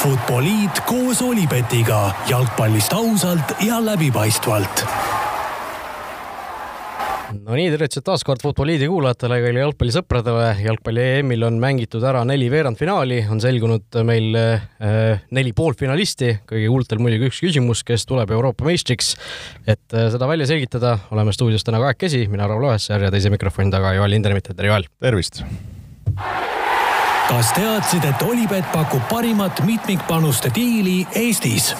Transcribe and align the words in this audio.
Futboliit 0.00 0.78
koos 0.88 1.18
Olipetiga 1.20 1.98
jalgpallist 2.24 2.92
ausalt 2.96 3.50
ja 3.60 3.76
läbipaistvalt 3.84 4.80
no 7.36 7.52
nii, 7.52 7.66
tervitused 7.74 8.06
taas 8.06 8.24
kord 8.24 8.40
Futboliidi 8.40 8.88
kuulajatele, 8.88 9.36
kõigile 9.42 9.60
jalgpallisõpradele. 9.60 10.46
jalgpalli 10.64 11.04
EM-il 11.18 11.44
on 11.50 11.58
mängitud 11.60 12.06
ära 12.08 12.22
neli 12.24 12.48
veerandfinaali, 12.48 13.18
on 13.28 13.44
selgunud 13.44 14.00
meil 14.08 14.38
äh, 14.40 15.20
neli 15.36 15.52
poolfinalisti, 15.52 16.32
kõige 16.48 16.70
huultel 16.72 17.02
muidugi 17.04 17.28
üks 17.28 17.42
küsimus, 17.44 17.84
kes 17.84 18.08
tuleb 18.08 18.32
Euroopa 18.32 18.64
meistriks. 18.70 19.12
et 19.66 19.84
äh, 19.92 20.08
seda 20.14 20.30
välja 20.30 20.48
selgitada, 20.48 20.96
oleme 21.12 21.36
stuudios 21.36 21.66
täna 21.66 21.82
kahekesi, 21.84 22.24
mina, 22.32 22.48
Raul 22.48 22.70
Õessar 22.72 23.04
ja 23.04 23.12
teise 23.12 23.28
mikrofoni 23.36 23.68
taga 23.76 23.92
Joel 24.00 24.16
Hindremit, 24.16 24.48
tere 24.56 24.72
Joel! 24.72 24.88
tervist! 24.96 25.44
Kas 27.30 27.52
teadsid, 27.54 28.02
et 28.08 28.22
Olipet 28.26 28.66
pakub 28.72 29.02
parimat 29.10 29.60
mitmikpanuste 29.62 30.50
diili 30.54 31.04
Eestis? 31.14 31.70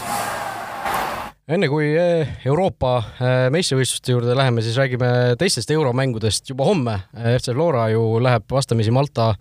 enne 1.51 1.67
kui 1.67 1.89
eh, 1.99 2.29
Euroopa 2.47 2.93
eh, 3.19 3.49
meistrivõistluste 3.51 4.13
juurde 4.15 4.37
läheme, 4.39 4.63
siis 4.63 4.77
räägime 4.79 5.09
teistest 5.41 5.73
euromängudest 5.75 6.53
juba 6.53 6.69
homme. 6.69 6.93
Eh, 7.17 7.33
FC 7.41 7.51
Flora 7.57 7.89
ju 7.91 8.05
läheb 8.23 8.45
vastamisi 8.55 8.95
Malta 8.95 9.33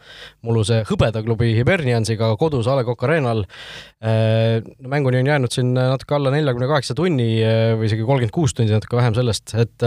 mulluse 0.47 0.79
hõbedaklubi 0.89 1.51
Hiberniansiga 1.59 2.31
kodus 2.41 2.65
A 2.65 2.79
Le 2.79 2.87
Coq 2.87 3.05
Arena'l. 3.05 3.43
mänguni 4.81 5.19
on 5.19 5.29
jäänud 5.29 5.53
siin 5.53 5.75
natuke 5.77 6.15
alla 6.17 6.31
neljakümne 6.33 6.71
kaheksa 6.71 6.95
tunni 6.97 7.27
või 7.77 7.85
isegi 7.85 8.07
kolmkümmend 8.07 8.33
kuus 8.33 8.57
tundi, 8.57 8.73
natuke 8.73 8.97
vähem 8.97 9.13
sellest, 9.13 9.53
et 9.53 9.85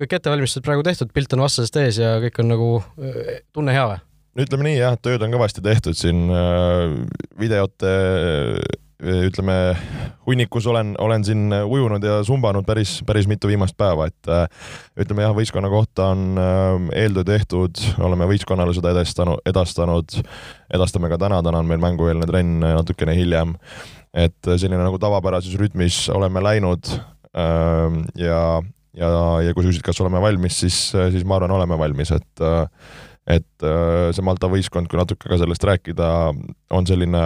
kõik 0.00 0.18
ettevalmistused 0.18 0.66
praegu 0.66 0.82
tehtud, 0.82 1.14
pilt 1.14 1.38
on 1.38 1.44
vastasest 1.46 1.78
ees 1.84 2.02
ja 2.02 2.16
kõik 2.24 2.42
on 2.42 2.50
nagu, 2.50 2.72
tunne 3.54 3.76
hea 3.76 3.86
või? 3.92 4.02
Ütleme 4.34 4.66
nii 4.66 4.78
jah, 4.78 4.96
tööd 4.98 5.22
on 5.22 5.34
kõvasti 5.34 5.62
tehtud 5.64 5.98
siin 5.98 6.26
videote 7.38 7.92
ütleme, 9.04 9.76
hunnikus 10.26 10.66
olen, 10.66 10.94
olen 10.98 11.24
siin 11.24 11.52
ujunud 11.52 12.04
ja 12.04 12.18
sumbanud 12.24 12.64
päris, 12.66 12.96
päris 13.06 13.26
mitu 13.28 13.48
viimast 13.50 13.76
päeva, 13.76 14.06
et 14.08 14.30
äh, 14.30 14.44
ütleme 15.00 15.26
jah, 15.26 15.34
võistkonna 15.36 15.70
kohta 15.72 16.10
on 16.14 16.38
äh, 16.40 16.86
eeltöö 17.02 17.26
tehtud, 17.28 17.80
oleme 18.04 18.28
võistkonnale 18.30 18.74
seda 18.76 18.94
edastanud, 18.94 19.42
edastanud, 19.46 20.16
edastame 20.74 21.10
ka 21.12 21.18
täna, 21.20 21.42
täna 21.44 21.60
on 21.60 21.70
meil 21.70 21.82
mängueelne 21.82 22.28
trenn 22.30 22.62
natukene 22.64 23.16
hiljem. 23.18 23.56
et 24.14 24.46
selline 24.46 24.78
nagu 24.78 24.98
tavapärases 25.02 25.56
rütmis 25.58 26.04
oleme 26.14 26.38
läinud 26.38 26.86
ähm, 27.34 28.04
ja, 28.14 28.62
ja, 28.94 29.08
ja 29.42 29.54
kui 29.54 29.64
sa 29.64 29.72
küsid, 29.72 29.82
kas 29.82 29.98
oleme 30.04 30.20
valmis, 30.22 30.60
siis, 30.60 30.76
siis 30.94 31.24
ma 31.26 31.40
arvan, 31.40 31.50
oleme 31.50 31.78
valmis, 31.78 32.12
et 32.14 32.44
et 33.26 33.64
see 34.12 34.24
Malta 34.26 34.50
võistkond, 34.52 34.88
kui 34.90 35.00
natuke 35.00 35.30
ka 35.30 35.38
sellest 35.40 35.64
rääkida, 35.64 36.08
on 36.76 36.86
selline 36.88 37.22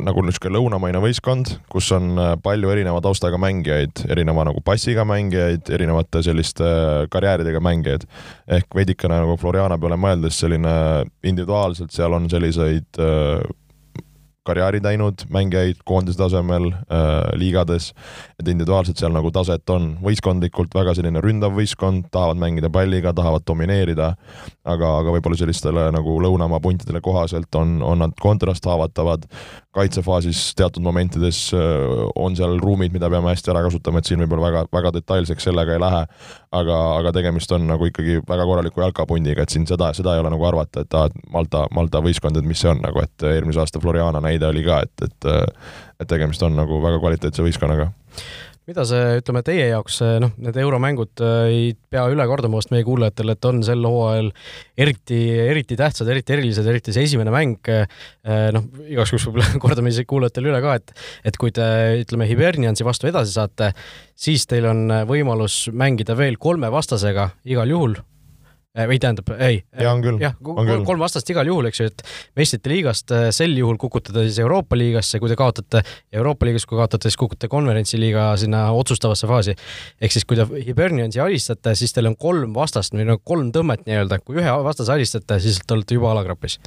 nagu 0.00 0.22
niisugune 0.24 0.54
lõunamaine 0.56 1.00
võistkond, 1.02 1.50
kus 1.72 1.90
on 1.96 2.16
äh, 2.16 2.32
palju 2.42 2.70
erineva 2.72 3.02
taustaga 3.04 3.38
mängijaid, 3.40 4.04
erineva 4.08 4.46
nagu 4.48 4.62
passiga 4.64 5.04
mängijaid, 5.08 5.68
erinevate 5.74 6.22
selliste 6.24 6.64
äh, 6.64 7.04
karjääridega 7.12 7.60
mängijaid. 7.64 8.06
ehk 8.58 8.74
veidikene 8.74 9.20
nagu 9.24 9.36
Floriana 9.40 9.78
peale 9.78 9.98
mõeldes 10.00 10.40
selline 10.40 10.74
individuaalselt 11.22 11.92
seal 11.92 12.16
on 12.16 12.30
selliseid 12.32 13.02
äh, 13.02 13.42
karjääri 14.48 14.80
teinud 14.80 15.26
mängijaid 15.32 15.82
koondise 15.84 16.20
tasemel 16.22 16.70
äh, 16.72 17.28
liigades, 17.36 17.92
et 18.38 18.48
individuaalselt 18.52 19.00
seal 19.00 19.10
nagu 19.10 19.32
taset 19.34 19.70
on, 19.74 19.88
võistkondlikult 19.98 20.74
väga 20.76 20.92
selline 20.94 21.18
ründav 21.24 21.56
võistkond, 21.56 22.04
tahavad 22.14 22.38
mängida 22.38 22.68
palliga, 22.70 23.10
tahavad 23.16 23.42
domineerida, 23.48 24.12
aga, 24.62 24.90
aga 25.00 25.14
võib-olla 25.16 25.38
sellistele 25.40 25.88
nagu 25.94 26.14
lõunamaa 26.22 26.60
puntidele 26.62 27.02
kohaselt 27.02 27.58
on, 27.58 27.80
on 27.82 27.98
nad 28.04 28.14
kontrasthaavatavad, 28.22 29.26
kaitsefaasis 29.74 30.52
teatud 30.58 30.86
momentides 30.86 31.40
on 32.14 32.38
seal 32.38 32.54
ruumid, 32.62 32.94
mida 32.94 33.10
peame 33.10 33.32
hästi 33.32 33.50
ära 33.50 33.64
kasutama, 33.66 33.98
et 33.98 34.10
siin 34.10 34.22
võib-olla 34.22 34.46
väga, 34.46 34.64
väga 34.70 34.94
detailseks 35.00 35.50
sellega 35.50 35.74
ei 35.74 35.82
lähe, 35.82 36.06
aga, 36.62 36.78
aga 37.00 37.14
tegemist 37.18 37.50
on 37.58 37.66
nagu 37.66 37.90
ikkagi 37.90 38.20
väga 38.22 38.46
korraliku 38.46 38.86
jalkapundiga, 38.86 39.42
et 39.42 39.54
siin 39.54 39.66
seda, 39.66 39.90
seda 39.98 40.14
ei 40.14 40.22
ole 40.22 40.30
nagu 40.30 40.46
arvata, 40.46 40.86
et 40.86 40.94
aa, 40.94 41.10
et 41.10 41.30
Malta, 41.34 41.66
Malta 41.74 42.06
võistkond, 42.06 42.38
et 42.38 42.46
mis 42.46 42.62
see 42.62 42.70
on 42.70 42.86
nagu, 42.86 43.02
et 43.02 43.30
eelmise 43.34 43.66
aasta 43.66 43.82
Floriana 43.82 44.22
näide 44.22 44.46
oli 44.46 44.62
ka, 44.66 44.84
et, 44.86 45.10
et 45.10 45.32
et 45.98 46.06
tegemist 46.06 46.42
on 46.46 46.54
nagu 46.54 46.76
väga 46.78 47.00
kvaliteetse 47.02 47.42
võistkonnaga 47.42 47.88
mida 48.68 48.84
see, 48.84 49.20
ütleme 49.22 49.40
teie 49.46 49.68
jaoks, 49.70 50.00
noh, 50.20 50.34
need 50.44 50.56
euromängud 50.60 51.22
äh, 51.24 51.36
ei 51.48 51.70
pea 51.88 52.04
üle 52.12 52.26
kordama 52.28 52.60
vast 52.60 52.72
meie 52.74 52.84
kuulajatele, 52.84 53.36
et 53.36 53.48
on 53.48 53.62
sel 53.64 53.86
hooajal 53.88 54.28
eriti, 54.84 55.20
eriti 55.46 55.78
tähtsad, 55.78 56.10
eriti 56.12 56.36
erilised, 56.36 56.68
eriti 56.68 56.92
see 56.92 57.06
esimene 57.08 57.32
mäng, 57.32 57.70
äh, 57.72 57.88
noh, 58.54 58.68
igaks 58.84 59.14
juhuks 59.14 59.28
võib-olla 59.30 59.60
kordame 59.64 59.94
siis 59.94 60.08
kuulajatele 60.10 60.52
üle 60.52 60.60
ka, 60.64 60.76
et 60.82 60.92
et 61.32 61.40
kui 61.40 61.54
te, 61.54 61.64
ütleme, 62.02 62.28
Hiberniansi 62.28 62.84
vastu 62.84 63.08
edasi 63.08 63.38
saate, 63.38 63.72
siis 64.18 64.44
teil 64.50 64.68
on 64.68 64.84
võimalus 65.08 65.66
mängida 65.72 66.16
veel 66.18 66.36
kolme 66.40 66.68
vastasega 66.72 67.30
igal 67.48 67.72
juhul 67.72 67.96
või 68.76 68.98
tähendab, 69.00 69.30
ei. 69.42 69.62
jaa, 69.80 69.92
on 69.94 70.02
küll. 70.04 70.20
jah, 70.22 70.34
kolm 70.42 71.00
vastast 71.00 71.30
igal 71.32 71.48
juhul, 71.48 71.68
eks 71.70 71.80
ju, 71.80 71.88
et 71.90 72.04
meistrite 72.38 72.70
liigast 72.72 73.14
äh, 73.14 73.28
sel 73.34 73.56
juhul 73.58 73.78
kukutada 73.80 74.22
siis 74.26 74.38
Euroopa 74.44 74.78
liigasse, 74.78 75.20
kui 75.22 75.32
te 75.32 75.38
kaotate, 75.38 75.82
Euroopa 76.12 76.46
liigas, 76.46 76.66
kui 76.68 76.78
kaotate, 76.78 77.08
siis 77.08 77.18
kukutate 77.20 77.50
konverentsiliiga 77.52 78.30
sinna 78.40 78.66
otsustavasse 78.76 79.30
faasi. 79.30 79.56
ehk 80.00 80.14
siis, 80.14 80.28
kui 80.28 80.38
te 80.38 80.46
Hiberniansi 80.68 81.20
alistate, 81.24 81.74
siis 81.78 81.96
teil 81.96 82.10
on 82.12 82.16
kolm 82.16 82.54
vastast 82.56 82.94
või 82.94 83.08
nagu 83.08 83.22
kolm 83.24 83.52
tõmmet 83.54 83.86
nii-öelda, 83.88 84.20
kui 84.24 84.38
ühe 84.42 84.56
vastase 84.64 84.94
alistate, 84.94 85.40
siis 85.42 85.60
te 85.64 85.78
olete 85.78 85.98
juba 85.98 86.12
alagrupis. 86.14 86.60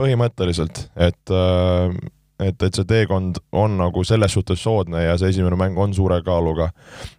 põhimõtteliselt, 0.00 0.88
et 0.96 1.36
äh 1.36 2.18
et, 2.44 2.62
et 2.62 2.76
see 2.76 2.88
teekond 2.88 3.40
on 3.56 3.76
nagu 3.80 4.04
selles 4.06 4.32
suhtes 4.36 4.62
soodne 4.62 5.02
ja 5.04 5.16
see 5.20 5.32
esimene 5.34 5.58
mäng 5.60 5.78
on 5.80 5.94
suure 5.96 6.20
kaaluga. 6.26 6.70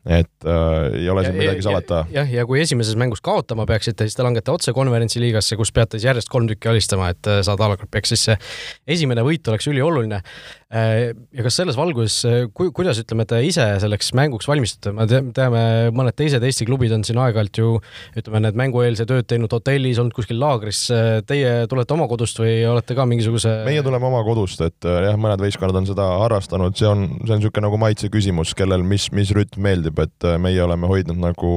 et 0.06 0.46
äh, 0.46 1.02
ei 1.02 1.10
ole 1.10 1.26
siin 1.26 1.36
ja, 1.36 1.42
midagi 1.42 1.66
salata. 1.66 2.06
jah, 2.14 2.32
ja 2.34 2.46
kui 2.50 2.62
esimeses 2.62 2.98
mängus 3.00 3.22
kaotama 3.22 3.66
peaksite, 3.70 4.08
siis 4.08 4.18
te 4.18 4.26
langete 4.26 4.52
otse 4.52 4.74
konverentsiliigasse, 4.74 5.58
kus 5.60 5.72
peate 5.76 6.00
siis 6.00 6.10
järjest 6.10 6.32
kolm 6.32 6.50
tükki 6.50 6.72
alistama, 6.72 7.12
et 7.14 7.30
äh, 7.30 7.42
saada 7.46 7.68
alagrupi, 7.68 8.02
ehk 8.02 8.10
siis 8.10 8.26
see 8.30 8.38
esimene 8.98 9.26
võit 9.28 9.48
oleks 9.52 9.70
ülioluline. 9.72 10.22
Äh, 10.72 11.12
ja 11.36 11.44
kas 11.44 11.58
selles 11.60 11.76
valguses, 11.80 12.22
äh, 12.28 12.46
ku-, 12.56 12.70
kuidas 12.76 13.02
ütleme, 13.02 13.26
te 13.28 13.42
ise 13.44 13.66
selleks 13.84 14.14
mänguks 14.18 14.48
valmistute, 14.48 14.94
me 14.96 15.08
teame, 15.36 15.64
mõned 15.96 16.16
teised 16.16 16.44
Eesti 16.48 16.68
klubid 16.70 16.94
on 16.96 17.04
siin 17.08 17.20
aeg-ajalt 17.20 17.60
ju 17.60 17.74
ütleme, 18.16 18.44
need 18.46 18.60
mängueelse 18.60 19.08
tööd 19.10 19.28
teinud 19.28 19.52
hotellis, 19.52 20.00
olnud 20.02 20.16
kuskil 20.16 20.40
laagris, 20.42 20.86
teie 21.28 21.52
tulete 21.72 21.96
oma 21.98 22.08
kodust 22.12 22.40
või 22.40 22.62
olete 22.72 22.96
ka 22.98 23.08
mingisuguse 23.10 23.62
meie 23.68 23.84
tuleme 23.84 24.08
oma 24.08 24.24
kodust, 24.28 24.64
et 24.64 24.88
jah, 24.88 25.18
mõned 25.20 25.44
võistkonnad 25.44 25.82
on 25.82 25.90
seda 25.90 26.08
harrastanud, 26.24 26.78
see 26.78 26.88
on, 26.88 27.08
see 27.26 27.36
on 27.36 27.42
niisugune 27.42 27.68
nagu 27.68 27.82
maitse 27.82 28.12
küsimus, 28.14 28.56
kellel 28.58 28.86
mis, 28.88 29.10
mis 29.16 29.34
rütm 29.36 29.62
meeldib, 29.66 30.00
et 30.04 30.28
äh, 30.28 30.40
meie 30.42 30.62
oleme 30.64 30.90
hoidnud 30.90 31.20
nagu 31.22 31.52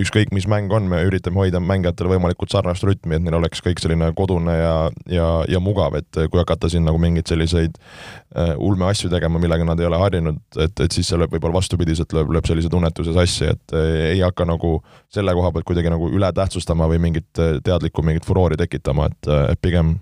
ükskõik, 0.00 0.32
mis 0.34 0.46
mäng 0.50 0.72
on, 0.74 0.86
me 0.90 1.00
üritame 1.06 1.40
hoida 1.42 1.60
mängijatele 1.62 2.12
võimalikult 2.14 2.52
sarnast 2.52 2.84
rütmi, 2.86 3.16
et 3.16 3.24
neil 3.24 3.36
oleks 3.38 3.62
kõik 3.64 3.82
selline 3.82 4.10
kodune 4.18 4.54
ja, 4.56 4.74
ja, 5.10 5.28
ja 5.50 5.60
mugav, 5.62 5.96
et 6.00 6.20
kui 6.20 6.40
hakata 6.40 6.70
siin 6.72 6.86
nagu 6.88 7.00
mingeid 7.02 7.30
selliseid 7.30 7.76
äh, 7.78 8.54
ulmeasju 8.56 9.10
tegema, 9.12 9.42
millega 9.42 9.66
nad 9.68 9.80
ei 9.80 9.88
ole 9.88 10.00
harjunud, 10.00 10.40
et, 10.56 10.84
et 10.86 10.96
siis 10.96 11.10
see 11.10 11.20
lööb 11.20 11.34
võib-olla 11.36 11.60
vastupidiselt, 11.60 12.14
lööb, 12.16 12.32
lööb 12.36 12.48
sellise 12.50 12.72
tunnetuse 12.72 13.14
sassi, 13.16 13.50
et 13.52 13.76
äh, 13.76 13.90
ei 14.14 14.24
hakka 14.24 14.48
nagu 14.48 14.78
selle 15.12 15.34
koha 15.36 15.52
pealt 15.54 15.68
kuidagi 15.68 15.92
nagu 15.92 16.10
üle 16.10 16.32
tähtsustama 16.36 16.88
või 16.90 17.02
mingit 17.08 17.30
teadlikku 17.64 18.04
mingit 18.06 18.26
furoori 18.28 18.58
tekitama, 18.60 19.10
et 19.10 19.60
pigem 19.62 19.98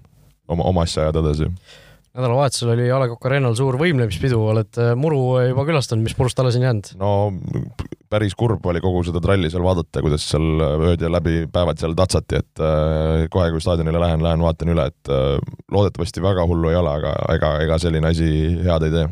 oma, 0.49 0.65
oma 0.71 0.87
asja 0.87 1.07
ajada 1.07 1.25
edasi 1.27 1.53
nädalavahetusel 2.19 2.73
oli 2.75 2.89
A 2.91 2.99
Le 3.03 3.09
Coq 3.13 3.27
Arena'l 3.29 3.57
suur 3.59 3.79
võimlemispidu, 3.81 4.41
oled 4.53 4.81
äh, 4.81 4.93
muru 4.99 5.39
juba 5.47 5.65
külastanud, 5.69 6.05
mis 6.07 6.17
murust 6.19 6.41
alles 6.43 6.59
on 6.59 6.67
jäänud? 6.67 6.91
no 6.99 7.13
päris 8.11 8.35
kurb 8.39 8.65
oli 8.67 8.83
kogu 8.83 9.03
seda 9.07 9.23
tralli 9.25 9.51
seal 9.53 9.65
vaadata, 9.65 10.03
kuidas 10.05 10.25
seal 10.31 10.63
ööd 10.91 11.05
ja 11.05 11.11
läbi 11.13 11.43
päevad 11.53 11.81
seal 11.81 11.95
tatsati, 11.99 12.41
et 12.43 12.65
äh, 12.65 13.27
kohe, 13.33 13.51
kui 13.55 13.63
staadionile 13.63 14.03
lähen, 14.03 14.25
lähen 14.25 14.43
vaatan 14.45 14.75
üle, 14.75 14.89
et 14.91 15.13
äh, 15.13 15.37
loodetavasti 15.75 16.25
väga 16.25 16.47
hullu 16.49 16.73
ei 16.73 16.81
ole, 16.81 16.97
aga 17.01 17.15
ega, 17.37 17.55
ega 17.67 17.79
selline 17.83 18.11
asi 18.11 18.33
head 18.65 18.89
ei 18.89 18.97
tee 18.97 19.07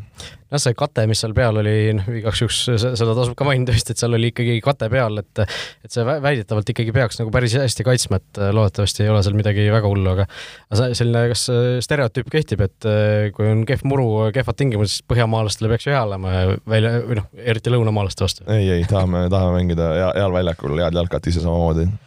noh, 0.52 0.62
see 0.62 0.76
kate, 0.78 1.06
mis 1.10 1.22
seal 1.22 1.34
peal 1.36 1.60
oli, 1.60 1.74
noh 1.96 2.08
igaks 2.20 2.42
juhuks 2.42 2.60
seda 2.78 3.14
tasub 3.16 3.34
ka 3.38 3.46
mainida 3.48 3.74
vist, 3.74 3.90
et 3.90 4.00
seal 4.00 4.16
oli 4.16 4.30
ikkagi 4.32 4.58
kate 4.64 4.88
peal, 4.92 5.20
et 5.22 5.42
et 5.42 5.92
see 5.92 6.04
väidetavalt 6.06 6.72
ikkagi 6.72 6.94
peaks 6.96 7.20
nagu 7.20 7.32
päris 7.34 7.56
hästi 7.58 7.86
kaitsma, 7.86 8.20
et 8.22 8.42
loodetavasti 8.56 9.04
ei 9.04 9.12
ole 9.12 9.22
seal 9.26 9.38
midagi 9.38 9.66
väga 9.74 9.90
hullu, 9.90 10.14
aga 10.14 10.28
aga 10.70 10.90
selline, 10.98 11.26
kas 11.32 11.46
stereotüüp 11.86 12.30
kehtib, 12.32 12.64
et 12.66 12.90
kui 13.36 13.50
on 13.50 13.66
kehv 13.68 13.84
muru, 13.88 14.08
kehvad 14.34 14.58
tingimused, 14.58 14.98
siis 14.98 15.06
põhjamaalastele 15.10 15.72
peaks 15.72 15.88
ju 15.88 15.94
hea 15.94 16.02
olema 16.06 16.34
välja, 16.68 16.96
või 17.06 17.20
noh, 17.20 17.30
eriti 17.54 17.74
lõunamaalaste 17.74 18.26
vastu? 18.26 18.48
ei, 18.52 18.70
ei, 18.78 18.88
tahame, 18.90 19.26
tahame 19.32 19.60
mängida 19.60 19.92
heal 20.16 20.34
väljakul 20.34 20.78
head 20.82 21.02
jalkat 21.02 21.32
ise 21.32 21.42
samamoodi 21.44 21.88
äh,. 21.90 22.05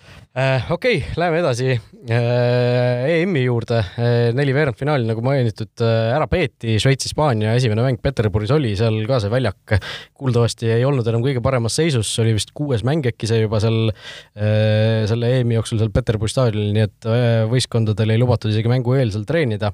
Okei 0.70 0.98
okay,, 1.00 1.16
läheme 1.20 1.40
edasi 1.42 1.68
äh, 1.74 3.22
EM-i 3.22 3.42
juurde. 3.44 3.80
Äh,. 4.00 4.30
neli 4.38 4.54
veerandfinaali, 4.56 5.08
nagu 5.10 5.24
mainitud 5.26 5.84
äh,, 5.84 6.12
ära 6.16 6.28
peeti. 6.32 6.78
Šveits-Hispaania 6.80 7.56
esimene 7.58 7.84
mäng 7.84 8.00
Peterburis 8.04 8.54
oli, 8.56 8.76
seal 8.80 9.02
ka 9.10 9.20
see 9.24 9.32
väljak. 9.34 9.76
Kuuldavasti 10.20 10.70
ei 10.76 10.86
olnud 10.88 11.08
enam 11.10 11.26
kõige 11.26 11.44
paremas 11.44 11.76
seisus, 11.80 12.12
oli 12.24 12.38
vist 12.38 12.54
kuues 12.56 12.86
mäng 12.88 13.10
äkki 13.10 13.30
see 13.30 13.42
juba 13.42 13.60
seal 13.64 13.92
äh, 13.92 15.04
selle 15.10 15.34
EM-i 15.40 15.58
jooksul 15.58 15.82
seal 15.82 15.92
Peterburi 15.96 16.32
staadionil, 16.32 16.72
nii 16.78 16.88
et 16.88 17.10
äh, 17.10 17.28
võistkondadel 17.52 18.16
ei 18.16 18.22
lubatud 18.22 18.54
isegi 18.54 18.72
mängu 18.72 18.96
eel 19.00 19.12
seal 19.16 19.28
treenida 19.30 19.74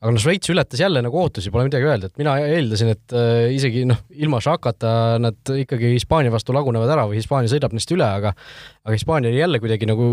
aga 0.00 0.14
noh, 0.14 0.22
Šveits 0.22 0.52
ületas 0.52 0.80
jälle 0.80 1.02
nagu 1.04 1.20
ootusi, 1.20 1.52
pole 1.52 1.66
midagi 1.68 1.88
öelda, 1.88 2.08
et 2.08 2.20
mina 2.20 2.38
eeldasin, 2.40 2.94
et 2.96 3.16
äh, 3.16 3.52
isegi 3.56 3.84
noh, 3.88 4.00
ilma 4.16 4.40
Šakata 4.44 5.20
nad 5.20 5.54
ikkagi 5.60 5.94
Hispaania 5.94 6.32
vastu 6.32 6.56
lagunevad 6.56 6.92
ära 6.96 7.06
või 7.10 7.20
Hispaania 7.20 7.52
sõidab 7.52 7.76
neist 7.76 7.92
üle, 7.92 8.08
aga 8.08 8.32
aga 8.32 8.96
Hispaania 8.96 9.32
oli 9.32 9.42
jälle 9.42 9.60
kuidagi 9.62 9.88
nagu 9.90 10.12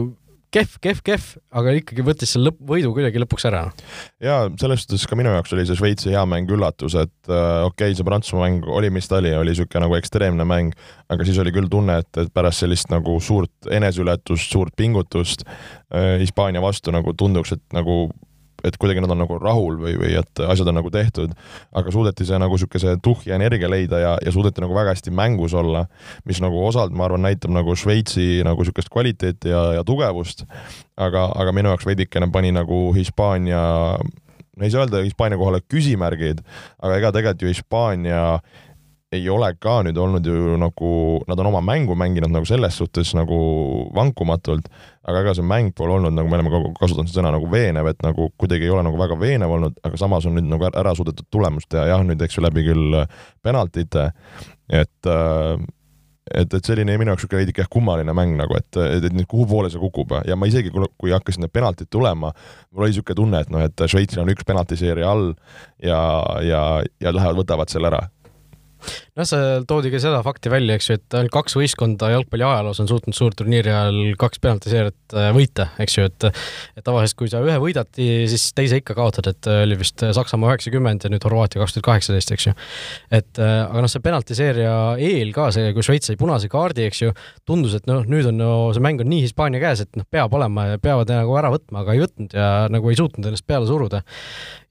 kehv, 0.53 0.75
kehv, 0.83 0.99
kehv, 1.05 1.25
aga 1.59 1.73
ikkagi 1.79 2.03
võttis 2.05 2.33
selle 2.33 2.49
lõpp, 2.49 2.59
võidu 2.69 2.91
kuidagi 2.95 3.21
lõpuks 3.21 3.47
ära. 3.49 3.63
ja 4.23 4.37
selles 4.59 4.83
suhtes 4.83 5.07
ka 5.09 5.17
minu 5.19 5.31
jaoks 5.33 5.55
oli 5.55 5.65
see 5.67 5.79
Šveitsi 5.79 6.11
hea 6.13 6.23
mäng 6.29 6.51
üllatus, 6.51 6.95
et 6.99 7.31
äh, 7.31 7.63
okei 7.67 7.91
okay,, 7.91 7.97
see 7.97 8.07
Prantsusmaa 8.07 8.47
mäng 8.47 8.67
oli, 8.67 8.91
mis 8.93 9.07
ta 9.07 9.19
oli, 9.21 9.33
oli 9.37 9.53
niisugune 9.53 9.85
nagu 9.85 9.97
ekstreemne 9.99 10.47
mäng, 10.47 10.75
aga 11.13 11.27
siis 11.27 11.39
oli 11.43 11.55
küll 11.55 11.71
tunne, 11.71 11.99
et, 12.03 12.11
et 12.23 12.31
pärast 12.35 12.63
sellist 12.63 12.91
nagu 12.93 13.17
suurt 13.23 13.71
eneseületust, 13.71 14.51
suurt 14.51 14.75
pingutust 14.79 15.47
äh, 15.47 16.15
Hispaania 16.23 16.63
vastu 16.63 16.95
nagu 16.95 17.15
tunduks, 17.17 17.55
et 17.55 17.63
nagu 17.75 18.05
et 18.69 18.77
kuidagi 18.79 19.03
nad 19.03 19.13
on 19.13 19.21
nagu 19.23 19.39
rahul 19.41 19.79
või, 19.81 19.95
või 19.99 20.13
et 20.19 20.43
asjad 20.47 20.69
on 20.71 20.77
nagu 20.79 20.91
tehtud, 20.93 21.33
aga 21.77 21.93
suudeti 21.93 22.27
see 22.27 22.39
nagu 22.41 22.57
niisuguse 22.57 22.97
tuhhi 23.03 23.33
energia 23.35 23.69
leida 23.71 24.01
ja, 24.01 24.13
ja 24.23 24.33
suudeti 24.33 24.63
nagu 24.63 24.75
väga 24.77 24.95
hästi 24.95 25.13
mängus 25.15 25.55
olla, 25.57 25.85
mis 26.27 26.41
nagu 26.43 26.61
osalt, 26.67 26.95
ma 26.95 27.07
arvan, 27.07 27.25
näitab 27.27 27.53
nagu 27.55 27.75
Šveitsi 27.77 28.43
nagu 28.47 28.63
niisugust 28.63 28.91
kvaliteeti 28.93 29.53
ja, 29.53 29.63
ja 29.79 29.87
tugevust, 29.87 30.45
aga, 30.97 31.29
aga 31.35 31.55
minu 31.55 31.73
jaoks 31.73 31.87
veidikene 31.87 32.31
pani 32.33 32.53
nagu 32.55 32.87
Hispaania 32.97 33.63
no 34.57 34.65
ei 34.65 34.73
saa 34.73 34.85
öelda 34.85 35.03
Hispaania 35.05 35.37
kohale 35.37 35.61
küsimärgid, 35.69 36.41
aga 36.81 36.97
ega 36.97 37.11
tegelikult 37.15 37.45
ju 37.45 37.53
Hispaania 37.53 38.21
ei 39.15 39.29
ole 39.31 39.53
ka 39.63 39.77
nüüd 39.87 39.97
olnud 40.01 40.25
ju 40.27 40.57
nagu, 40.59 40.89
nad 41.29 41.39
on 41.39 41.47
oma 41.47 41.61
mängu 41.63 41.95
mänginud 41.95 42.31
nagu 42.33 42.47
selles 42.47 42.75
suhtes 42.79 43.13
nagu 43.15 43.37
vankumatult, 43.95 44.67
aga 45.07 45.21
ega 45.23 45.35
see 45.37 45.47
mäng 45.47 45.71
pole 45.77 45.95
olnud, 45.95 46.15
nagu 46.15 46.27
me 46.27 46.35
oleme 46.35 46.51
ka 46.51 46.59
kasutanud 46.81 47.07
seda 47.07 47.21
sõna 47.21 47.31
nagu 47.37 47.47
veenev, 47.51 47.87
et 47.87 48.03
nagu 48.03 48.27
kuidagi 48.35 48.67
ei 48.67 48.73
ole 48.75 48.83
nagu 48.87 48.99
väga 48.99 49.15
veenev 49.21 49.55
olnud, 49.55 49.79
aga 49.87 50.01
samas 50.01 50.27
on 50.27 50.35
nüüd 50.35 50.51
nagu 50.51 50.67
ära 50.73 50.95
suudetud 50.97 51.29
tulemust 51.31 51.71
teha, 51.71 51.87
jah, 51.93 52.03
nüüd 52.03 52.21
eks 52.27 52.35
ju 52.35 52.43
läbi 52.43 52.67
küll 52.67 52.99
penaltite, 53.45 54.09
et 54.67 55.11
äh, 55.13 55.55
et, 56.27 56.51
et 56.51 56.65
selline 56.67 56.97
minu 56.99 57.13
jaoks 57.13 57.23
niisugune 57.23 57.39
veidike 57.39 57.63
jah 57.63 57.69
kummaline 57.71 58.11
mäng 58.15 58.35
nagu, 58.35 58.57
et, 58.59 58.67
et, 58.83 59.05
et 59.07 59.15
nüüd 59.15 59.29
kuhu 59.31 59.45
poole 59.47 59.69
see 59.71 59.79
kukub. 59.79 60.11
Ja 60.27 60.35
ma 60.35 60.49
isegi, 60.49 60.73
kui 60.73 61.13
hakkasid 61.15 61.39
need 61.43 61.53
penaltid 61.55 61.87
tulema, 61.93 62.33
mul 62.71 62.83
oli 62.83 62.91
niisugune 62.91 63.19
tunne, 63.21 63.43
et 63.45 63.53
noh, 63.53 63.63
et 63.63 63.85
Šveitsil 63.87 64.19
on 64.25 64.33
üks 64.33 64.43
penaltiseeria 64.47 65.07
all 65.07 65.29
ja, 65.79 66.01
ja, 66.43 66.61
ja 66.99 67.15
lähevad, 67.15 67.39
võtavad 67.39 67.71
selle 67.71 67.87
ära 67.93 68.03
noh, 68.77 69.27
seal 69.27 69.65
toodi 69.69 69.91
ka 69.93 70.01
seda 70.01 70.21
fakti 70.25 70.51
välja, 70.53 70.77
eks 70.77 70.89
ju, 70.89 70.97
et 70.99 71.17
ainult 71.19 71.33
kaks 71.35 71.57
võistkonda 71.59 72.11
jalgpalli 72.13 72.45
ajaloos 72.47 72.81
on 72.83 72.89
suutnud 72.91 73.17
suurturniiri 73.17 73.73
ajal 73.73 73.99
kaks 74.21 74.41
penaltiseeriat 74.43 75.17
äh, 75.17 75.29
võita, 75.35 75.69
eks 75.83 75.97
ju, 75.99 76.07
et 76.09 76.27
et 76.29 76.85
tavaliselt, 76.85 77.17
kui 77.19 77.31
sa 77.31 77.41
ühe 77.43 77.57
võidad, 77.61 77.89
siis 77.97 78.49
teise 78.57 78.79
ikka 78.81 78.95
kaotad, 78.97 79.29
et 79.31 79.49
oli 79.51 79.77
vist 79.79 80.01
Saksamaa 80.17 80.53
üheksakümmend 80.53 81.05
ja 81.05 81.11
nüüd 81.11 81.25
Horvaatia 81.27 81.61
kaks 81.61 81.75
tuhat 81.75 81.87
kaheksateist, 81.89 82.33
eks 82.35 82.49
ju. 82.49 82.55
et 83.13 83.41
äh, 83.41 83.55
aga 83.65 83.83
noh, 83.83 83.91
see 83.91 84.03
penaltiseeria 84.03 84.75
eel 85.01 85.33
ka 85.35 85.49
see, 85.55 85.71
kui 85.75 85.85
Šveits 85.85 86.11
sai 86.11 86.19
punase 86.19 86.49
kaardi, 86.51 86.87
eks 86.87 87.03
ju, 87.05 87.13
tundus, 87.47 87.77
et 87.77 87.89
noh, 87.89 88.05
nüüd 88.07 88.29
on 88.31 88.39
no 88.41 88.51
see 88.75 88.83
mäng 88.83 89.01
on 89.03 89.11
nii 89.11 89.25
Hispaania 89.25 89.61
käes, 89.63 89.83
et 89.85 89.99
noh, 89.99 90.07
peab 90.11 90.33
olema 90.37 90.71
ja 90.73 90.81
peavad 90.81 91.11
nagu 91.13 91.35
ära 91.39 91.51
võtma, 91.53 91.83
aga 91.83 91.95
ei 91.95 92.03
võtnud 92.03 92.37
ja 92.37 92.47
nagu 92.73 92.91
ei 92.91 92.99
suutnud 92.99 93.29
ennast 93.29 93.47
peale 93.47 93.69
suruda. 93.69 94.03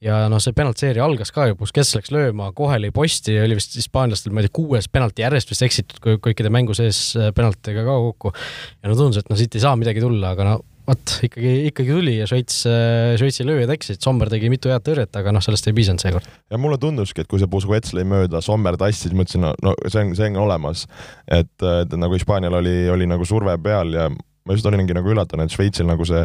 Ja 0.07 0.21
noh, 0.31 0.43
see 0.43 0.55
penaltiseeria 0.57 1.05
algas 1.07 1.33
ka 1.35 1.49
ju, 1.51 1.59
kes 1.75 1.95
läks 1.99 2.13
lööma, 2.15 2.53
kohe 2.57 2.79
lõi 2.83 2.93
posti, 2.95 3.37
oli 3.43 3.59
vist 3.59 3.77
hispaanlastel, 3.79 4.35
ma 4.35 4.43
ei 4.43 4.49
tea, 4.49 4.57
kuues 4.61 4.89
penalti 4.93 5.25
järjest 5.25 5.53
vist 5.53 5.67
eksitud 5.67 6.01
kõikide 6.23 6.53
mängu 6.53 6.77
sees 6.77 7.01
äh, 7.19 7.33
penaltidega 7.37 7.85
ka 7.87 7.99
kokku. 8.07 8.33
ja 8.81 8.91
no 8.91 8.97
tundus, 8.99 9.23
et 9.23 9.31
no 9.33 9.39
siit 9.39 9.57
ei 9.57 9.65
saa 9.65 9.77
midagi 9.79 10.03
tulla, 10.05 10.35
aga 10.37 10.49
no 10.51 10.55
vot, 10.87 11.17
ikkagi, 11.27 11.55
ikkagi 11.73 11.97
tuli 11.97 12.15
ja 12.21 12.29
Šveits, 12.31 12.61
äh, 12.71 13.17
Šveitsi 13.19 13.47
lööjad 13.49 13.73
eksisid, 13.75 14.03
Sommer 14.05 14.31
tegi 14.33 14.51
mitu 14.53 14.71
head 14.71 14.87
tõrjet, 14.87 15.13
aga 15.19 15.35
noh, 15.35 15.45
sellest 15.45 15.67
ei 15.67 15.77
piisanud 15.77 16.05
seekord. 16.05 16.31
ja 16.53 16.63
mulle 16.63 16.79
tunduski, 16.83 17.25
et 17.25 17.31
kui 17.31 17.43
see 17.43 17.51
Busquets 17.51 17.97
lõi 17.97 18.07
mööda, 18.07 18.43
Sommer 18.45 18.79
tassis, 18.81 19.15
mõtlesin, 19.17 19.47
no, 19.49 19.55
no 19.67 19.75
see 19.87 20.05
on, 20.05 20.15
see 20.19 20.31
on 20.31 20.41
olemas. 20.47 20.87
et 21.27 21.69
nagu 21.97 22.15
Hispaanial 22.15 22.61
oli, 22.63 22.79
oli 22.93 23.11
nagu 23.11 23.27
surve 23.27 23.59
peal 23.63 23.95
ja 23.97 24.11
ma 24.11 24.55
just 24.55 24.67
olingi 24.69 24.95
nagu 24.95 25.11
üllatunud, 25.11 25.49
et 25.49 25.55
Šveitsil 25.55 25.89
nagu 25.89 26.07
see 26.07 26.23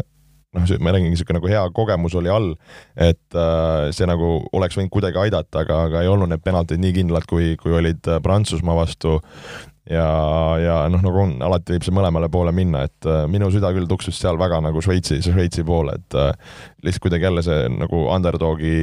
noh, 0.56 0.68
ma 0.84 0.92
räägingi, 0.92 1.14
niisugune 1.14 1.40
nagu 1.40 1.52
hea 1.52 1.64
kogemus 1.76 2.16
oli 2.20 2.32
all, 2.32 2.54
et 3.00 3.38
äh, 3.38 3.90
see 3.96 4.08
nagu 4.10 4.34
oleks 4.58 4.78
võinud 4.78 4.92
kuidagi 4.94 5.22
aidata, 5.26 5.64
aga, 5.64 5.84
aga 5.88 6.04
ei 6.04 6.12
olnud 6.12 6.32
need 6.32 6.44
penaltid 6.44 6.82
nii 6.84 6.96
kindlad, 7.00 7.28
kui, 7.30 7.54
kui 7.62 7.76
olid 7.78 8.08
äh, 8.12 8.20
Prantsusmaa 8.24 8.76
vastu 8.82 9.20
ja, 9.90 10.08
ja 10.62 10.76
noh, 10.92 11.02
nagu 11.02 11.24
on, 11.24 11.34
alati 11.42 11.76
võib 11.76 11.86
see 11.88 11.96
mõlemale 11.96 12.30
poole 12.32 12.54
minna, 12.54 12.84
et 12.86 13.08
äh, 13.10 13.24
minu 13.32 13.50
süda 13.54 13.72
küll 13.74 13.90
tuksus 13.90 14.20
seal 14.22 14.38
väga 14.42 14.60
nagu 14.62 14.82
Šveitsi, 14.84 15.22
Šveitsi 15.26 15.66
poole, 15.66 15.96
et 15.98 16.18
äh, 16.18 16.34
lihtsalt 16.86 17.06
kuidagi 17.08 17.26
jälle 17.26 17.44
see 17.46 17.66
nagu 17.74 18.04
underdogi 18.14 18.74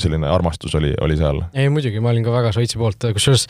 selline 0.00 0.28
armastus 0.30 0.74
oli, 0.78 0.92
oli 1.02 1.18
seal. 1.18 1.42
ei 1.54 1.70
muidugi, 1.72 2.02
ma 2.02 2.10
olin 2.14 2.26
ka 2.26 2.34
väga 2.34 2.52
Šveitsi 2.56 2.80
poolt, 2.80 3.06
kusjuures 3.14 3.46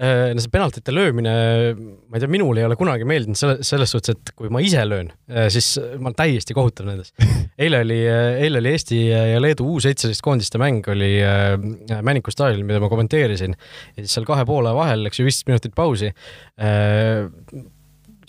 äh, 0.00 0.32
see 0.36 0.52
penaltite 0.52 0.94
löömine, 0.94 1.34
ma 1.78 2.18
ei 2.18 2.24
tea, 2.24 2.32
minule 2.32 2.62
ei 2.62 2.68
ole 2.68 2.76
kunagi 2.80 3.08
meeldinud 3.08 3.38
selle, 3.38 3.58
selles 3.66 3.94
suhtes, 3.96 4.16
et 4.18 4.34
kui 4.36 4.52
ma 4.52 4.60
ise 4.64 4.84
löön, 4.88 5.12
äh, 5.32 5.48
siis 5.52 5.74
ma 5.96 6.10
olen 6.10 6.18
täiesti 6.18 6.56
kohutav 6.56 6.90
nendes. 6.90 7.14
eile 7.62 7.82
oli, 7.86 8.00
eile 8.04 8.60
oli 8.60 8.72
Eesti 8.72 9.00
ja 9.08 9.40
Leedu 9.40 9.66
U 9.68 9.80
seitseteist 9.82 10.24
koondiste 10.24 10.60
mäng 10.60 10.86
oli 10.92 11.14
äh, 11.24 11.56
Männiku 12.02 12.32
staadionil, 12.32 12.66
mida 12.68 12.80
ma 12.82 12.92
kommenteerisin 12.92 13.56
ja 13.56 14.02
siis 14.02 14.16
seal 14.16 14.28
kahe 14.28 14.44
poole 14.48 14.72
vahel 14.76 15.04
läks 15.06 15.20
ju 15.20 15.26
viisteist 15.26 15.48
minutit 15.48 15.76
pausi 15.76 16.01
tagasi 16.02 16.14
äh, 16.56 17.28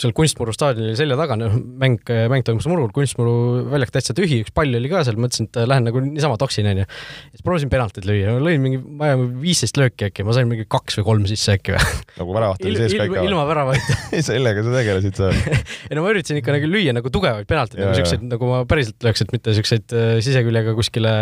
seal 0.01 0.13
Kunstmuru 0.17 0.53
staadionil 0.55 0.95
selja 0.97 1.17
taga, 1.19 1.37
noh, 1.39 1.55
mäng, 1.57 2.01
mäng 2.31 2.45
toimus 2.45 2.67
murul, 2.69 2.89
Kunstmuru 2.95 3.63
väljak 3.71 3.93
täitsa 3.93 4.15
tühi, 4.17 4.41
üks 4.43 4.53
pall 4.55 4.73
oli 4.77 4.91
ka 4.91 5.03
seal, 5.07 5.19
mõtlesin, 5.21 5.49
et 5.51 5.61
lähen 5.69 5.87
nagu 5.87 6.01
niisama 6.03 6.37
toksin, 6.41 6.67
onju. 6.71 6.85
siis 7.33 7.45
proovisin 7.45 7.71
penaltit 7.71 8.07
lüüa, 8.09 8.37
lõin 8.43 8.63
mingi, 8.63 8.79
ma 8.81 9.11
ei 9.11 9.17
tea, 9.17 9.27
viisteist 9.43 9.79
lööki 9.79 10.07
äkki, 10.09 10.25
ma 10.27 10.35
sain 10.35 10.49
mingi 10.49 10.65
kaks 10.69 10.99
või 10.99 11.07
kolm 11.09 11.27
sisse 11.29 11.57
äkki 11.57 11.75
või. 11.75 11.93
nagu 12.19 12.37
väravat 12.37 12.65
oli 12.67 12.79
sees 12.79 12.95
ka 12.97 13.07
ikka 13.09 13.25
ilma 13.27 13.45
väravata 13.49 13.97
sellega 14.29 14.63
sa 14.65 14.73
tegelesid 14.77 15.19
seal 15.19 15.37
ei 15.89 15.97
no 15.97 16.05
ma 16.05 16.13
üritasin 16.13 16.39
ikka 16.39 16.55
nagu 16.55 16.69
lüüa 16.69 16.95
nagu 16.95 17.11
tugevaid 17.13 17.49
penaltid, 17.49 17.81
nagu 17.81 17.97
siukseid, 17.97 18.25
nagu 18.29 18.49
ma 18.49 18.61
päriselt 18.69 19.05
lööks, 19.05 19.23
et 19.25 19.33
mitte 19.35 19.55
siukseid 19.57 19.95
äh, 19.97 20.13
siseküljega 20.25 20.75
kuskile 20.77 21.13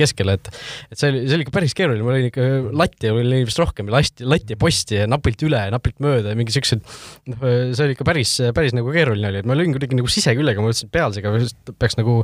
keskele, 0.00 0.36
et 0.38 0.50
et 0.90 0.98
see 0.98 1.12
oli, 1.12 1.24
see 1.26 1.38
oli 1.38 1.46
ikka 1.46 1.56
päris 1.56 1.76
keeruline, 1.76 2.06
ma 2.06 2.16
lõin 2.16 2.28
ikka 2.30 2.48
latti 2.76 3.12
oli 3.12 3.42
vist 3.46 3.60
rohkem, 3.60 3.90
lasti, 3.92 4.26
latti 4.28 4.56
ja 4.56 4.60
posti 4.60 5.00
ja 5.00 5.08
napilt 5.10 5.42
üle 5.46 5.66
ja 5.68 5.72
napilt 5.74 6.00
mööda 6.04 6.32
ja 6.32 6.38
mingi 6.38 6.54
siuksed, 6.54 6.82
noh, 7.32 7.46
see 7.46 7.86
oli 7.86 7.96
ikka 7.96 8.06
päris, 8.08 8.15
päris 8.56 8.74
nagu 8.76 8.92
keeruline 8.94 9.30
oli, 9.30 9.42
et 9.42 9.48
ma 9.48 9.56
lõin 9.58 9.74
kuidagi 9.74 9.98
nagu 9.98 10.10
siseküljega, 10.10 10.62
ma 10.62 10.70
mõtlesin, 10.70 10.88
et 10.88 10.94
pealsega 10.96 11.32
peaks 11.82 11.98
nagu 11.98 12.16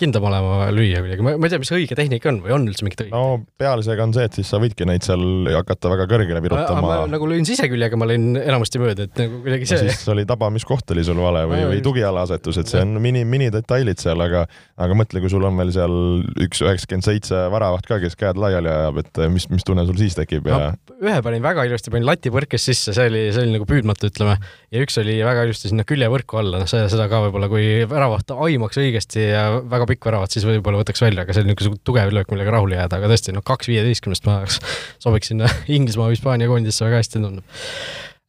kindlam 0.00 0.28
olema 0.30 0.68
lüüa 0.74 1.02
kuidagi, 1.04 1.26
ma 1.26 1.34
ei 1.36 1.52
tea, 1.52 1.62
mis 1.62 1.72
õige 1.76 1.98
tehnika 1.98 2.30
on 2.32 2.40
või 2.44 2.54
on 2.56 2.68
üldse 2.70 2.86
mingit 2.86 3.04
õiget? 3.04 3.14
no 3.14 3.42
pealsega 3.60 4.06
on 4.06 4.14
see, 4.16 4.26
et 4.30 4.38
siis 4.40 4.50
sa 4.52 4.60
võidki 4.62 4.86
neid 4.88 5.06
seal 5.06 5.50
hakata 5.56 5.92
väga 5.94 6.08
kõrgele 6.10 6.42
virutama. 6.44 6.84
ma 6.84 6.98
nagu 7.10 7.30
lõin 7.30 7.48
siseküljega, 7.48 7.98
ma 8.00 8.10
lõin 8.10 8.28
enamasti 8.40 8.82
mööda, 8.82 9.08
et 9.08 9.22
nagu 9.24 9.42
kuidagi 9.44 9.68
see 9.70 9.82
no,. 9.82 9.94
siis 9.94 10.12
oli 10.14 10.26
tabamiskoht 10.28 10.94
oli 10.94 11.04
sul 11.06 11.20
vale 11.22 11.46
või, 11.50 11.64
või 11.74 11.84
tugiala 11.84 12.24
asetus, 12.28 12.60
et 12.62 12.70
see 12.70 12.82
on 12.84 12.96
mini, 13.02 13.24
minidetailid 13.28 14.00
seal, 14.02 14.20
aga 14.24 14.46
aga 14.80 14.96
mõtle, 14.96 15.22
kui 15.22 15.32
sul 15.32 15.44
on 15.46 15.58
veel 15.60 15.72
seal 15.74 15.96
üks 16.40 16.62
üheksakümmend 16.64 17.06
seitse 17.06 17.42
väravat 17.52 17.88
ka, 17.88 18.00
kes 18.02 18.16
käed 18.18 18.40
laiali 18.40 18.70
ajab, 18.72 19.00
et 19.02 19.22
mis, 19.32 19.46
mis 19.52 19.66
tunne 19.66 19.84
sul 19.88 19.98
siis 20.00 20.16
tekib 20.18 20.48
ja 20.50 20.60
no, 20.70 20.96
ühe 21.04 21.18
panin 21.24 21.44
väga 21.44 21.66
ilusti, 21.68 21.92
panin 21.92 22.08
latipõrkes 22.08 22.68
sisse, 22.70 22.94
see 22.96 23.10
oli, 23.10 23.24
see 23.34 23.44
oli 23.44 23.56
nagu 23.56 23.68
püüdmatu, 23.68 24.10
ütleme, 24.12 24.38
ja 24.70 24.82
üks 24.84 24.98
oli 25.02 25.16
väga 25.26 25.44
ilusti 25.46 25.70
sinna 25.70 25.84
küljevõrku 25.88 26.38
alla, 26.40 26.60
noh, 26.62 26.70
seda 26.70 27.06
ka 27.10 27.22
võib-olla, 27.26 27.50
kui 27.50 27.82
väravat 27.90 28.34
aimaks 28.36 28.78
õigesti 28.80 29.24
ja 29.32 29.44
väga 29.60 29.88
pikk 29.90 30.10
väravat, 30.10 30.34
siis 30.34 30.46
võib-olla 30.46 30.82
võtaks 30.82 31.02
välja, 31.02 31.24
aga 31.24 31.34
see 31.34 31.44
oli 31.44 31.52
niisugune 31.52 31.82
tugev 31.86 32.14
löök, 32.14 32.30
millega 32.34 32.54
rahule 32.54 32.78
jääda, 32.78 33.00
aga 33.00 33.10
tõesti, 33.10 33.34
noh, 33.34 33.44
kaks 33.46 33.70
viieteistkümnest 33.72 34.28
ma 34.30 34.40
sobiks 35.04 35.32
sinna 35.32 35.50
Inglismaa 35.70 36.10
või 36.10 36.18
Hispaania 36.18 36.50
koondisse 36.50 36.86
väga 36.86 37.02
hästi, 37.02 37.24
tundub. 37.24 37.62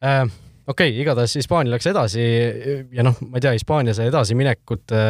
Äh, 0.02 0.24
okei 0.72 0.90
okay,, 0.90 1.00
igatahes 1.02 1.36
Hispaania 1.38 1.74
läks 1.74 1.88
edasi 1.90 2.22
ja 2.94 3.04
noh, 3.06 3.18
ma 3.28 3.38
ei 3.38 3.44
tea, 3.44 3.54
Hispaania 3.56 3.94
see 3.96 4.08
edasiminekute 4.10 5.02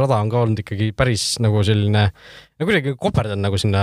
rada 0.00 0.20
on 0.20 0.30
ka 0.32 0.44
olnud 0.44 0.62
ikkagi 0.62 0.90
päris 0.96 1.24
nagu 1.42 1.62
selline, 1.66 2.06
no 2.60 2.68
kuidagi 2.68 2.94
koperdanud 3.00 3.44
nagu 3.44 3.60
sinna 3.60 3.82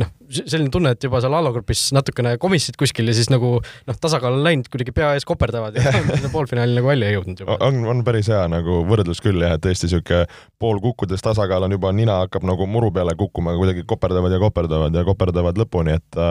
noh, 0.00 0.10
selline 0.30 0.70
tunne, 0.74 0.94
et 0.94 1.06
juba 1.06 1.20
seal 1.24 1.36
allagrupis 1.36 1.86
natukene 1.96 2.34
komissid 2.42 2.78
kuskil 2.80 3.08
ja 3.10 3.16
siis 3.16 3.30
nagu 3.32 3.56
noh, 3.60 4.00
tasakaal 4.00 4.38
on 4.38 4.44
läinud, 4.46 4.68
kuidagi 4.72 4.94
pea 4.96 5.14
ees 5.16 5.28
koperdavad 5.28 5.78
ja 5.78 5.94
poolfinaali 6.34 6.76
nagu 6.78 6.90
välja 6.90 7.10
ei 7.10 7.18
jõudnud 7.18 7.44
juba. 7.44 7.58
on, 7.68 7.80
on 7.94 8.04
päris 8.06 8.30
hea 8.32 8.42
nagu 8.52 8.82
võrdlus 8.88 9.22
küll 9.24 9.44
jah, 9.44 9.56
et 9.58 9.64
tõesti 9.64 9.90
sihuke 9.92 10.24
pool 10.60 10.82
kukkudes 10.84 11.24
tasakaal 11.24 11.68
on 11.68 11.78
juba, 11.78 11.94
nina 11.96 12.20
hakkab 12.24 12.46
nagu 12.48 12.68
muru 12.70 12.92
peale 12.94 13.16
kukkuma, 13.18 13.56
kuidagi 13.60 13.86
koperdavad 13.88 14.34
ja 14.34 14.42
koperdavad 14.42 15.00
ja 15.00 15.06
koperdavad 15.06 15.64
lõpuni, 15.64 15.98
et 15.98 16.22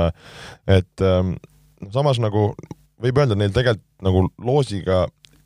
et 0.80 1.04
ähm, 1.04 1.36
samas 1.92 2.20
nagu 2.24 2.52
võib 3.04 3.20
öelda, 3.20 3.38
neil 3.40 3.54
tegelikult 3.56 3.86
nagu 4.04 4.28
loosiga 4.44 5.04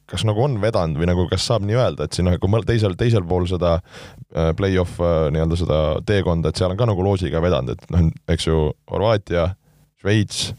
kas 0.08 0.24
nagu 0.28 0.40
on 0.46 0.56
vedanud 0.64 1.00
või 1.00 1.10
nagu 1.10 1.26
kas 1.28 1.44
saab 1.50 1.66
nii 1.68 1.76
öelda, 1.78 2.08
et 2.08 2.16
siin 2.16 2.30
kui 2.40 2.62
teisel, 2.68 2.96
teisel 3.00 3.26
pool 3.28 3.48
seda 3.50 3.78
äh, 3.80 4.54
play-off 4.58 5.02
äh, 5.04 5.28
nii-öelda 5.36 5.60
seda 5.60 5.82
teekonda, 6.08 6.52
et 6.52 6.60
seal 6.60 6.72
on 6.72 6.80
ka 6.80 6.88
nagu 6.88 7.04
loosiga 7.04 7.44
vedanud, 7.44 7.76
et 7.76 7.94
noh, 7.94 8.08
eks 8.32 8.48
ju, 8.48 8.62
Horvaatia, 8.92 9.50
Šveits, 10.00 10.54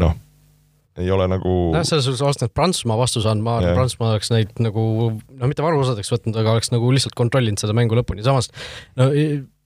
noh, 0.00 0.16
ei 1.00 1.12
ole 1.12 1.28
nagu 1.30 1.54
noh, 1.74 1.84
selles 1.86 2.08
suhtes 2.08 2.24
oleks 2.24 2.40
nad 2.40 2.54
Prantsusmaa 2.56 2.96
vastu 3.00 3.22
saanud, 3.24 3.44
ma 3.44 3.58
arvan, 3.58 3.76
Prantsusmaa 3.76 4.14
oleks 4.14 4.32
neid 4.32 4.56
nagu 4.64 4.84
noh, 5.12 5.46
mitte 5.50 5.64
varuosadeks 5.64 6.12
võtnud, 6.16 6.40
aga 6.40 6.56
oleks 6.56 6.72
nagu 6.72 6.92
lihtsalt 6.94 7.16
kontrollinud 7.18 7.60
seda 7.60 7.76
mängu 7.76 7.98
lõpuni, 7.98 8.24
samas 8.24 8.48
no 9.00 9.10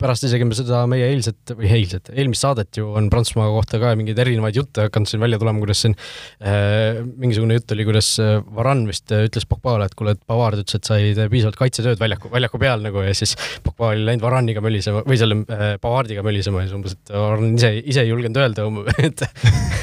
pärast 0.00 0.26
isegi 0.26 0.46
seda 0.58 0.82
meie 0.90 1.06
eilset 1.12 1.54
või 1.54 1.70
eilset, 1.76 2.10
eelmist 2.14 2.44
saadet 2.44 2.78
ju 2.78 2.88
on 2.98 3.08
Prantsusmaa 3.12 3.46
kohta 3.54 3.78
ka 3.82 3.92
mingeid 3.98 4.18
erinevaid 4.18 4.58
jutte 4.58 4.88
hakanud 4.88 5.10
siin 5.10 5.22
välja 5.22 5.38
tulema, 5.40 5.62
kuidas 5.62 5.84
siin 5.84 5.94
äh, 6.42 7.00
mingisugune 7.20 7.58
jutt 7.58 7.74
oli, 7.76 7.86
kuidas 7.86 8.10
äh, 8.22 8.40
Varan 8.56 8.84
vist 8.88 9.14
äh, 9.14 9.26
ütles 9.28 9.46
Pogbale, 9.48 9.86
et 9.86 9.94
kuule, 9.98 10.16
et 10.16 10.22
Pavard 10.26 10.58
ütles, 10.60 10.80
et 10.80 10.90
sa 10.90 10.98
ei 10.98 11.14
tee 11.16 11.28
piisavalt 11.32 11.58
kaitsetööd 11.60 12.00
väljaku, 12.00 12.32
väljaku 12.32 12.60
peal 12.62 12.82
nagu 12.84 13.04
ja 13.04 13.14
siis 13.16 13.36
Pogba 13.64 13.92
oli 13.92 14.02
läinud 14.08 14.24
Varaniga 14.24 14.64
mölisema 14.64 15.04
või 15.06 15.20
selle 15.20 15.38
äh, 15.46 15.64
Pavardiga 15.82 16.24
mölisema 16.26 16.64
ja 16.64 16.68
siis 16.68 16.78
umbes, 16.78 16.98
et 16.98 17.14
Varan 17.14 17.54
ise, 17.54 17.70
ise 17.84 18.04
ei 18.04 18.10
julgenud 18.10 18.42
öelda, 18.42 18.66
et, 19.08 19.24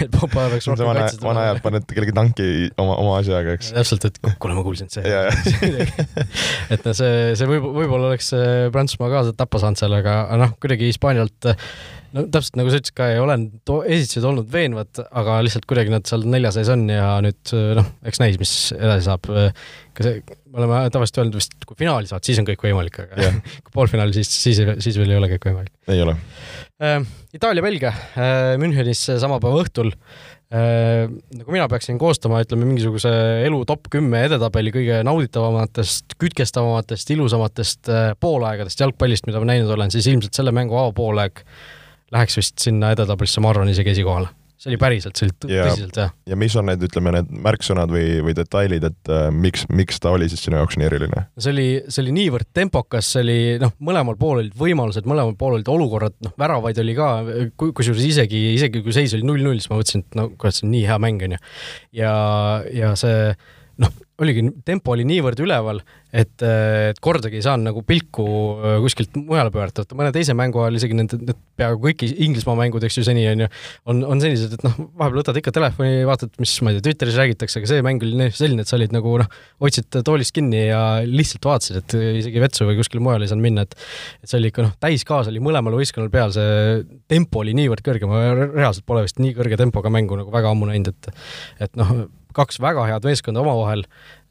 et 0.03 0.11
Pogba 0.17 0.49
peaks 0.51 0.67
rohkem 0.71 0.91
kaitset 0.91 1.23
vana 1.23 1.47
ajal 1.47 1.63
paned 1.63 1.87
kellegi 1.87 2.15
tanki 2.17 2.49
oma, 2.75 2.99
oma 2.99 3.17
asjaga, 3.21 3.55
eks. 3.55 3.71
täpselt, 3.79 4.09
et 4.11 4.21
kuule, 4.41 4.59
ma 4.59 4.65
kuulsin, 4.67 4.91
et 4.91 4.99
see 4.99 5.07
et 6.73 6.83
noh, 6.83 6.95
see, 6.97 7.15
see 7.39 7.49
võib, 7.49 7.71
võib-olla 7.79 8.11
oleks 8.11 8.31
äh, 8.35 8.67
Prantsusmaa 8.73 9.11
ka 9.13 9.23
tappa 9.37 9.61
saanud 9.61 9.79
seal, 9.79 10.00
aga 10.01 10.39
noh, 10.41 10.55
kuidagi 10.61 10.89
Hispaanialt 10.89 11.49
no 12.15 12.25
täpselt 12.27 12.57
nagu 12.59 12.71
sa 12.71 12.79
ütlesid 12.81 12.97
ka, 12.97 13.07
ei 13.13 13.21
ole 13.21 13.37
esitused 13.93 14.25
olnud 14.27 14.49
veenvad, 14.51 15.01
aga 15.21 15.37
lihtsalt 15.45 15.67
kuidagi 15.69 15.93
nad 15.93 16.07
seal 16.09 16.25
nelja 16.27 16.51
sees 16.55 16.71
on 16.73 16.83
ja 16.91 17.13
nüüd 17.23 17.53
noh, 17.77 17.91
eks 18.07 18.21
näis, 18.23 18.39
mis 18.41 18.53
edasi 18.75 19.07
saab. 19.07 19.29
ka 19.95 20.05
see, 20.07 20.19
me 20.51 20.61
oleme 20.61 20.81
tavaliselt 20.91 21.21
öelnud 21.21 21.37
vist, 21.39 21.55
kui 21.67 21.79
finaali 21.79 22.07
saad, 22.09 22.23
siis 22.27 22.39
on 22.41 22.47
kõik 22.47 22.63
võimalik, 22.67 22.99
aga 23.05 23.19
yeah. 23.19 23.39
kui 23.65 23.75
poolfinaali, 23.75 24.15
siis, 24.15 24.31
siis, 24.31 24.59
siis 24.83 24.99
veel 24.99 25.13
ei 25.13 25.19
ole 25.19 25.31
kõik 25.33 25.49
võimalik. 25.51 25.73
ei 25.91 26.03
ole 26.03 26.17
äh,. 26.83 26.99
Itaalia-Belgia 27.31 27.93
äh, 27.95 28.53
Münchenis 28.59 29.05
sama 29.23 29.39
päeva 29.43 29.63
õhtul 29.63 29.93
äh,. 29.95 30.30
Kui 30.51 31.53
mina 31.55 31.67
peaksin 31.71 31.99
koostama, 31.99 32.41
ütleme 32.43 32.65
mingisuguse 32.67 33.11
elu 33.45 33.61
top 33.69 33.87
kümme 33.93 34.25
edetabeli 34.27 34.73
kõige 34.75 34.97
nauditavamatest, 35.07 36.17
kütkestavamatest, 36.19 37.13
ilusamatest 37.15 37.91
äh, 37.91 38.09
poolaegadest 38.19 38.83
jalgpallist, 38.83 39.29
mida 39.29 39.39
ma 39.39 39.47
näinud 39.53 39.71
olen, 39.71 39.93
siis 39.93 40.09
ilmselt 40.11 40.35
selle 40.35 40.51
mängu 40.55 40.75
avapoolaeg 40.75 41.45
läheks 42.11 42.35
vist 42.41 42.59
sinna 42.59 42.91
edetabelisse, 42.91 43.43
ma 43.43 43.53
arvan, 43.53 43.71
isegi 43.71 43.93
esikohale. 43.95 44.33
See 44.61 44.69
oli 44.69 44.77
päriselt, 44.81 45.17
see 45.17 45.25
oli 45.27 45.35
tõsiselt 45.41 45.97
hea. 45.97 46.09
ja 46.29 46.37
mis 46.37 46.53
on 46.59 46.67
need, 46.69 46.83
ütleme, 46.85 47.13
need 47.15 47.29
märksõnad 47.47 47.89
või, 47.89 48.19
või 48.25 48.35
detailid, 48.37 48.83
et 48.91 49.11
äh, 49.13 49.23
miks, 49.33 49.63
miks 49.73 49.97
ta 50.03 50.11
oli 50.13 50.27
siis 50.29 50.43
sinu 50.45 50.59
jaoks 50.59 50.77
nii 50.77 50.85
eriline? 50.85 51.23
see 51.41 51.53
oli, 51.53 51.67
see 51.87 52.03
oli 52.03 52.13
niivõrd 52.19 52.51
tempokas, 52.53 53.09
see 53.15 53.23
oli 53.25 53.37
noh, 53.61 53.73
mõlemal 53.81 54.19
pool 54.21 54.43
olid 54.43 54.53
võimalused, 54.57 55.07
mõlemal 55.09 55.33
pool 55.39 55.57
olid 55.57 55.71
olukorrad, 55.73 56.17
noh, 56.27 56.35
väravaid 56.41 56.81
oli 56.83 56.93
ka, 56.97 57.07
kusjuures 57.61 58.05
isegi, 58.05 58.43
isegi 58.53 58.83
kui 58.85 58.93
seis 58.95 59.15
oli 59.17 59.25
null-null, 59.25 59.57
siis 59.57 59.71
ma 59.71 59.79
mõtlesin, 59.79 60.05
et 60.05 60.19
no 60.19 60.29
kurat, 60.35 60.59
see 60.59 60.67
on 60.67 60.75
nii 60.75 60.85
hea 60.91 60.99
mäng, 61.01 61.25
on 61.25 61.35
ju. 61.37 61.41
ja, 62.03 62.13
ja 62.75 62.93
see 62.99 63.33
noh, 63.81 63.97
oligi, 64.21 64.45
tempo 64.67 64.93
oli 64.93 65.07
niivõrd 65.09 65.41
üleval, 65.41 65.81
et, 66.11 66.43
et 66.43 66.99
kordagi 67.03 67.39
ei 67.39 67.45
saanud 67.45 67.69
nagu 67.69 67.83
pilku 67.87 68.25
äh, 68.59 68.77
kuskilt 68.83 69.15
mujale 69.17 69.51
pöörata, 69.53 69.85
et 69.85 69.95
mõne 69.97 70.11
teise 70.15 70.35
mängu 70.37 70.61
ajal 70.63 70.79
isegi 70.79 70.97
need, 70.97 71.15
need 71.21 71.39
peaaegu 71.59 71.81
kõik 71.87 72.05
Inglismaa 72.11 72.57
mängud, 72.59 72.83
eks 72.85 72.99
ju, 72.99 73.05
seni 73.07 73.23
on 73.31 73.45
ju, 73.45 73.49
on, 73.91 74.03
on 74.15 74.23
sellised, 74.23 74.57
et 74.57 74.65
noh, 74.67 74.75
vahepeal 74.99 75.21
võtad 75.21 75.39
ikka 75.41 75.55
telefoni, 75.55 76.03
vaatad, 76.07 76.33
mis, 76.41 76.53
ma 76.65 76.73
ei 76.73 76.79
tea, 76.79 76.89
Twitteris 76.89 77.19
räägitakse, 77.21 77.61
aga 77.61 77.71
see 77.71 77.85
mäng 77.85 78.03
oli 78.05 78.29
selline, 78.35 78.65
et 78.65 78.71
sa 78.71 78.77
olid 78.79 78.95
nagu 78.95 79.17
noh, 79.23 79.41
hoidsid 79.63 80.01
toolist 80.07 80.35
kinni 80.35 80.67
ja 80.67 80.83
lihtsalt 81.07 81.47
vaatasid, 81.47 81.81
et 81.81 81.97
isegi 82.21 82.43
vetsu 82.43 82.67
või 82.67 82.79
kuskile 82.79 83.03
mujale 83.03 83.27
ei 83.27 83.31
saanud 83.31 83.47
minna, 83.47 83.67
et 83.67 83.77
et 84.21 84.29
see 84.29 84.39
oli 84.39 84.51
ikka 84.51 84.65
noh, 84.67 84.75
täiskaas 84.83 85.31
oli 85.31 85.41
mõlemal 85.43 85.75
võistkonnal 85.79 86.11
peal, 86.13 86.33
see 86.35 86.81
tempo 87.11 87.41
oli 87.43 87.55
niivõrd 87.57 87.83
kõrge, 87.85 88.09
ma 88.09 88.23
reaalselt 88.43 88.85
pole 88.87 89.05
vist 89.07 89.21
nii 89.21 89.35
kõrge 89.37 89.59
tempoga 89.61 89.91
mängu 89.93 90.19
nagu 90.19 90.33
väga 90.33 90.51
ammu 90.51 90.69
näinud, 90.69 90.91
et 90.91 91.67
et 91.67 91.79
noh, 91.79 92.05
kaks 92.35 92.61
väga 92.63 92.85
head 92.89 93.05
meeskonda 93.07 93.43
omavahel, 93.43 93.85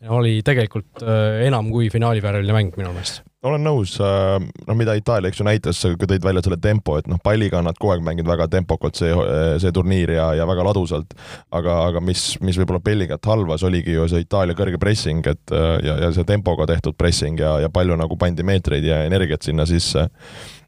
oli 0.09 0.41
tegelikult 0.45 1.03
äh, 1.05 1.43
enam 1.47 1.69
kui 1.73 1.91
finaalivääriline 1.93 2.55
mäng 2.57 2.79
minu 2.79 2.93
meelest 2.95 3.21
olen 3.45 3.63
nõus, 3.65 3.95
äh, 4.05 4.37
noh, 4.67 4.77
mida 4.77 4.93
Itaalia, 4.99 5.31
eks 5.31 5.41
ju, 5.41 5.47
näitas, 5.49 5.81
kui 5.97 6.09
tõid 6.09 6.25
välja 6.25 6.43
selle 6.45 6.59
tempo, 6.61 6.99
et 7.01 7.09
noh, 7.09 7.21
palliga 7.25 7.63
nad 7.65 7.79
kogu 7.81 7.95
aeg 7.95 8.05
mänginud 8.05 8.29
väga 8.29 8.51
tempokalt 8.53 9.01
see, 9.01 9.15
see 9.63 9.73
turniir 9.73 10.13
ja, 10.13 10.27
ja 10.37 10.47
väga 10.49 10.67
ladusalt. 10.69 11.17
aga, 11.57 11.79
aga 11.89 12.03
mis, 12.05 12.35
mis 12.45 12.59
võib-olla 12.61 12.83
Belgiat 12.85 13.25
halvas, 13.33 13.65
oligi 13.65 13.97
ju 13.97 14.05
see 14.13 14.27
Itaalia 14.27 14.57
kõrge 14.59 14.81
pressing, 14.81 15.25
et 15.25 15.57
äh, 15.57 15.73
ja, 15.87 15.97
ja 16.05 16.13
see 16.17 16.29
tempoga 16.29 16.69
tehtud 16.69 16.99
pressing 17.01 17.41
ja, 17.41 17.57
ja 17.65 17.73
palju 17.73 17.97
nagu 17.97 18.21
pandi 18.21 18.45
meetreid 18.45 18.85
ja 18.85 19.03
energiat 19.09 19.49
sinna 19.49 19.69
sisse. 19.69 20.09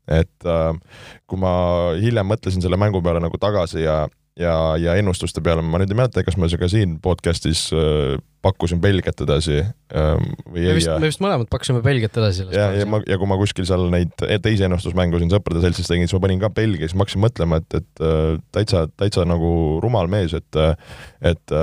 et 0.08 0.44
kui 1.30 1.38
ma 1.38 1.52
hiljem 1.94 2.26
mõtlesin 2.26 2.60
selle 2.64 2.76
mängu 2.76 2.98
peale 3.04 3.20
nagu 3.22 3.38
tagasi 3.38 3.84
ja, 3.84 4.00
ja, 4.38 4.52
ja 4.80 4.94
ennustuste 4.98 5.42
peale, 5.44 5.62
ma 5.64 5.80
nüüd 5.80 5.92
ei 5.92 5.98
mäleta, 5.98 6.24
kas 6.24 6.38
ma 6.40 6.48
ka 6.48 6.68
siin 6.70 6.96
podcast'is 7.04 7.66
äh, 7.76 8.16
pakkusin 8.44 8.80
Belgiat 8.82 9.20
edasi 9.24 9.60
ähm, 9.60 10.32
või 10.48 10.66
me 10.66 10.74
ei. 10.74 10.86
me 11.02 11.10
vist 11.10 11.22
mõlemad 11.22 11.50
pakkusime 11.52 11.82
Belgiat 11.84 12.16
edasi. 12.18 12.46
ja, 12.54 12.70
ja 12.80 12.88
ma, 12.88 13.02
ja 13.08 13.18
kui 13.20 13.28
ma 13.30 13.38
kuskil 13.40 13.66
seal 13.68 13.88
neid 13.92 14.14
teisi 14.16 14.66
ennustusmängu 14.66 15.20
siin 15.20 15.32
sõprade 15.32 15.64
seltsis 15.64 15.90
tegin, 15.90 16.08
siis 16.08 16.16
ma 16.16 16.24
panin 16.26 16.42
ka 16.42 16.52
Belgia, 16.54 16.88
siis 16.88 16.96
ma 16.96 17.06
hakkasin 17.06 17.24
mõtlema, 17.26 17.60
et, 17.62 17.80
et 17.82 18.04
äh, 18.04 18.38
täitsa, 18.56 18.86
täitsa 19.00 19.26
nagu 19.28 19.52
rumal 19.84 20.10
mees, 20.12 20.36
et, 20.38 20.62
et 21.32 21.58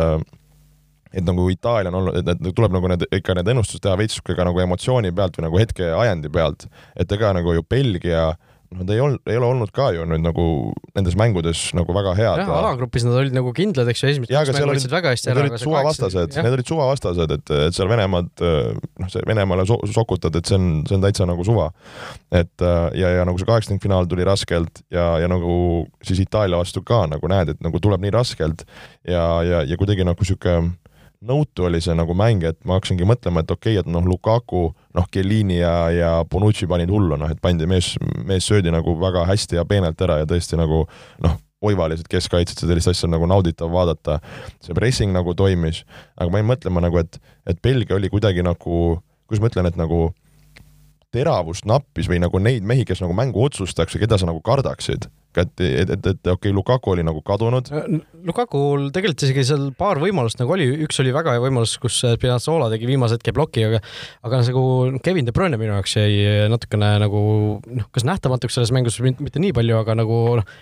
et 1.09 1.25
nagu 1.25 1.47
Itaalia 1.49 1.89
on 1.89 2.03
olnud, 2.03 2.19
et, 2.19 2.27
et 2.29 2.53
tuleb 2.53 2.75
nagu 2.75 2.89
need, 2.91 3.01
ikka 3.17 3.33
need 3.33 3.47
ennustused 3.49 3.81
teha 3.81 3.95
veits 3.97 4.19
ka 4.21 4.45
nagu 4.45 4.61
emotsiooni 4.61 5.09
pealt 5.17 5.39
või 5.39 5.47
nagu 5.47 5.57
hetke 5.57 5.88
ajendi 5.89 6.29
pealt, 6.29 6.67
et 6.93 7.17
ega 7.17 7.33
nagu 7.33 7.55
ju 7.57 7.65
Belgia 7.65 8.27
äh, 8.29 8.49
Nad 8.69 8.91
ei 8.93 8.99
olnud, 9.01 9.21
ei 9.25 9.38
ole 9.39 9.47
olnud 9.49 9.71
ka 9.73 9.88
ju 9.95 10.03
nüüd 10.05 10.21
nagu 10.21 10.43
nendes 10.93 11.15
mängudes 11.17 11.61
nagu 11.73 11.93
väga 11.95 12.11
head. 12.13 12.41
jah, 12.43 12.51
alagrupis 12.53 13.05
nad 13.07 13.15
olid 13.17 13.33
nagu 13.33 13.49
kindlad, 13.57 13.89
eks 13.89 14.03
ju, 14.03 14.09
esimesed 14.11 14.33
kaks 14.35 14.51
mängu 14.53 14.75
võtsid 14.75 14.93
väga 14.93 15.13
hästi 15.15 15.31
ära. 15.31 15.39
Need 15.39 15.55
olid 15.55 15.63
suvavastased, 15.63 16.38
need 16.38 16.57
olid 16.57 16.69
suvavastased, 16.69 17.33
et, 17.33 17.53
et 17.65 17.77
seal 17.77 17.89
Venemaad, 17.89 18.29
noh, 18.45 19.09
see 19.09 19.25
Venemaale 19.25 19.65
so 19.69 19.79
sokutad, 19.89 20.38
et 20.38 20.51
see 20.51 20.59
on, 20.59 20.67
see 20.85 20.99
on 20.99 21.07
täitsa 21.07 21.25
nagu 21.29 21.45
suva. 21.47 21.71
et 22.29 22.65
ja, 22.99 23.09
ja 23.17 23.25
nagu 23.25 23.41
see 23.41 23.49
kaheksakümnendfinaal 23.49 24.09
tuli 24.11 24.27
raskelt 24.27 24.83
ja, 24.93 25.07
ja 25.23 25.31
nagu 25.31 25.55
siis 26.05 26.21
Itaalia 26.21 26.61
vastu 26.61 26.85
ka 26.85 27.07
nagu 27.09 27.31
näed, 27.31 27.55
et 27.55 27.65
nagu 27.65 27.81
tuleb 27.81 28.05
nii 28.05 28.13
raskelt 28.13 28.67
ja, 29.01 29.25
ja, 29.45 29.63
ja 29.65 29.79
kuidagi 29.81 30.05
nagu 30.05 30.29
sihuke 30.29 30.59
nõutu 31.25 31.65
oli 31.67 31.81
see 31.83 31.95
nagu 31.97 32.15
mäng, 32.15 32.43
et 32.47 32.59
ma 32.67 32.77
hakkasingi 32.77 33.07
mõtlema, 33.07 33.43
et 33.43 33.51
okei 33.51 33.75
okay,, 33.75 33.83
et 33.83 33.91
noh, 33.91 34.05
Lukaku, 34.07 34.69
noh, 34.95 35.09
Chiellini 35.11 35.59
ja, 35.59 35.73
ja 35.91 36.11
Bonucci 36.29 36.67
panid 36.69 36.91
hullu, 36.93 37.17
noh, 37.19 37.31
et 37.31 37.41
pandi 37.43 37.67
mees, 37.67 37.93
mees 38.27 38.47
söödi 38.47 38.71
nagu 38.71 38.95
väga 38.99 39.25
hästi 39.27 39.59
ja 39.59 39.65
peenelt 39.67 39.99
ära 40.05 40.21
ja 40.21 40.29
tõesti 40.29 40.59
nagu 40.59 40.85
noh, 41.25 41.35
oivalised 41.65 42.07
keskkaitsjad, 42.07 42.63
sellist 42.63 42.88
asja 42.93 43.09
on 43.09 43.17
nagu 43.17 43.27
nauditav 43.27 43.71
vaadata. 43.71 44.21
see 44.63 44.75
pressing 44.75 45.11
nagu 45.11 45.35
toimis, 45.35 45.83
aga 46.15 46.31
ma 46.31 46.39
jäin 46.39 46.47
mõtlema 46.53 46.83
nagu, 46.88 47.03
et, 47.03 47.19
et 47.43 47.59
Belgia 47.61 47.97
oli 47.97 48.09
kuidagi 48.09 48.45
nagu, 48.45 49.01
kuidas 49.27 49.43
ma 49.43 49.51
ütlen, 49.51 49.67
et 49.67 49.79
nagu 49.79 50.13
teravust 51.11 51.67
nappis 51.67 52.07
või 52.07 52.21
nagu 52.23 52.39
neid 52.39 52.63
mehi, 52.63 52.85
kes 52.88 53.01
nagu 53.03 53.15
mängu 53.17 53.43
otsustaks 53.43 53.97
ja 53.97 53.99
keda 53.99 54.17
sa 54.21 54.29
nagu 54.29 54.39
kardaksid 54.45 55.09
et, 55.38 55.51
et, 55.62 55.89
et, 55.89 56.07
et 56.07 56.27
okei 56.27 56.50
okay,, 56.50 56.53
Lukaku 56.55 56.93
oli 56.93 57.03
nagu 57.05 57.21
kadunud. 57.25 57.69
Lukakul 58.25 58.89
tegelikult 58.95 59.24
isegi 59.27 59.45
seal 59.48 59.67
paar 59.77 60.01
võimalust 60.01 60.39
nagu 60.41 60.55
oli, 60.55 60.65
üks 60.86 61.00
oli 61.03 61.13
väga 61.15 61.36
hea 61.36 61.43
võimalus, 61.43 61.75
kus 61.81 62.00
Spinazzola 62.03 62.69
tegi 62.74 62.89
viimase 62.89 63.17
hetke 63.17 63.33
ploki, 63.36 63.65
aga 63.67 63.81
aga 64.25 64.41
nagu 64.41 64.63
Kevin 65.05 65.27
De 65.27 65.36
Bruyne 65.36 65.59
minu 65.62 65.75
jaoks 65.75 65.95
jäi 66.00 66.50
natukene 66.51 66.91
nagu 67.03 67.21
noh, 67.62 67.89
kas 67.95 68.07
nähtamatuks 68.07 68.57
selles 68.57 68.74
mängus 68.75 69.00
mitte 69.03 69.41
nii 69.41 69.53
palju, 69.55 69.77
aga 69.83 69.98
nagu 70.01 70.19
noh, 70.41 70.55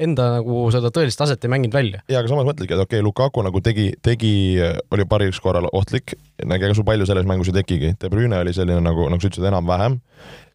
enda 0.00 0.30
nagu 0.38 0.64
seda 0.74 0.92
tõelist 0.94 1.20
taset 1.20 1.44
ei 1.44 1.52
mänginud 1.52 1.76
välja. 1.76 2.02
ja 2.10 2.22
aga 2.22 2.32
samas 2.32 2.48
mõtledki, 2.48 2.72
et 2.74 2.82
okei 2.82 3.00
okay,, 3.00 3.06
Lukaku 3.06 3.44
nagu 3.46 3.62
tegi, 3.64 3.90
tegi, 4.02 4.32
oli 4.94 5.06
paris 5.08 5.38
korral 5.42 5.68
ohtlik, 5.72 6.16
ega 6.42 6.74
sul 6.74 6.88
palju 6.88 7.06
selles 7.08 7.28
mängus 7.28 7.52
ei 7.52 7.60
tekigi, 7.60 7.94
De 8.00 8.10
Bruyne 8.12 8.40
oli 8.40 8.56
selline 8.56 8.82
nagu, 8.82 9.10
nagu 9.12 9.22
sa 9.22 9.30
ütlesid, 9.30 9.46
enam-vähem 9.52 10.00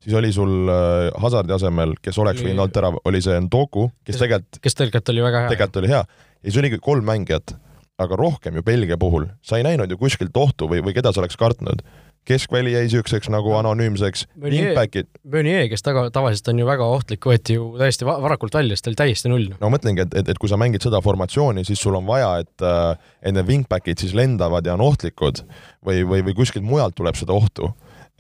siis 0.02 0.16
oli 0.18 0.32
sul 0.36 0.70
äh, 0.72 1.10
Hazardi 1.22 1.56
asemel, 1.56 1.96
kes 2.02 2.20
oleks 2.22 2.44
võinud 2.44 2.66
olla 2.66 2.76
terav, 2.76 3.00
oli 3.06 3.24
see 3.24 3.40
Ndoku, 3.48 3.90
kes 4.08 4.22
tegelikult 4.22 4.62
kes 4.62 4.78
tegelikult 4.78 5.14
oli 5.14 5.26
väga 5.26 5.44
hea. 5.46 5.56
tegelikult 5.56 5.84
oli 5.84 5.92
hea. 5.94 6.06
ja 6.42 6.50
siis 6.50 6.62
oligi 6.62 6.82
kolm 6.82 7.08
mängijat, 7.08 7.56
aga 8.02 8.20
rohkem 8.20 8.58
ju 8.58 8.66
Belgia 8.66 8.98
puhul, 9.02 9.30
sa 9.46 9.60
ei 9.60 9.68
näinud 9.68 9.92
ju 9.92 10.00
kuskilt 10.02 10.38
ohtu 10.38 10.70
või, 10.72 10.84
või 10.86 10.98
keda 10.98 11.14
sa 11.14 11.24
oleks 11.24 11.38
kartnud 11.40 11.86
keskväli 12.28 12.74
jäi 12.76 12.86
niisuguseks 12.86 13.32
nagu 13.34 13.54
anonüümseks, 13.58 14.28
wingback'id. 14.42 15.08
Meunier, 15.34 15.66
kes 15.72 15.82
taga, 15.86 16.04
tavaliselt 16.14 16.52
on 16.52 16.60
ju 16.62 16.68
väga 16.68 16.86
ohtlik, 16.94 17.26
võeti 17.26 17.56
ju 17.58 17.72
täiesti 17.80 18.06
varakult 18.06 18.54
välja, 18.54 18.78
sest 18.78 18.86
ta 18.86 18.92
oli 18.92 19.00
täiesti 19.00 19.32
null. 19.32 19.48
no 19.62 19.72
mõtlengi, 19.74 20.06
et, 20.06 20.18
et, 20.22 20.30
et 20.34 20.42
kui 20.42 20.52
sa 20.52 20.60
mängid 20.62 20.86
seda 20.86 21.02
formatsiooni, 21.02 21.66
siis 21.66 21.82
sul 21.82 21.98
on 21.98 22.06
vaja, 22.06 22.36
et 22.44 22.66
äh, 22.66 22.92
et 23.26 23.34
need 23.34 23.50
wingback'id 23.50 24.06
siis 24.06 24.14
lendavad 24.18 24.70
ja 24.70 24.78
on 24.78 24.86
ohtlikud 24.86 25.42
või, 25.86 26.04
või, 26.06 26.22
või 26.30 26.38
kuskilt 26.38 26.66
mujalt 26.68 26.94
tuleb 27.00 27.18
seda 27.18 27.34
ohtu 27.34 27.72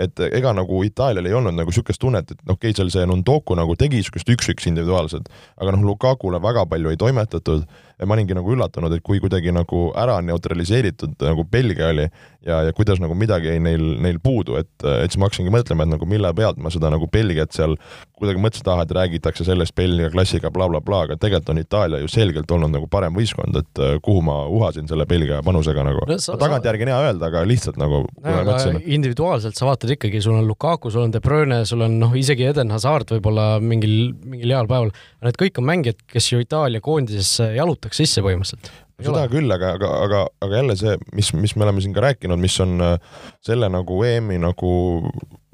et 0.01 0.23
ega 0.31 0.53
nagu 0.57 0.81
Itaalial 0.87 1.29
ei 1.29 1.35
olnud 1.37 1.55
nagu 1.57 1.71
niisugust 1.71 2.01
tunnet, 2.01 2.31
et 2.31 2.39
okei 2.45 2.71
okay,, 2.71 2.77
seal 2.77 2.91
see 2.93 3.05
Nundoku 3.09 3.57
nagu 3.57 3.75
tegi 3.79 3.99
niisugust 3.99 4.29
üks-üks 4.33 4.67
individuaalselt, 4.71 5.29
aga 5.61 5.75
noh, 5.75 5.85
Lukakule 5.91 6.41
väga 6.43 6.65
palju 6.71 6.93
ei 6.93 6.99
toimetatud, 7.01 7.65
et 8.01 8.09
ma 8.09 8.17
olingi 8.17 8.35
nagu 8.37 8.53
üllatunud, 8.55 8.93
et 8.95 9.03
kui 9.05 9.21
kuidagi 9.21 9.53
nagu 9.53 9.89
ära 9.97 10.17
neutraliseeritud 10.25 11.21
nagu 11.21 11.45
Belgia 11.45 11.91
oli 11.93 12.07
ja, 12.45 12.61
ja 12.65 12.73
kuidas 12.73 12.99
nagu 13.01 13.15
midagi 13.17 13.51
jäi 13.51 13.61
neil, 13.61 13.83
neil 14.01 14.17
puudu, 14.23 14.57
et, 14.57 14.71
et 14.81 15.11
siis 15.11 15.19
ma 15.21 15.29
hakkasingi 15.29 15.53
mõtlema, 15.53 15.85
et 15.85 15.93
nagu 15.93 16.07
mille 16.09 16.31
pealt 16.37 16.57
ma 16.61 16.71
seda 16.73 16.89
nagu 16.93 17.05
Belgiat 17.11 17.53
seal 17.53 17.75
kuidagi 18.17 18.41
mõtlesin, 18.41 18.65
et 18.65 18.71
ah, 18.73 18.81
et 18.85 18.93
räägitakse 18.97 19.45
sellest 19.45 19.75
Belgia 19.77 20.09
klassiga 20.13 20.51
blablabla 20.53 20.81
bla, 20.81 21.01
bla, 21.01 21.01
aga 21.09 21.17
tegelikult 21.21 21.53
on 21.53 21.61
Itaalia 21.61 22.01
ju 22.01 22.09
selgelt 22.11 22.51
olnud 22.53 22.73
nagu 22.73 22.89
parem 22.91 23.15
võistkond, 23.17 23.57
et 23.61 23.81
äh, 23.81 23.95
kuhu 24.03 24.21
ma 24.25 24.39
uhasin 24.49 24.89
selle 24.89 25.05
Belgia 25.09 25.41
panusega 25.45 25.85
nagu 25.85 26.05
no,. 26.09 26.17
tagantjärgi 26.41 26.87
on 26.87 26.93
hea 26.93 26.99
öelda, 27.07 27.29
aga 27.29 27.43
lihtsalt 27.49 27.77
nagu 27.81 28.03
no, 28.05 28.57
individuaalselt 28.81 29.57
sa 29.57 29.69
vaatad 29.69 29.93
ikkagi, 29.97 30.21
sul 30.21 30.37
on 30.37 30.49
Lukaku, 30.49 30.93
sul 30.93 31.05
on 31.05 31.13
De 31.13 31.21
Bruyne, 31.21 31.63
sul 31.69 31.85
on 31.85 31.99
noh, 32.01 32.17
isegi 32.17 32.45
Eden 32.49 32.73
Hazard 32.73 33.13
võib-olla 33.13 33.47
mingil, 33.61 34.13
mingil 34.25 34.55
heal 34.55 34.69
päeval, 34.69 34.93
need 35.25 35.41
kõik 35.41 35.61
on 35.61 35.69
mängijad, 35.69 36.01
kes 36.09 36.31
ju 36.33 36.41
Itaalia 36.41 36.81
koondisesse 36.85 37.51
jalutaks 37.57 37.90
sisse 37.97 38.23
põhimõtteliselt. 38.23 38.71
Seda 39.01 39.23
küll, 39.31 39.49
aga, 39.49 39.73
aga, 39.79 39.91
aga, 40.05 40.19
aga 40.45 40.59
jälle 40.59 40.75
see, 40.77 40.93
mis, 41.17 41.31
mis 41.33 41.55
me 41.57 41.65
oleme 41.65 41.81
siin 41.81 41.95
ka 41.95 42.03
rääkinud, 42.05 42.41
mis 42.41 42.57
on 42.61 42.75
äh, 42.85 43.23
selle 43.45 43.69
nagu 43.73 43.97
EM-i 44.05 44.37
nagu 44.41 44.73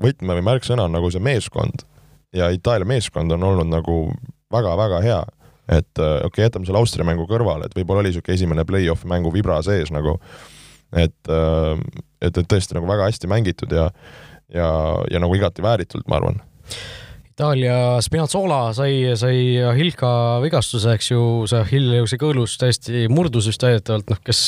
võtme 0.04 0.36
või 0.40 0.44
märksõna 0.50 0.88
on 0.88 0.98
nagu 0.98 1.12
see 1.14 1.24
meeskond. 1.24 1.86
Ja 2.36 2.50
Itaalia 2.54 2.88
meeskond 2.90 3.32
on 3.32 3.46
olnud 3.48 3.72
nagu 3.72 4.02
väga-väga 4.54 5.02
hea. 5.06 5.24
et 5.68 6.00
äh, 6.00 6.20
okei 6.24 6.28
okay,, 6.28 6.44
jätame 6.46 6.68
selle 6.68 6.80
Austria 6.80 7.04
mängu 7.08 7.26
kõrvale, 7.28 7.68
et 7.68 7.74
võib-olla 7.76 8.00
oli 8.00 8.14
niisugune 8.14 8.36
esimene 8.36 8.64
play-off'i 8.68 9.08
mängu 9.12 9.34
vibra 9.34 9.58
sees 9.64 9.92
nagu, 9.92 10.14
et, 10.96 11.18
äh, 11.28 11.82
et, 12.22 12.38
et 12.38 12.48
tõesti 12.48 12.78
nagu 12.78 12.88
väga 12.88 13.10
hästi 13.10 13.28
mängitud 13.28 13.76
ja 13.76 13.90
ja, 14.54 14.70
ja 15.12 15.20
nagu 15.20 15.36
igati 15.36 15.64
vääritult, 15.64 16.08
ma 16.08 16.22
arvan 16.22 16.40
Itaalia 17.38 18.00
Spinazzola 18.02 18.72
sai, 18.74 19.12
sai 19.14 19.60
Hilka 19.78 20.08
vigastuse, 20.42 20.96
eks 20.98 21.12
ju, 21.12 21.20
see 21.46 21.60
Hilliuse 21.70 22.18
kõõlus 22.18 22.56
täiesti 22.58 23.04
murdus 23.14 23.46
vist 23.52 23.62
väidetavalt, 23.62 24.08
noh, 24.10 24.18
kes, 24.26 24.40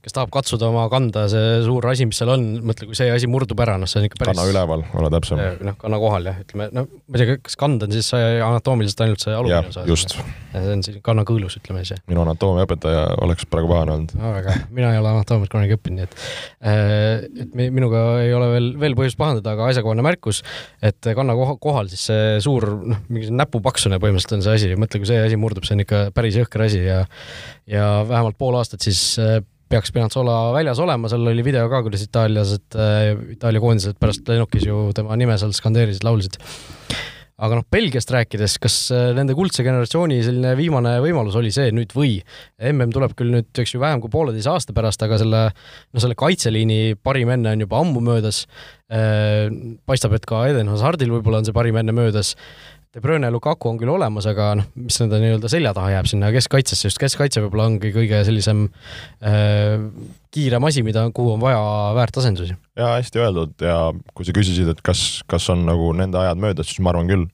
kes 0.00 0.14
tahab 0.16 0.30
katsuda 0.32 0.70
oma 0.70 0.86
kanda, 0.88 1.26
see 1.28 1.58
suur 1.66 1.84
asi, 1.90 2.06
mis 2.08 2.16
seal 2.16 2.32
on, 2.32 2.46
mõtle, 2.64 2.88
kui 2.88 2.96
see 2.96 3.10
asi 3.12 3.28
murdub 3.28 3.60
ära, 3.60 3.74
noh, 3.76 3.84
see 3.84 4.00
on 4.00 4.06
ikka 4.08 4.22
päris. 4.22 4.32
kanna 4.32 4.46
üleval, 4.48 4.84
ole 4.96 5.10
täpsem. 5.12 5.42
noh, 5.68 5.76
kanna 5.76 5.98
kohal 6.00 6.30
jah, 6.30 6.38
ütleme, 6.46 6.70
no 6.72 6.86
ma 6.88 7.20
ei 7.20 7.26
tea, 7.26 7.36
kas 7.50 7.58
kand 7.60 7.84
on 7.84 7.92
siis 7.92 8.08
anatoomiliselt 8.16 9.04
ainult 9.04 9.26
see 9.26 9.36
alumine 9.36 9.74
osa? 9.74 9.84
just. 9.92 10.16
see 10.54 10.72
on 10.78 10.86
siis 10.88 10.96
kanna 11.04 11.26
kõõlus, 11.28 11.58
ütleme 11.60 11.84
siis. 11.84 12.00
minu 12.08 12.24
anatoomiaõpetaja 12.24 13.04
oleks 13.28 13.44
praegu 13.52 13.68
pahane 13.74 13.98
olnud 13.98 14.16
no,. 14.16 14.32
väga 14.38 14.56
hea, 14.56 14.64
mina 14.80 14.94
ei 14.96 15.02
ole 15.02 15.12
anatoomiat 15.18 15.52
kunagi 15.52 15.76
õppinud, 15.76 16.00
nii 16.00 16.08
et, 16.08 16.16
äh, 16.64 17.28
et 17.44 17.54
minuga 17.76 18.06
ei 18.24 18.32
ole 18.32 18.48
veel, 18.54 18.72
veel 18.80 18.98
põhjust 19.02 19.20
pahandada, 19.20 19.52
aga 19.52 19.68
asjakohane 19.68 20.08
märkus, 20.08 20.40
et 20.80 21.12
kanna 21.12 21.36
kohal 21.60 21.92
siis 21.92 22.08
see 22.08 22.37
suur 22.44 22.66
noh, 22.92 23.02
mingi 23.12 23.30
näpupaksune 23.34 24.00
põhimõtteliselt 24.02 24.38
on 24.38 24.46
see 24.46 24.56
asi, 24.58 24.72
mõtle, 24.80 25.02
kui 25.02 25.10
see 25.10 25.20
asi 25.24 25.38
murdub, 25.40 25.66
see 25.68 25.76
on 25.78 25.84
ikka 25.84 26.02
päris 26.16 26.38
jõhker 26.40 26.66
asi 26.66 26.82
ja 26.84 27.04
ja 27.68 27.86
vähemalt 28.08 28.38
pool 28.40 28.58
aastat 28.58 28.84
siis 28.84 29.02
äh, 29.22 29.38
peaks 29.68 29.92
Spinazzola 29.92 30.38
väljas 30.56 30.80
olema, 30.80 31.10
seal 31.12 31.28
oli 31.28 31.44
video 31.44 31.66
ka, 31.70 31.82
kuidas 31.84 32.04
itaallased, 32.06 32.66
äh, 32.78 33.12
Itaalia 33.36 33.62
koondised 33.62 34.00
pärast 34.00 34.28
lennukis 34.28 34.66
ju 34.68 34.88
tema 34.96 35.16
nime 35.20 35.36
seal 35.40 35.52
skandeerisid, 35.56 36.06
laulsid 36.08 36.40
aga 37.38 37.58
noh, 37.60 37.66
Belgiast 37.70 38.10
rääkides, 38.14 38.56
kas 38.62 38.76
äh, 38.94 39.10
nende 39.16 39.36
kuldse 39.38 39.64
generatsiooni 39.66 40.18
selline 40.26 40.54
viimane 40.58 40.96
võimalus 41.04 41.36
oli 41.38 41.52
see 41.54 41.70
nüüd 41.74 41.94
või? 41.96 42.16
mm 42.58 42.94
tuleb 42.94 43.14
küll 43.18 43.30
nüüd, 43.34 43.50
eks 43.54 43.74
ju, 43.74 43.82
vähem 43.82 44.02
kui 44.02 44.10
pooleteise 44.12 44.50
aasta 44.50 44.74
pärast, 44.74 45.02
aga 45.06 45.20
selle, 45.20 45.42
no 45.94 46.02
selle 46.02 46.16
kaitseliini 46.18 46.96
parim 47.02 47.30
enne 47.34 47.54
on 47.54 47.62
juba 47.62 47.82
ammu 47.82 48.02
möödas. 48.02 48.44
Äh, 48.88 49.46
paistab, 49.86 50.16
et 50.16 50.26
ka 50.26 50.46
Eden 50.48 50.70
Hazardil 50.72 51.12
võib-olla 51.12 51.42
on 51.42 51.46
see 51.48 51.56
parim 51.56 51.78
enne 51.78 51.94
möödas 51.94 52.34
De 52.98 53.02
Bruyne 53.02 53.28
ja 53.28 53.30
Lukaku 53.30 53.68
on 53.70 53.76
küll 53.78 53.92
olemas, 53.92 54.26
aga 54.26 54.48
noh, 54.58 54.64
mis 54.74 54.96
nende 54.98 55.20
nii-öelda 55.22 55.46
selja 55.52 55.70
taha 55.76 55.92
jääb 55.92 56.06
sinna 56.10 56.32
keskkaitsesse, 56.34 56.88
just 56.88 56.98
keskkaitse 56.98 57.38
võib-olla 57.44 57.68
ongi 57.68 57.92
kõige 57.94 58.24
sellisem 58.26 58.64
äh, 59.22 59.84
kiirem 60.34 60.66
asi, 60.66 60.82
mida, 60.82 61.04
kuhu 61.14 61.36
on 61.36 61.44
vaja 61.44 61.60
väärt 61.94 62.18
asendusi. 62.18 62.56
jaa, 62.74 62.96
hästi 62.96 63.22
öeldud 63.22 63.62
ja 63.62 63.76
kui 64.18 64.26
sa 64.26 64.34
küsisid, 64.34 64.72
et 64.72 64.82
kas, 64.82 65.02
kas 65.30 65.46
on 65.54 65.62
nagu 65.68 65.92
nende 65.94 66.18
ajad 66.18 66.42
möödas, 66.42 66.72
siis 66.72 66.82
ma 66.82 66.90
arvan 66.90 67.06
küll. 67.12 67.28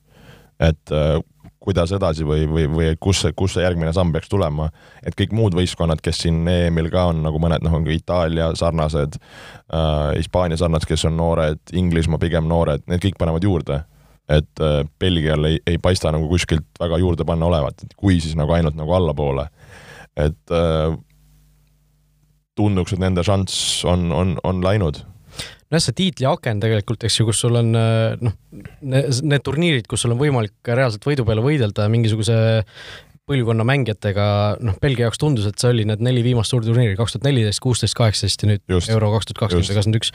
et 0.61 0.93
äh, 0.93 1.17
kuidas 1.65 1.95
edasi 1.97 2.29
või, 2.29 2.45
või, 2.45 2.67
või 2.69 2.91
kus 3.01 3.23
see, 3.25 3.33
kus 3.33 3.57
see 3.57 3.65
järgmine 3.65 3.89
samm 3.97 4.13
peaks 4.13 4.29
tulema, 4.29 4.69
et 5.01 5.17
kõik 5.17 5.33
muud 5.33 5.57
võistkonnad, 5.57 6.05
kes 6.05 6.21
siin 6.27 6.45
EM-il 6.45 6.91
ka 6.93 7.07
on, 7.09 7.25
nagu 7.25 7.41
mõned, 7.41 7.65
noh, 7.65 7.73
on 7.73 7.89
ka 7.89 7.95
Itaalia 7.95 8.51
sarnased 8.53 9.17
äh,, 9.17 10.13
Hispaania 10.19 10.61
sarnased, 10.61 10.85
kes 10.93 11.09
on 11.09 11.17
noored, 11.17 11.65
Inglismaa 11.73 12.21
pigem 12.21 12.45
noored, 12.53 12.85
need 12.85 13.01
kõik 13.01 13.17
panevad 13.17 13.49
juurde 13.49 13.81
et 14.29 14.61
äh, 14.63 14.83
Belgial 14.99 15.49
ei, 15.51 15.59
ei 15.67 15.77
paista 15.81 16.13
nagu 16.13 16.29
kuskilt 16.31 16.65
väga 16.81 16.99
juurde 17.01 17.25
panna 17.27 17.49
olevat, 17.49 17.85
et 17.85 17.97
kui 17.97 18.19
siis 18.23 18.37
nagu 18.37 18.55
ainult 18.55 18.77
nagu 18.77 18.93
allapoole. 18.97 19.47
et 20.15 20.51
äh, 20.51 20.95
tunduks, 22.55 22.93
et 22.95 23.03
nende 23.03 23.23
šanss 23.23 23.83
on, 23.85 24.11
on, 24.15 24.37
on 24.43 24.63
läinud 24.63 25.01
nojah, 25.71 25.83
see 25.83 25.97
tiitliaken 25.97 26.61
tegelikult, 26.63 27.03
eks 27.07 27.19
ju, 27.19 27.25
kus 27.27 27.41
sul 27.43 27.57
on 27.59 27.73
äh, 27.77 28.15
noh, 28.23 28.35
need 28.81 29.43
turniirid, 29.43 29.89
kus 29.89 30.05
sul 30.05 30.15
on 30.15 30.21
võimalik 30.21 30.71
reaalselt 30.71 31.05
võidu 31.05 31.25
peale 31.27 31.43
võidelda 31.43 31.89
mingisuguse 31.91 32.37
põlvkonna 33.25 33.65
mängijatega, 33.65 34.25
noh, 34.61 34.75
Belgia 34.81 35.07
jaoks 35.07 35.19
tundus, 35.21 35.47
et 35.49 35.57
see 35.61 35.71
oli 35.73 35.85
need 35.89 36.03
neli 36.05 36.21
viimast 36.25 36.53
suurturniiri, 36.53 36.97
kaks 36.99 37.15
tuhat 37.15 37.25
neliteist, 37.25 37.61
kuusteist, 37.63 37.97
kaheksateist 37.97 38.45
ja 38.45 38.51
nüüd 38.51 38.63
Just. 38.69 38.91
Euro 38.93 39.09
kaks 39.15 39.31
tuhat 39.31 39.41
kakskümmend 39.41 39.71
või 39.71 39.77
kakskümmend 39.79 39.99
üks. 40.01 40.13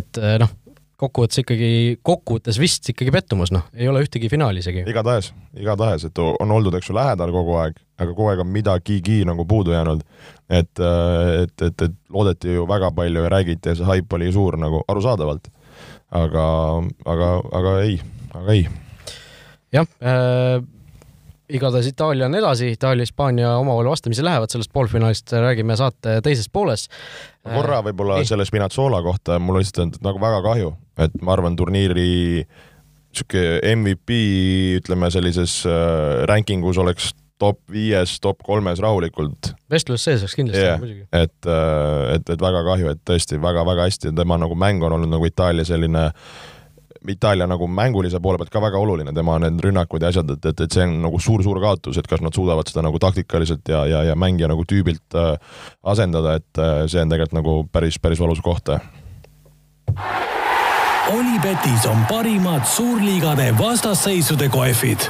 et 0.00 0.20
äh, 0.22 0.38
noh, 0.40 0.54
kokkuvõttes 0.98 1.42
ikkagi, 1.44 1.70
kokkuvõttes 2.02 2.58
vist 2.58 2.88
ikkagi 2.90 3.12
pettumus, 3.14 3.52
noh, 3.54 3.68
ei 3.76 3.86
ole 3.90 4.02
ühtegi 4.02 4.30
finaali 4.30 4.62
isegi. 4.64 4.82
igatahes, 4.90 5.30
igatahes, 5.58 6.08
et 6.08 6.18
on 6.24 6.54
oldud, 6.56 6.74
eks 6.78 6.90
ju, 6.90 6.96
lähedal 6.98 7.32
kogu 7.34 7.54
aeg, 7.62 7.78
aga 7.98 8.14
kogu 8.14 8.32
aeg 8.32 8.42
on 8.42 8.50
midagigi 8.54 9.20
nagu 9.28 9.46
puudu 9.48 9.74
jäänud. 9.76 10.02
et, 10.48 10.80
äh, 10.80 11.42
et, 11.44 11.62
et, 11.62 11.82
et 11.82 11.96
loodeti 12.10 12.56
ju 12.56 12.66
väga 12.68 12.90
palju 12.96 13.22
ja 13.22 13.30
räägiti 13.30 13.68
ja 13.68 13.78
see 13.78 13.86
haip 13.86 14.12
oli 14.12 14.32
suur 14.32 14.56
nagu 14.58 14.82
arusaadavalt. 14.88 15.48
aga, 16.10 16.46
aga, 17.04 17.30
aga 17.52 17.78
ei, 17.84 18.00
aga 18.34 18.52
ei. 18.52 18.68
jah 19.72 19.86
äh,, 20.02 20.62
igatahes 21.48 21.86
Itaalia 21.86 22.26
on 22.26 22.34
edasi, 22.34 22.72
Itaalia-Hispaania 22.76 23.56
omavahel 23.56 23.90
vastamisi 23.90 24.24
lähevad, 24.24 24.50
sellest 24.52 24.72
poolfinaalist 24.72 25.32
räägime 25.32 25.76
saate 25.76 26.20
teises 26.24 26.48
pooles. 26.52 26.88
korra 27.48 27.80
võib-olla 27.84 28.20
selle 28.28 28.44
Spinazzola 28.48 29.00
kohta, 29.02 29.38
mul 29.38 29.60
lihtsalt 29.60 29.98
on 30.00 30.10
nagu 30.10 30.20
väga 30.20 30.42
kahju, 30.44 30.74
et 31.04 31.16
ma 31.22 31.32
arvan, 31.36 31.56
turniiri 31.56 32.44
sihuke 33.16 33.46
MVP, 33.74 34.18
ütleme 34.82 35.10
sellises 35.10 35.62
äh, 35.66 36.26
ranking 36.28 36.66
us 36.68 36.78
oleks 36.78 37.14
top 37.38 37.60
viies, 37.70 38.18
top 38.20 38.42
kolmes 38.44 38.82
rahulikult. 38.82 39.54
vestlus 39.70 40.04
sees 40.04 40.26
oleks 40.26 40.36
kindlasti 40.36 40.64
yeah., 40.64 40.78
muidugi. 40.82 41.06
et, 41.12 41.38
äh, 41.46 42.14
et, 42.18 42.28
et 42.28 42.44
väga 42.44 42.62
kahju, 42.66 42.92
et 42.92 43.02
tõesti 43.08 43.40
väga-väga 43.40 43.88
hästi, 43.88 44.12
tema 44.18 44.36
nagu 44.40 44.58
mäng 44.58 44.84
on 44.84 44.98
olnud 44.98 45.16
nagu 45.16 45.30
Itaalia 45.30 45.64
selline 45.68 46.08
äh, 46.10 46.38
Itaalia 47.08 47.46
nagu 47.46 47.68
mängulise 47.70 48.20
poole 48.20 48.38
pealt 48.40 48.50
ka 48.50 48.62
väga 48.62 48.78
oluline, 48.80 49.12
tema 49.14 49.38
need 49.42 49.60
rünnakud 49.64 50.02
ja 50.02 50.10
asjad, 50.12 50.30
et, 50.34 50.48
et, 50.50 50.62
et 50.66 50.74
see 50.74 50.86
on 50.86 50.96
nagu 51.06 51.20
suur-suur 51.22 51.60
kaotus, 51.62 51.98
et 52.00 52.08
kas 52.10 52.22
nad 52.24 52.34
suudavad 52.34 52.68
seda 52.70 52.84
nagu 52.86 52.98
taktikaliselt 53.02 53.68
ja, 53.70 53.84
ja, 53.86 54.02
ja 54.10 54.16
mängija 54.18 54.50
nagu 54.50 54.66
tüübilt 54.68 55.18
äh, 55.18 55.36
asendada, 55.82 56.38
et 56.40 56.62
äh, 56.62 56.84
see 56.90 57.02
on 57.04 57.14
tegelikult 57.14 57.38
nagu 57.38 57.58
päris, 57.72 58.00
päris 58.02 58.22
valus 58.22 58.42
koht. 58.44 58.72
Olipetis 61.08 61.86
on 61.88 62.02
parimad 62.10 62.66
suurliigade 62.68 63.54
vastasseisude 63.58 64.50
kohvid 64.52 65.08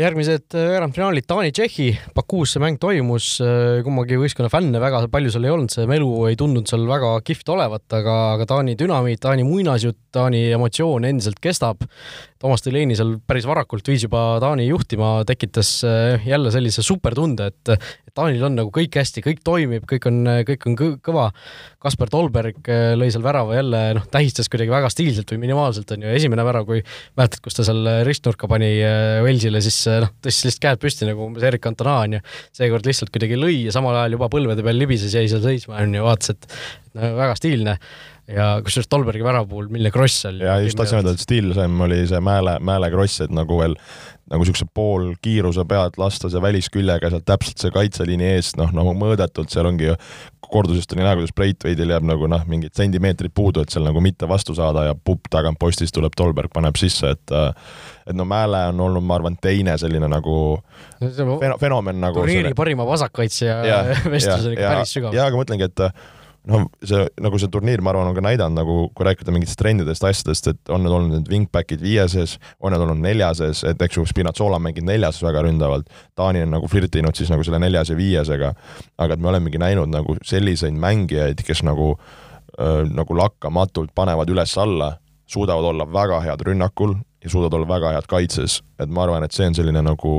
järgmised 0.00 0.54
äh, 0.56 0.70
veerandfinaalid 0.72 1.26
Taani-Tšehhi, 1.28 1.90
Bakuus 2.16 2.54
see 2.54 2.62
mäng 2.62 2.78
toimus, 2.80 3.34
äh, 3.44 3.82
kummagi 3.84 4.16
võistkonna 4.16 4.48
fänne 4.48 4.80
väga 4.80 5.02
palju 5.12 5.32
seal 5.34 5.44
ei 5.44 5.52
olnud, 5.52 5.72
see 5.74 5.84
melu 5.90 6.08
ei 6.30 6.38
tundunud 6.40 6.70
seal 6.70 6.86
väga 6.88 7.10
kihvt 7.26 7.52
olevat, 7.52 7.84
aga, 7.98 8.14
aga 8.38 8.48
Taani 8.48 8.72
dünamiit, 8.80 9.20
Taani 9.20 9.44
muinasjutt, 9.44 9.98
Taani 10.12 10.46
emotsioon 10.56 11.04
endiselt 11.08 11.40
kestab. 11.44 11.84
Toomas 12.42 12.64
Delaney 12.64 12.96
seal 12.98 13.18
päris 13.28 13.44
varakult 13.46 13.86
viis 13.86 14.02
juba 14.02 14.40
Taani 14.42 14.64
juhtima, 14.70 15.18
tekitas 15.28 15.74
äh, 15.84 16.24
jälle 16.24 16.54
sellise 16.54 16.84
supertunde, 16.86 17.52
et, 17.52 17.92
Taanil 18.12 18.42
on 18.44 18.58
nagu 18.58 18.68
kõik 18.68 18.96
hästi, 18.98 19.22
kõik 19.24 19.38
toimib, 19.40 19.86
kõik 19.88 20.04
on, 20.10 20.18
kõik 20.44 20.66
on 20.68 20.74
kõva. 21.00 21.30
Kaspar 21.80 22.10
Tolberg 22.12 22.68
lõi 23.00 23.08
seal 23.08 23.24
värava 23.24 23.56
jälle, 23.56 23.80
noh, 23.96 24.04
tähistas 24.12 24.52
kuidagi 24.52 24.68
väga 24.68 24.90
stiilselt 24.92 25.32
või 25.32 25.40
minimaalselt, 25.46 25.94
on 25.96 26.04
ju, 26.04 26.10
esimene 26.12 26.44
värav, 26.44 26.66
kui 26.68 26.82
mäletad, 27.16 27.40
kus 27.40 27.56
ta 27.56 27.64
seal 27.64 27.88
ristnurka 28.04 28.50
pani 28.52 28.68
Walesile, 29.24 29.64
siis 29.64 29.81
noh, 29.88 30.12
tõstis 30.24 30.48
lihtsalt 30.48 30.64
käed 30.66 30.82
püsti 30.82 31.08
nagu 31.08 31.24
umbes 31.26 31.46
Erik 31.48 31.64
Cantona 31.64 31.98
onju. 32.06 32.22
seekord 32.58 32.86
lihtsalt 32.88 33.12
kuidagi 33.14 33.38
lõi 33.40 33.56
ja 33.66 33.74
samal 33.74 33.96
ajal 34.00 34.18
juba 34.18 34.30
põlvede 34.32 34.64
peal 34.66 34.78
libises, 34.78 35.14
jäi 35.16 35.28
seal 35.30 35.42
seisma 35.44 35.80
onju, 35.82 36.04
vaatas, 36.06 36.36
et 36.36 36.48
väga 36.94 37.34
stiilne 37.38 37.76
ja 38.30 38.46
kusjuures 38.64 38.88
Tolbergi 38.90 39.24
värava 39.24 39.48
puhul, 39.48 39.68
milline 39.72 39.92
kross 39.94 40.22
seal. 40.24 40.40
ja 40.44 40.58
just 40.62 40.78
tahtsin 40.78 41.00
öelda, 41.00 41.14
et 41.16 41.22
stiilsem 41.22 41.80
oli 41.86 42.02
see 42.08 42.20
Mäele, 42.22 42.58
Mäele 42.64 42.90
kross, 42.92 43.20
et 43.24 43.32
nagu 43.34 43.58
veel 43.58 43.76
nagu 44.30 44.44
niisuguse 44.44 44.68
poolkiiruse 44.74 45.64
pealt 45.68 45.98
lasta 46.00 46.30
see 46.32 46.42
välisküljega 46.42 47.10
sealt 47.12 47.26
täpselt 47.28 47.60
see 47.60 47.72
kaitseliini 47.74 48.30
eest, 48.36 48.56
noh, 48.60 48.70
nagu 48.72 48.94
mõõdetult, 48.96 49.50
seal 49.52 49.68
ongi 49.68 49.90
ju 49.90 49.96
kordusest 50.52 50.92
oli 50.92 51.02
näha, 51.02 51.16
kuidas 51.16 51.34
Breitveidil 51.36 51.92
jääb 51.94 52.06
nagu 52.06 52.28
noh, 52.30 52.44
mingid 52.48 52.76
sentimeetrid 52.76 53.32
puudu, 53.34 53.64
et 53.64 53.72
seal 53.72 53.84
nagu 53.86 54.00
mitte 54.04 54.28
vastu 54.28 54.54
saada 54.56 54.86
ja 54.90 54.94
pupp 54.94 55.30
tagant 55.32 55.58
postist 55.60 55.94
tuleb, 55.96 56.14
Tolberg 56.16 56.52
paneb 56.54 56.78
sisse, 56.80 57.14
et 57.16 57.36
et 58.02 58.16
no 58.18 58.26
Mäele 58.28 58.64
on 58.70 58.80
olnud, 58.86 59.04
ma 59.06 59.18
arvan, 59.18 59.36
teine 59.42 59.76
selline 59.80 60.08
nagu 60.10 60.36
fenomen 61.60 62.00
nagu 62.02 62.20
turniiri 62.20 62.50
selle... 62.50 62.58
parima 62.58 62.86
vasakkaitsja 62.88 63.60
vestlus 64.14 64.48
on 64.48 64.56
ikka 64.56 64.74
päris 64.74 64.96
sügav. 64.96 65.16
jaa, 65.16 65.28
aga 65.30 65.40
mõtlengi, 65.40 65.70
et 65.70 65.86
noh, 66.50 66.64
see 66.86 67.02
nagu 67.22 67.38
see 67.38 67.50
turniir, 67.52 67.82
ma 67.84 67.92
arvan, 67.92 68.08
on 68.10 68.16
ka 68.16 68.24
näidanud 68.24 68.58
nagu, 68.58 68.76
kui 68.96 69.06
rääkida 69.06 69.34
mingitest 69.34 69.60
trendidest, 69.60 70.04
asjadest, 70.06 70.48
et 70.50 70.72
on 70.74 70.82
need 70.82 70.94
olnud 70.94 71.14
need 71.14 71.30
wingback'id 71.30 71.82
viieses, 71.82 72.36
on 72.60 72.74
need 72.74 72.82
olnud 72.82 72.98
neljases, 73.02 73.62
et 73.68 73.84
eks 73.86 73.98
ju, 73.98 74.06
Spinazzola 74.10 74.58
on 74.58 74.66
mänginud 74.66 74.90
neljases 74.90 75.22
väga 75.22 75.44
ründavalt, 75.46 75.92
Taani 76.18 76.42
on 76.46 76.56
nagu 76.56 76.70
flirtinud 76.70 77.18
siis 77.18 77.30
nagu 77.32 77.46
selle 77.46 77.62
neljas 77.62 77.92
ja 77.92 77.98
viiesega, 77.98 78.52
aga 79.04 79.16
et 79.16 79.22
me 79.22 79.30
olemegi 79.30 79.60
näinud 79.62 79.92
nagu 79.92 80.16
selliseid 80.26 80.74
mängijaid, 80.82 81.44
kes 81.46 81.62
nagu 81.68 81.92
äh, 81.94 82.82
nagu 82.90 83.18
lakkamatult 83.18 83.94
panevad 83.94 84.32
üles-alla, 84.34 84.96
suudavad 85.30 85.70
olla 85.70 85.86
väga 85.88 86.18
head 86.26 86.42
rünnakul 86.48 86.96
ja 87.22 87.30
suudavad 87.30 87.60
olla 87.60 87.70
väga 87.70 87.94
head 87.94 88.10
kaitses, 88.10 88.58
et 88.82 88.90
ma 88.90 89.06
arvan, 89.06 89.22
et 89.22 89.36
see 89.36 89.46
on 89.46 89.56
selline 89.56 89.84
nagu 89.86 90.16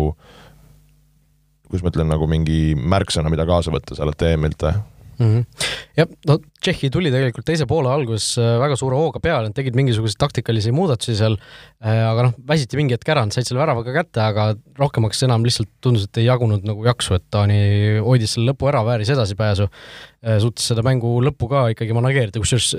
kuidas 1.68 1.84
ma 1.84 1.90
ütlen, 1.90 2.10
nagu 2.12 2.26
mingi 2.30 2.76
märksõna, 2.78 3.32
mida 3.34 3.48
kaasa 3.50 3.72
võtta 3.74 3.96
sellelt 3.98 4.22
EM-ilt 4.22 4.68
mm. 5.24 5.34
-hmm. 5.36 5.70
jah, 6.00 6.10
no 6.30 6.40
Tšehhi 6.64 6.90
tuli 6.94 7.12
tegelikult 7.12 7.46
teise 7.48 7.68
poole 7.70 7.92
alguses 7.92 8.38
äh, 8.38 8.56
väga 8.62 8.78
suure 8.80 9.00
hooga 9.00 9.20
peale, 9.24 9.50
nad 9.50 9.56
tegid 9.58 9.76
mingisuguseid 9.80 10.20
taktikalisi 10.22 10.72
muudatusi 10.76 11.18
seal, 11.20 11.38
aga 11.84 12.30
noh, 12.30 12.34
väsiti 12.48 12.78
mingi 12.80 12.96
hetk 12.96 13.10
ära, 13.12 13.26
nad 13.28 13.36
said 13.36 13.48
selle 13.48 13.60
värava 13.60 13.82
ka 13.84 13.92
kätte, 13.92 14.24
aga 14.24 14.46
rohkemaks 14.80 15.20
enam 15.28 15.44
lihtsalt 15.44 15.68
tundus, 15.84 16.06
et 16.08 16.20
ei 16.22 16.30
jagunud 16.30 16.64
nagu 16.68 16.86
jaksu, 16.88 17.18
et 17.18 17.26
Taani 17.34 18.00
hoidis 18.06 18.38
selle 18.38 18.54
lõpu 18.54 18.70
ära, 18.72 18.86
vääris 18.88 19.12
edasipääsu, 19.12 19.68
äh, 20.24 20.38
suutis 20.40 20.70
seda 20.72 20.86
mängu 20.86 21.12
lõppu 21.26 21.50
ka 21.52 21.66
ikkagi 21.74 21.96
manageerida, 21.98 22.40
kusjuures 22.40 22.70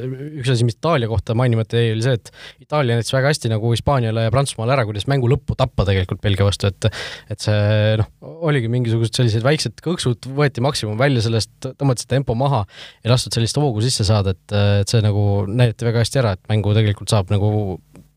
üks 0.41 0.55
asi, 0.55 0.65
mis 0.65 0.79
Itaalia 0.79 1.11
kohta 1.11 1.37
mainimata 1.37 1.83
jäi, 1.83 1.93
oli 1.93 2.07
see, 2.07 2.17
et 2.17 2.33
Itaalia 2.65 2.97
näitas 2.97 3.13
väga 3.13 3.29
hästi 3.35 3.53
nagu 3.53 3.75
Hispaaniale 3.75 4.25
ja 4.25 4.33
Prantsusmaale 4.33 4.77
ära, 4.79 4.87
kuidas 4.89 5.05
mängu 5.13 5.29
lõppu 5.29 5.59
tappa 5.61 5.85
tegelikult 5.91 6.25
Belgia 6.25 6.49
vastu, 6.49 6.73
et 6.73 6.89
et 7.35 7.45
see 7.45 7.99
noh, 8.01 8.09
oligi 8.49 8.73
mingisugused 8.73 9.21
sellised 9.21 9.45
väiksed 9.45 9.85
kõksud, 9.85 10.31
võeti 10.33 10.65
maksimum 10.65 10.97
välja 11.01 11.27
sellest, 11.27 11.53
tõmmati 11.67 12.09
tempo 12.09 12.37
maha, 12.39 12.65
ei 13.05 13.13
lastud 13.13 13.37
sellist 13.37 13.61
hoogu 13.61 13.85
sisse 13.85 14.09
saada, 14.09 14.33
et, 14.33 14.57
et 14.81 14.89
see 14.89 15.05
nagu 15.05 15.45
näidati 15.45 15.93
väga 15.93 16.01
hästi 16.01 16.25
ära, 16.25 16.39
et 16.39 16.49
mängu 16.49 16.73
tegelikult 16.73 17.13
saab 17.13 17.33
nagu 17.35 17.53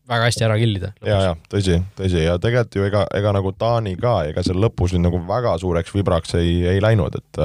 väga 0.08 0.28
hästi 0.28 0.44
ära 0.46 0.56
killida. 0.58 0.92
ja, 1.04 1.20
ja 1.28 1.36
tõsi, 1.52 1.78
tõsi 1.98 2.24
ja 2.24 2.38
tegelikult 2.40 2.76
ju 2.78 2.86
ega, 2.88 3.04
ega 3.14 3.32
nagu 3.36 3.52
Taani 3.58 3.94
ka, 4.00 4.14
ega 4.30 4.44
seal 4.46 4.60
lõpus 4.62 4.94
nüüd 4.94 5.06
nagu 5.08 5.20
väga 5.28 5.56
suureks 5.60 5.94
vibraks 5.94 6.34
ei, 6.40 6.60
ei 6.74 6.82
läinud, 6.84 7.18
et 7.18 7.42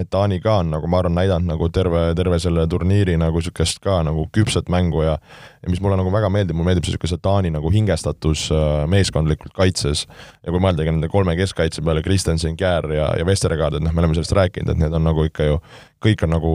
et 0.00 0.08
Taani 0.08 0.38
ka 0.40 0.60
on 0.62 0.70
nagu 0.72 0.88
ma 0.88 1.00
arvan, 1.02 1.16
näidanud 1.18 1.50
nagu 1.50 1.68
terve, 1.74 2.14
terve 2.16 2.38
selle 2.40 2.64
turniiri 2.70 3.18
nagu 3.20 3.40
niisugust 3.40 3.82
ka 3.84 3.98
nagu 4.06 4.26
küpset 4.32 4.70
mängu 4.72 5.02
ja 5.04 5.18
ja 5.60 5.68
mis 5.68 5.80
mulle 5.82 5.98
nagu 6.00 6.12
väga 6.14 6.30
meeldib, 6.32 6.56
mulle 6.56 6.70
meeldib 6.70 6.86
see 6.86 6.94
niisugune 6.96 7.20
Taani 7.26 7.52
nagu 7.52 7.72
hingestatus 7.74 8.46
äh, 8.54 8.86
meeskondlikult 8.88 9.52
kaitses 9.56 10.06
ja 10.06 10.54
kui 10.54 10.62
mõeldagi 10.62 10.94
nende 10.94 11.10
kolme 11.12 11.36
keskkaitse 11.36 11.84
peale, 11.84 12.04
Kristensen, 12.06 12.56
Kjär 12.56 12.88
ja, 12.96 13.10
ja 13.18 13.26
Vestergaard, 13.28 13.76
et 13.76 13.84
noh, 13.84 13.92
me 13.92 14.04
oleme 14.04 14.16
sellest 14.16 14.36
rääkinud, 14.38 14.72
et 14.72 14.80
need 14.80 14.96
on 14.96 15.04
nagu 15.10 15.26
ikka 15.28 15.50
ju, 15.50 15.60
kõik 16.00 16.24
on 16.24 16.38
nagu 16.38 16.54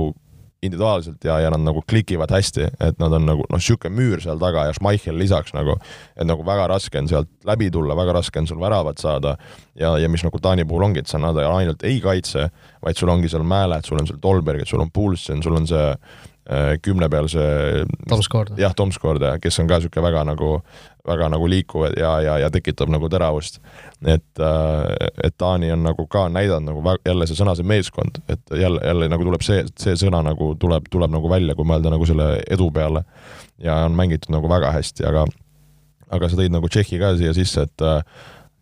individuaalselt 0.67 1.23
ja, 1.25 1.37
ja 1.43 1.51
nad 1.53 1.63
nagu 1.65 1.83
klikivad 1.87 2.31
hästi, 2.33 2.69
et 2.83 2.99
nad 3.01 3.13
on 3.15 3.27
nagu 3.27 3.45
noh, 3.49 3.61
niisugune 3.61 3.95
müür 3.95 4.23
seal 4.23 4.39
taga 4.41 4.67
ja 4.69 4.75
Schmeichel 4.75 5.17
lisaks 5.19 5.55
nagu, 5.55 5.77
et 6.15 6.27
nagu 6.27 6.45
väga 6.47 6.67
raske 6.73 6.99
on 7.01 7.09
sealt 7.11 7.31
läbi 7.47 7.71
tulla, 7.73 7.97
väga 7.97 8.17
raske 8.19 8.41
on 8.41 8.49
sul 8.49 8.61
väravat 8.61 9.01
saada 9.01 9.35
ja, 9.79 9.95
ja 10.01 10.09
mis 10.11 10.25
nagu 10.25 10.41
Taani 10.41 10.67
puhul 10.67 10.87
ongi, 10.89 11.03
et 11.03 11.11
sa 11.11 11.21
nad 11.21 11.37
ainult 11.41 11.83
ei 11.87 11.99
kaitse, 12.03 12.49
vaid 12.83 12.99
sul 12.99 13.11
ongi 13.13 13.31
seal 13.31 13.45
Mäeled, 13.47 13.87
sul 13.87 14.01
on 14.01 14.09
seal 14.09 14.21
Tolbergid, 14.21 14.69
sul 14.69 14.83
on 14.83 14.91
Pulsen, 14.93 15.43
sul 15.45 15.57
on 15.57 15.67
see 15.69 15.89
kümne 16.85 17.07
peal 17.09 17.25
see 17.31 17.85
Tomskord. 18.09 18.51
jah, 18.61 18.75
Tomskord, 18.77 19.23
kes 19.41 19.59
on 19.63 19.69
ka 19.69 19.79
niisugune 19.79 20.05
väga 20.05 20.21
nagu, 20.29 20.49
väga 21.07 21.29
nagu 21.33 21.47
liikuv 21.49 21.87
ja, 21.97 22.11
ja, 22.21 22.35
ja 22.43 22.51
tekitab 22.53 22.91
nagu 22.93 23.09
teravust 23.09 23.57
et, 24.03 24.39
äh, 24.39 25.07
et 25.23 25.37
Taani 25.37 25.71
on 25.71 25.83
nagu 25.83 26.05
ka 26.07 26.27
näidanud 26.29 26.69
nagu 26.69 26.97
jälle 27.05 27.27
see 27.27 27.37
sõna, 27.37 27.55
see 27.57 27.67
meeskond, 27.67 28.19
et 28.29 28.41
jälle, 28.51 28.81
jälle 28.83 29.09
nagu 29.11 29.25
tuleb 29.25 29.45
see, 29.45 29.63
see 29.79 29.95
sõna 29.99 30.21
nagu 30.25 30.53
tuleb, 30.59 30.89
tuleb 30.91 31.13
nagu 31.15 31.31
välja, 31.31 31.55
kui 31.55 31.67
mõelda 31.67 31.93
nagu 31.93 32.05
selle 32.05 32.29
edu 32.51 32.69
peale. 32.71 33.05
ja 33.57 33.75
on 33.85 33.95
mängitud 33.95 34.33
nagu 34.35 34.49
väga 34.51 34.71
hästi, 34.75 35.05
aga, 35.07 35.25
aga 36.11 36.29
sa 36.29 36.37
tõid 36.37 36.53
nagu 36.53 36.69
Tšehhi 36.69 36.99
ka 36.99 37.15
siia 37.17 37.33
sisse, 37.33 37.65
et 37.69 37.85
äh, 37.85 38.01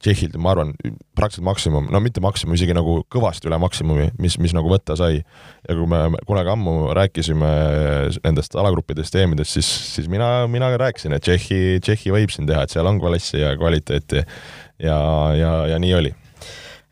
Tšehhilt, 0.03 0.35
ma 0.41 0.51
arvan, 0.51 0.73
praktiliselt 1.15 1.45
maksimum, 1.47 1.85
no 1.93 2.01
mitte 2.03 2.19
maksimum, 2.23 2.57
isegi 2.57 2.75
nagu 2.75 2.97
kõvasti 3.13 3.47
üle 3.47 3.59
maksimumi, 3.63 4.09
mis, 4.19 4.35
mis 4.43 4.55
nagu 4.55 4.67
võtta 4.71 4.97
sai. 4.99 5.21
ja 5.63 5.77
kui 5.77 5.87
me 5.87 6.19
kunagi 6.27 6.51
ammu 6.51 6.73
rääkisime 6.97 7.51
nendest 8.25 8.57
alagruppidest 8.59 9.15
ja 9.15 9.23
EM-idest, 9.23 9.55
siis, 9.55 9.69
siis 9.95 10.09
mina, 10.11 10.47
mina 10.51 10.73
rääkisin, 10.75 11.15
et 11.15 11.23
Tšehhi, 11.23 11.79
Tšehhi 11.79 12.11
võib 12.15 12.35
siin 12.35 12.49
teha, 12.49 12.65
et 12.65 12.75
seal 12.75 12.89
on 12.89 12.99
klassi 12.99 13.39
ja 13.39 13.55
kvaliteeti 13.55 14.25
ja, 14.83 14.99
ja, 15.39 15.53
ja 15.71 15.79
nii 15.79 15.95
oli 16.01 16.13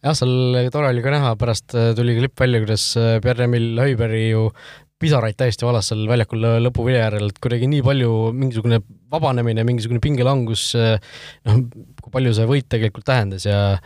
jah, 0.02 0.16
seal 0.18 0.70
tore 0.74 0.92
oli 0.92 1.04
ka 1.06 1.14
näha, 1.14 1.34
pärast 1.40 1.76
äh, 1.78 1.92
tuli 1.98 2.16
klipp 2.18 2.40
välja, 2.42 2.62
kuidas 2.64 2.88
äh, 3.00 3.18
Pierre-Emil 3.24 3.76
Höiberi 3.82 4.30
ju 4.32 4.48
pisaraid 5.02 5.38
täiesti 5.38 5.66
valas 5.66 5.88
seal 5.90 6.04
väljakul 6.10 6.44
lõpuvilja 6.62 7.06
järel, 7.08 7.32
et 7.32 7.40
kuidagi 7.42 7.70
nii 7.70 7.82
palju 7.86 8.12
mingisugune 8.38 8.82
vabanemine, 9.12 9.66
mingisugune 9.66 10.02
pingelangus, 10.04 10.68
äh, 10.78 10.98
noh, 11.50 11.64
kui 12.12 12.20
palju 12.20 12.36
see 12.36 12.50
võit 12.50 12.68
tegelikult 12.68 13.08
tähendas 13.08 13.48
ja 13.48 13.80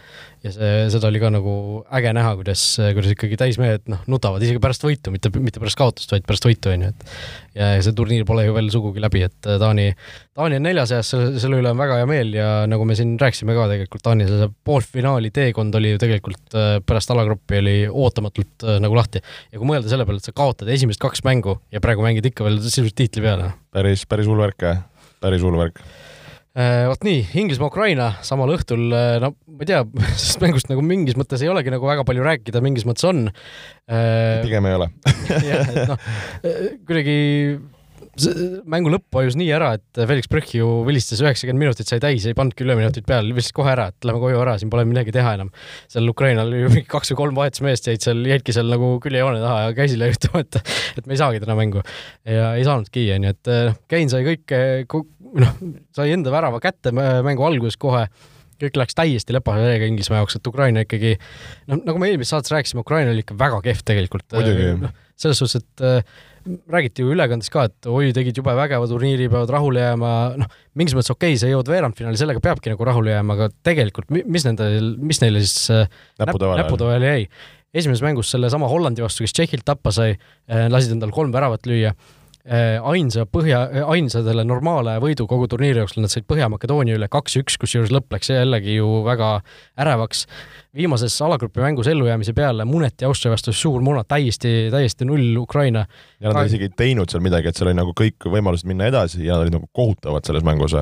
ja 0.45 0.51
see, 0.53 0.73
seda 0.93 1.09
oli 1.09 1.19
ka 1.21 1.29
nagu 1.33 1.53
äge 1.97 2.11
näha, 2.15 2.33
kuidas, 2.39 2.61
kuidas 2.77 3.13
ikkagi 3.13 3.37
täismehed 3.39 3.87
noh, 3.89 4.03
nutavad 4.11 4.43
isegi 4.45 4.61
pärast 4.61 4.83
võitu, 4.85 5.13
mitte, 5.13 5.31
mitte 5.41 5.61
pärast 5.61 5.79
kaotust, 5.79 6.13
vaid 6.13 6.25
pärast 6.27 6.45
võitu, 6.45 6.71
on 6.73 6.85
ju, 6.85 6.91
et 6.93 7.57
ja 7.57 7.69
see 7.85 7.95
turniir 7.97 8.27
pole 8.29 8.45
ju 8.45 8.55
veel 8.55 8.69
sugugi 8.73 9.01
läbi, 9.01 9.23
et 9.25 9.49
Taani, 9.61 9.87
Taani 10.37 10.59
on 10.59 10.67
neljas 10.67 10.91
seas, 10.93 11.11
selle, 11.13 11.41
selle 11.41 11.59
üle 11.61 11.73
on 11.73 11.81
väga 11.81 11.99
hea 12.01 12.09
meel 12.09 12.33
ja 12.37 12.49
nagu 12.69 12.85
me 12.87 12.97
siin 12.97 13.15
rääkisime 13.21 13.57
ka 13.57 13.67
tegelikult, 13.73 14.05
Taani 14.05 14.29
see 14.29 14.49
poolfinaali 14.69 15.33
teekond 15.35 15.81
oli 15.81 15.95
ju 15.95 16.01
tegelikult 16.05 16.57
äh, 16.61 16.71
pärast 16.85 17.13
alagruppi 17.15 17.61
oli 17.63 17.77
ootamatult 17.89 18.67
äh, 18.67 18.81
nagu 18.83 18.97
lahti. 18.97 19.23
ja 19.51 19.61
kui 19.61 19.69
mõelda 19.73 19.91
selle 19.91 20.05
peale, 20.05 20.21
et 20.21 20.29
sa 20.29 20.35
kaotad 20.35 20.69
esimesed 20.77 21.01
kaks 21.01 21.25
mängu 21.25 21.57
ja 21.73 21.81
praegu 21.83 22.05
mängid 22.05 22.29
ikka 22.29 22.45
veel 22.45 22.61
sisuliselt 22.61 22.99
tiitli 23.01 23.25
peale. 23.25 23.53
päris, 23.73 24.05
päris 24.09 24.29
hull 24.29 24.45
värk, 24.45 24.69
päris 25.25 25.45
hull 25.45 25.57
värk 25.57 25.81
Äh, 25.81 26.14
vot 26.87 27.01
nii, 27.03 27.25
Inglismaa-Ukraina 27.41 28.13
samal 28.23 28.53
õhtul, 28.55 28.85
äh, 28.95 29.17
no 29.19 29.33
ma 29.35 29.65
ei 29.65 29.67
tea, 29.67 29.81
sellest 30.15 30.39
mängust 30.43 30.69
nagu 30.71 30.83
mingis 30.85 31.17
mõttes 31.19 31.43
ei 31.43 31.51
olegi 31.51 31.73
nagu 31.73 31.87
väga 31.87 32.05
palju 32.07 32.23
rääkida, 32.23 32.61
mingis 32.63 32.87
mõttes 32.87 33.07
on. 33.09 33.25
Äh, 33.91 34.39
pigem 34.45 34.67
ei 34.69 34.77
ole 34.77 34.87
jah, 35.43 35.67
et 35.67 35.89
noh, 35.91 36.05
kuidagi 36.87 37.17
mängu 38.71 38.91
lõpp 38.93 39.17
vajus 39.17 39.35
nii 39.39 39.49
ära, 39.55 39.73
et 39.75 39.99
Felix 40.07 40.29
Brüch 40.31 40.53
ju 40.55 40.67
vilistas 40.87 41.21
üheksakümmend 41.23 41.65
minutit, 41.65 41.89
sai 41.89 42.01
täis, 42.03 42.25
ei 42.27 42.35
pannudki 42.37 42.65
üleminutit 42.65 43.07
peale, 43.07 43.33
vilistas 43.33 43.55
kohe 43.55 43.73
ära, 43.73 43.89
et 43.91 44.07
lähme 44.07 44.21
koju 44.23 44.39
ära, 44.39 44.55
siin 44.61 44.71
pole 44.73 44.85
midagi 44.87 45.13
teha 45.15 45.35
enam. 45.37 45.51
seal 45.91 46.07
Ukrainal 46.11 46.53
ju 46.55 46.69
mingi 46.71 46.87
kaks 46.91 47.11
või 47.11 47.19
kolm 47.23 47.41
vahetusmeest 47.41 47.89
jäid 47.91 48.05
seal, 48.05 48.21
jäidki 48.29 48.55
seal 48.55 48.71
nagu 48.71 48.93
küljejoone 49.03 49.41
taha 49.43 49.65
ja 49.65 49.73
käsile 49.77 50.11
ütlema, 50.13 50.45
et 50.45 50.61
et 51.01 51.09
me 51.09 51.15
ei 51.17 51.21
saagi 51.21 51.43
täna 51.43 51.57
mängu. 51.59 51.83
ja 52.27 52.53
ei 52.55 52.63
saanudki, 52.67 53.09
onju, 53.17 53.35
et 53.35 53.51
noh, 53.71 53.81
Kein 53.91 54.09
sai 54.11 54.23
kõike, 54.25 54.61
noh, 55.43 55.57
sai 55.95 56.15
enda 56.15 56.31
värava 56.33 56.61
kätte 56.63 56.95
mängu 56.95 57.45
alguses 57.47 57.77
kohe 57.77 58.07
kõik 58.61 58.77
läks 58.79 58.95
täiesti 58.95 59.35
lepase 59.35 59.65
veega 59.65 59.87
Inglismaa 59.89 60.21
jaoks, 60.21 60.37
et 60.37 60.47
Ukraina 60.47 60.85
ikkagi, 60.85 61.17
noh, 61.67 61.81
nagu 61.83 61.99
me 61.99 62.07
eelmises 62.07 62.31
saates 62.31 62.53
rääkisime, 62.53 62.85
Ukraina 62.85 63.11
oli 63.11 63.25
ikka 63.25 63.35
väga 63.39 63.59
kehv 63.65 63.83
tegelikult. 63.87 64.27
No, 64.85 64.93
selles 65.19 65.41
suhtes, 65.41 65.59
et 65.59 65.83
räägiti 66.45 67.03
ju 67.03 67.13
ülekandes 67.15 67.49
ka, 67.53 67.65
et 67.69 67.89
oi, 67.89 68.11
tegid 68.15 68.37
jube 68.37 68.53
vägeva 68.57 68.87
turniiri, 68.89 69.27
peavad 69.31 69.51
rahule 69.55 69.81
jääma, 69.81 70.11
noh, 70.39 70.55
mingis 70.77 70.95
mõttes 70.97 71.13
okei 71.13 71.33
okay,, 71.33 71.41
sa 71.41 71.49
jõuad 71.49 71.69
veerandfinaali, 71.71 72.19
sellega 72.21 72.43
peabki 72.43 72.73
nagu 72.73 72.87
rahule 72.87 73.15
jääma, 73.15 73.37
aga 73.37 73.49
tegelikult 73.65 74.11
mis 74.13 74.45
nendel, 74.47 74.93
mis 75.01 75.21
neile 75.23 75.41
siis 75.43 75.71
äh, 75.73 75.89
näpude 76.21 76.51
vahele 76.51 76.67
vahele 76.85 77.13
jäi? 77.13 77.29
esimeses 77.75 78.05
mängus 78.05 78.29
sellesama 78.31 78.69
Hollandi 78.71 79.03
vastu, 79.03 79.25
kes 79.25 79.33
Tšehhilt 79.35 79.65
tappa 79.67 79.91
sai, 79.95 80.13
äh, 80.47 80.67
lasid 80.71 80.95
endal 80.95 81.11
kolm 81.15 81.33
väravat 81.35 81.67
lüüa 81.67 81.91
ainsa 82.45 83.25
põhja, 83.25 83.63
äh, 83.71 83.87
ainsadele 83.95 84.43
normaale 84.45 84.99
võidu 85.01 85.25
kogu 85.29 85.47
turniiri 85.49 85.81
jooksul, 85.81 86.03
nad 86.05 86.13
said 86.13 86.27
Põhja-Makedoonia 86.29 86.97
üle 86.99 87.07
kaks-üks, 87.09 87.57
kusjuures 87.61 87.93
lõpp 87.93 88.13
läks 88.13 88.29
jällegi 88.29 88.77
ju 88.77 89.01
väga 89.05 89.39
ärevaks. 89.81 90.25
viimases 90.75 91.15
alagrupi 91.21 91.61
mängus 91.63 91.87
ellujäämise 91.87 92.33
peale 92.33 92.65
muneti 92.65 93.05
Austria 93.05 93.31
vastu 93.31 93.53
suur 93.53 93.81
muna, 93.81 94.03
täiesti, 94.03 94.69
täiesti 94.71 95.05
null 95.05 95.37
Ukraina. 95.37 95.85
ja 96.19 96.33
nad 96.33 96.45
isegi 96.45 96.69
ei 96.69 96.75
teinud 96.77 97.09
seal 97.09 97.23
midagi, 97.23 97.47
et 97.47 97.55
seal 97.55 97.71
oli 97.71 97.79
nagu 97.79 97.93
kõik 97.97 98.29
võimalused 98.29 98.67
minna 98.67 98.91
edasi 98.91 99.25
ja 99.25 99.33
nad 99.33 99.47
olid 99.47 99.57
nagu 99.57 99.69
kohutavad 99.73 100.25
selles 100.25 100.43
mängus 100.43 100.75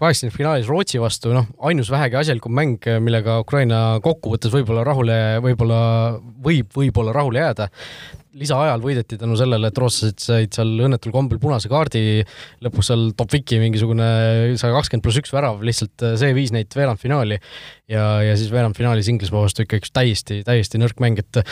kaheksakümnendfinaalis 0.00 0.70
Rootsi 0.70 1.00
vastu, 1.02 1.34
noh, 1.36 1.46
ainus 1.68 1.90
vähegi 1.92 2.16
asjalikum 2.22 2.54
mäng, 2.56 2.88
millega 3.04 3.38
Ukraina 3.42 4.00
kokkuvõttes 4.04 4.52
võib-olla 4.54 4.86
rahule, 4.88 5.18
võib-olla 5.44 5.78
võib, 6.42 6.72
võib-olla 6.76 7.14
rahule 7.16 7.42
jääda. 7.42 7.68
lisaajal 8.32 8.80
võideti 8.80 9.18
tänu 9.20 9.36
sellele, 9.36 9.68
et 9.68 9.76
rootslased 9.78 10.22
said 10.24 10.54
seal 10.56 10.70
õnnetul 10.86 11.12
kombel 11.12 11.36
punase 11.38 11.68
kaardi, 11.68 12.24
lõpuks 12.64 12.88
seal 12.88 13.10
Topviki 13.16 13.58
mingisugune 13.60 14.06
sada 14.56 14.72
kakskümmend 14.72 15.04
pluss 15.04 15.20
üks 15.20 15.34
värav, 15.36 15.60
lihtsalt 15.60 16.06
see 16.16 16.32
viis 16.32 16.54
neid 16.56 16.72
veerandfinaali 16.72 17.36
ja, 17.92 18.06
ja 18.24 18.36
siis 18.40 18.48
veerandfinaalis 18.54 19.12
Inglismaa 19.12 19.44
vastu 19.44 19.66
ikka 19.66 19.82
üks 19.82 19.92
täiesti, 19.92 20.40
täiesti 20.48 20.80
nõrk 20.80 21.04
mäng, 21.04 21.20
et 21.20 21.44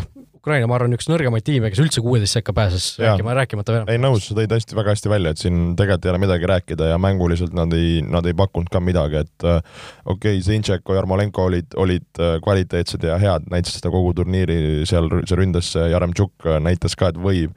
noh, 0.00 0.10
Ukraina, 0.38 0.68
ma 0.70 0.76
arvan, 0.78 0.94
üks 0.94 1.08
nõrgemaid 1.10 1.42
tiime, 1.42 1.68
kes 1.72 1.80
üldse 1.82 2.02
kuueteist 2.04 2.36
sekka 2.36 2.52
pääses, 2.54 2.92
rääkima, 3.02 3.32
rääkimata 3.40 3.74
veel. 3.74 3.88
ei 3.90 3.98
nõus, 3.98 4.28
sa 4.28 4.36
tõid 4.38 4.52
hästi, 4.54 4.76
väga 4.78 4.92
hästi 4.94 5.10
välja, 5.10 5.32
et 5.34 5.40
siin 5.42 5.72
tegelikult 5.78 6.06
ei 6.06 6.12
ole 6.12 6.20
midagi 6.22 6.48
rääkida 6.50 6.90
ja 6.92 6.98
mänguliselt 7.02 7.56
nad 7.56 7.72
ei, 7.74 7.98
nad 8.06 8.26
ei 8.28 8.36
pakkunud 8.38 8.70
ka 8.70 8.78
midagi, 8.84 9.24
et 9.26 9.46
äh, 9.48 9.58
okei 10.04 10.36
okay,, 10.38 10.42
Zintšeko, 10.46 10.94
Jarmolenko 10.94 11.48
olid, 11.50 11.74
olid 11.82 12.22
äh, 12.22 12.36
kvaliteetsed 12.44 13.06
ja 13.08 13.16
head, 13.18 13.48
näitasid 13.50 13.80
seda 13.80 13.90
kogu 13.94 14.12
turniiri 14.20 14.86
seal, 14.88 15.10
see 15.26 15.38
ründes 15.40 15.72
Jaremtšuk 15.74 16.46
äh, 16.46 16.60
näitas 16.62 16.94
ka, 16.98 17.10
et 17.10 17.18
võib. 17.18 17.56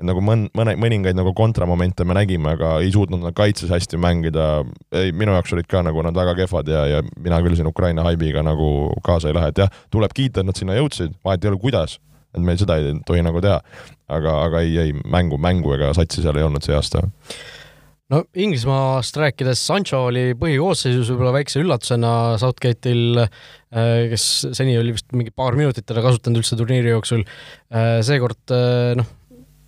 nagu 0.00 0.24
mõn-, 0.24 0.48
mõne, 0.56 0.76
mõningaid 0.80 1.18
nagu 1.18 1.34
kontramomente 1.36 2.06
me 2.08 2.16
nägime, 2.16 2.56
aga 2.56 2.78
ei 2.80 2.94
suutnud 2.94 3.20
nad 3.26 3.36
kaitses 3.36 3.72
hästi 3.72 4.00
mängida, 4.00 4.62
ei, 4.96 5.12
minu 5.12 5.36
jaoks 5.36 5.52
olid 5.52 5.68
ka 5.68 5.84
nagu 5.84 6.06
nad 6.06 6.16
väga 6.16 6.38
kehvad 6.40 6.72
ja, 6.72 6.86
ja 6.96 7.04
mina 7.20 7.42
küll 7.44 7.60
siin 7.60 7.68
Ukraina 7.68 8.08
haibiga 8.08 8.40
nagu 8.46 8.70
kaasa 9.04 9.28
ei 9.28 9.36
lähe, 9.36 9.52
et 9.52 9.62
jah, 9.66 9.84
tuleb 9.92 10.16
kiita, 10.16 10.40
et 10.40 10.48
nad 10.48 10.56
sinna 10.56 10.78
jõudsid, 10.80 11.20
vahet 11.26 11.44
ei 11.44 11.52
ole, 11.52 11.60
kuidas 11.60 11.98
et 12.32 12.44
meil 12.44 12.60
seda 12.60 12.78
ei 12.80 12.94
tohi 13.06 13.24
nagu 13.24 13.40
teha. 13.44 13.60
aga, 14.12 14.36
aga 14.46 14.62
ei, 14.64 14.76
ei 14.78 14.92
mängu, 14.92 15.38
mängu 15.40 15.74
ega 15.76 15.92
satsi 15.96 16.24
seal 16.24 16.36
ei 16.36 16.46
olnud 16.48 16.64
see 16.64 16.76
aasta 16.76 17.04
no 18.12 18.22
Inglismaast 18.36 19.16
rääkides, 19.20 19.60
Sancho 19.66 20.02
oli 20.10 20.32
põhikoosseisus 20.38 21.10
võib-olla 21.12 21.32
väikse 21.38 21.62
üllatusena 21.62 22.12
Southgate'il, 22.40 23.22
äh, 23.22 23.92
kes 24.12 24.26
seni 24.52 24.76
oli 24.80 24.94
vist 24.96 25.08
mingi 25.16 25.32
paar 25.34 25.56
minutit 25.58 25.86
teda 25.88 26.04
kasutanud 26.04 26.42
üldse 26.42 26.58
turniiri 26.60 26.92
jooksul. 26.92 27.24
Äh, 27.72 28.00
seekord 28.04 28.52
äh, 28.52 28.92
noh, 28.98 29.08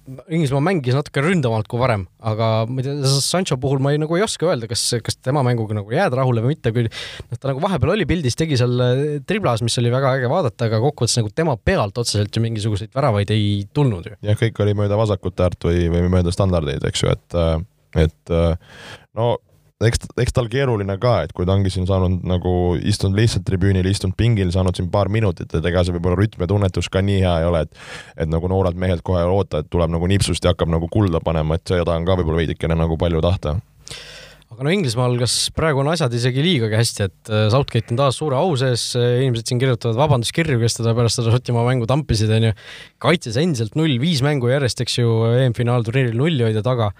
Inglismaa 0.04 0.60
mängis 0.60 0.96
natuke 0.96 1.22
ründavamalt 1.24 1.68
kui 1.70 1.80
varem, 1.80 2.02
aga 2.20 2.48
ma 2.68 2.82
ei 2.82 2.86
tea, 2.86 3.12
Sancho 3.24 3.56
puhul 3.60 3.80
ma 3.80 3.94
ei, 3.94 4.00
nagu 4.02 4.18
ei 4.18 4.24
oska 4.24 4.50
öelda, 4.50 4.68
kas, 4.68 4.82
kas 5.04 5.16
tema 5.16 5.40
mänguga 5.46 5.78
nagu 5.78 5.94
jääda 5.94 6.18
rahule 6.20 6.42
või 6.44 6.52
mitte, 6.52 6.74
kui 6.76 6.84
noh, 6.84 7.38
ta 7.38 7.48
nagu 7.48 7.62
vahepeal 7.64 7.94
oli 7.94 8.06
pildis, 8.08 8.36
tegi 8.36 8.58
seal 8.60 8.84
äh, 8.84 9.00
triblas, 9.24 9.64
mis 9.64 9.78
oli 9.80 9.92
väga 9.94 10.12
äge 10.18 10.28
vaadata, 10.28 10.68
aga 10.68 10.82
kokkuvõttes 10.84 11.16
nagu 11.22 11.32
tema 11.32 11.56
pealt 11.56 12.02
otseselt 12.02 12.36
ju 12.36 12.44
mingisuguseid 12.44 12.92
väravaid 12.96 13.32
ei 13.32 13.64
tulnud 13.72 14.10
ju. 14.10 14.18
jah, 14.28 14.38
kõik 14.42 14.60
oli 14.66 14.76
mööda 14.82 15.00
vasakut 15.00 15.40
äärt 15.40 15.64
või, 15.70 15.88
või 15.94 16.12
mööda 16.18 16.34
standardeid, 16.36 16.84
eks 16.84 17.06
ju, 17.06 17.16
et, 17.16 17.40
äh, 17.40 17.56
et 18.04 18.34
äh, 18.34 18.76
no 19.16 19.34
eks, 19.82 20.06
eks 20.20 20.36
tal 20.36 20.48
keeruline 20.52 20.96
ka, 21.02 21.16
et 21.26 21.34
kui 21.34 21.46
ta 21.48 21.56
ongi 21.56 21.72
siin 21.72 21.88
saanud 21.88 22.22
nagu 22.28 22.54
istunud 22.78 23.18
lihtsalt 23.18 23.46
tribüünil, 23.48 23.86
istunud 23.90 24.16
pingil, 24.18 24.52
saanud 24.54 24.76
siin 24.78 24.90
paar 24.92 25.10
minutit, 25.12 25.50
et 25.50 25.66
ega 25.66 25.82
see 25.84 25.96
võib-olla 25.96 26.20
rütm 26.20 26.44
ja 26.44 26.50
tunnetus 26.50 26.90
ka 26.92 27.02
nii 27.04 27.20
hea 27.24 27.36
ei 27.42 27.50
ole, 27.50 27.64
et 27.66 28.24
et 28.24 28.30
nagu 28.30 28.48
noorelt 28.50 28.78
mehelt 28.78 29.02
kohe 29.06 29.22
ei 29.24 29.30
oota, 29.30 29.62
et 29.62 29.70
tuleb 29.72 29.90
nagu 29.92 30.08
nipsust 30.10 30.44
ja 30.44 30.54
hakkab 30.54 30.70
nagu 30.70 30.88
kulda 30.92 31.22
panema, 31.24 31.58
et 31.58 31.74
seda 31.74 31.96
on 31.96 32.06
ka 32.06 32.18
võib-olla 32.20 32.44
veidikene 32.44 32.78
nagu 32.78 32.98
palju 33.00 33.22
tahta 33.24 33.58
aga 34.54 34.68
no 34.68 34.70
Inglismaal, 34.70 35.16
kas 35.18 35.32
praegu 35.50 35.80
on 35.82 35.88
asjad 35.90 36.12
isegi 36.14 36.42
liigagi 36.44 36.78
hästi, 36.78 37.06
et 37.08 37.30
äh, 37.32 37.46
Southgate 37.50 37.90
on 37.90 37.98
taas 37.98 38.20
suure 38.20 38.38
au 38.38 38.52
sees, 38.60 38.92
inimesed 38.94 39.50
siin 39.50 39.58
kirjutavad 39.58 39.98
vabanduskirju, 39.98 40.60
kes 40.62 40.78
teda 40.78 40.92
pärast 40.94 41.18
seda 41.18 41.34
Šotimaa 41.34 41.64
mängu 41.66 41.88
tampisid, 41.90 42.30
onju. 42.36 42.52
kaitses 43.02 43.40
endiselt 43.42 43.74
null, 43.78 43.96
viis 43.98 44.22
mängu 44.22 44.52
järjest, 44.52 44.84
eks 44.84 45.00
ju, 45.00 45.16
EM-finaalturniiril 45.40 46.14
nulli 46.20 46.46
hoida 46.46 46.62
taga. 46.62 46.92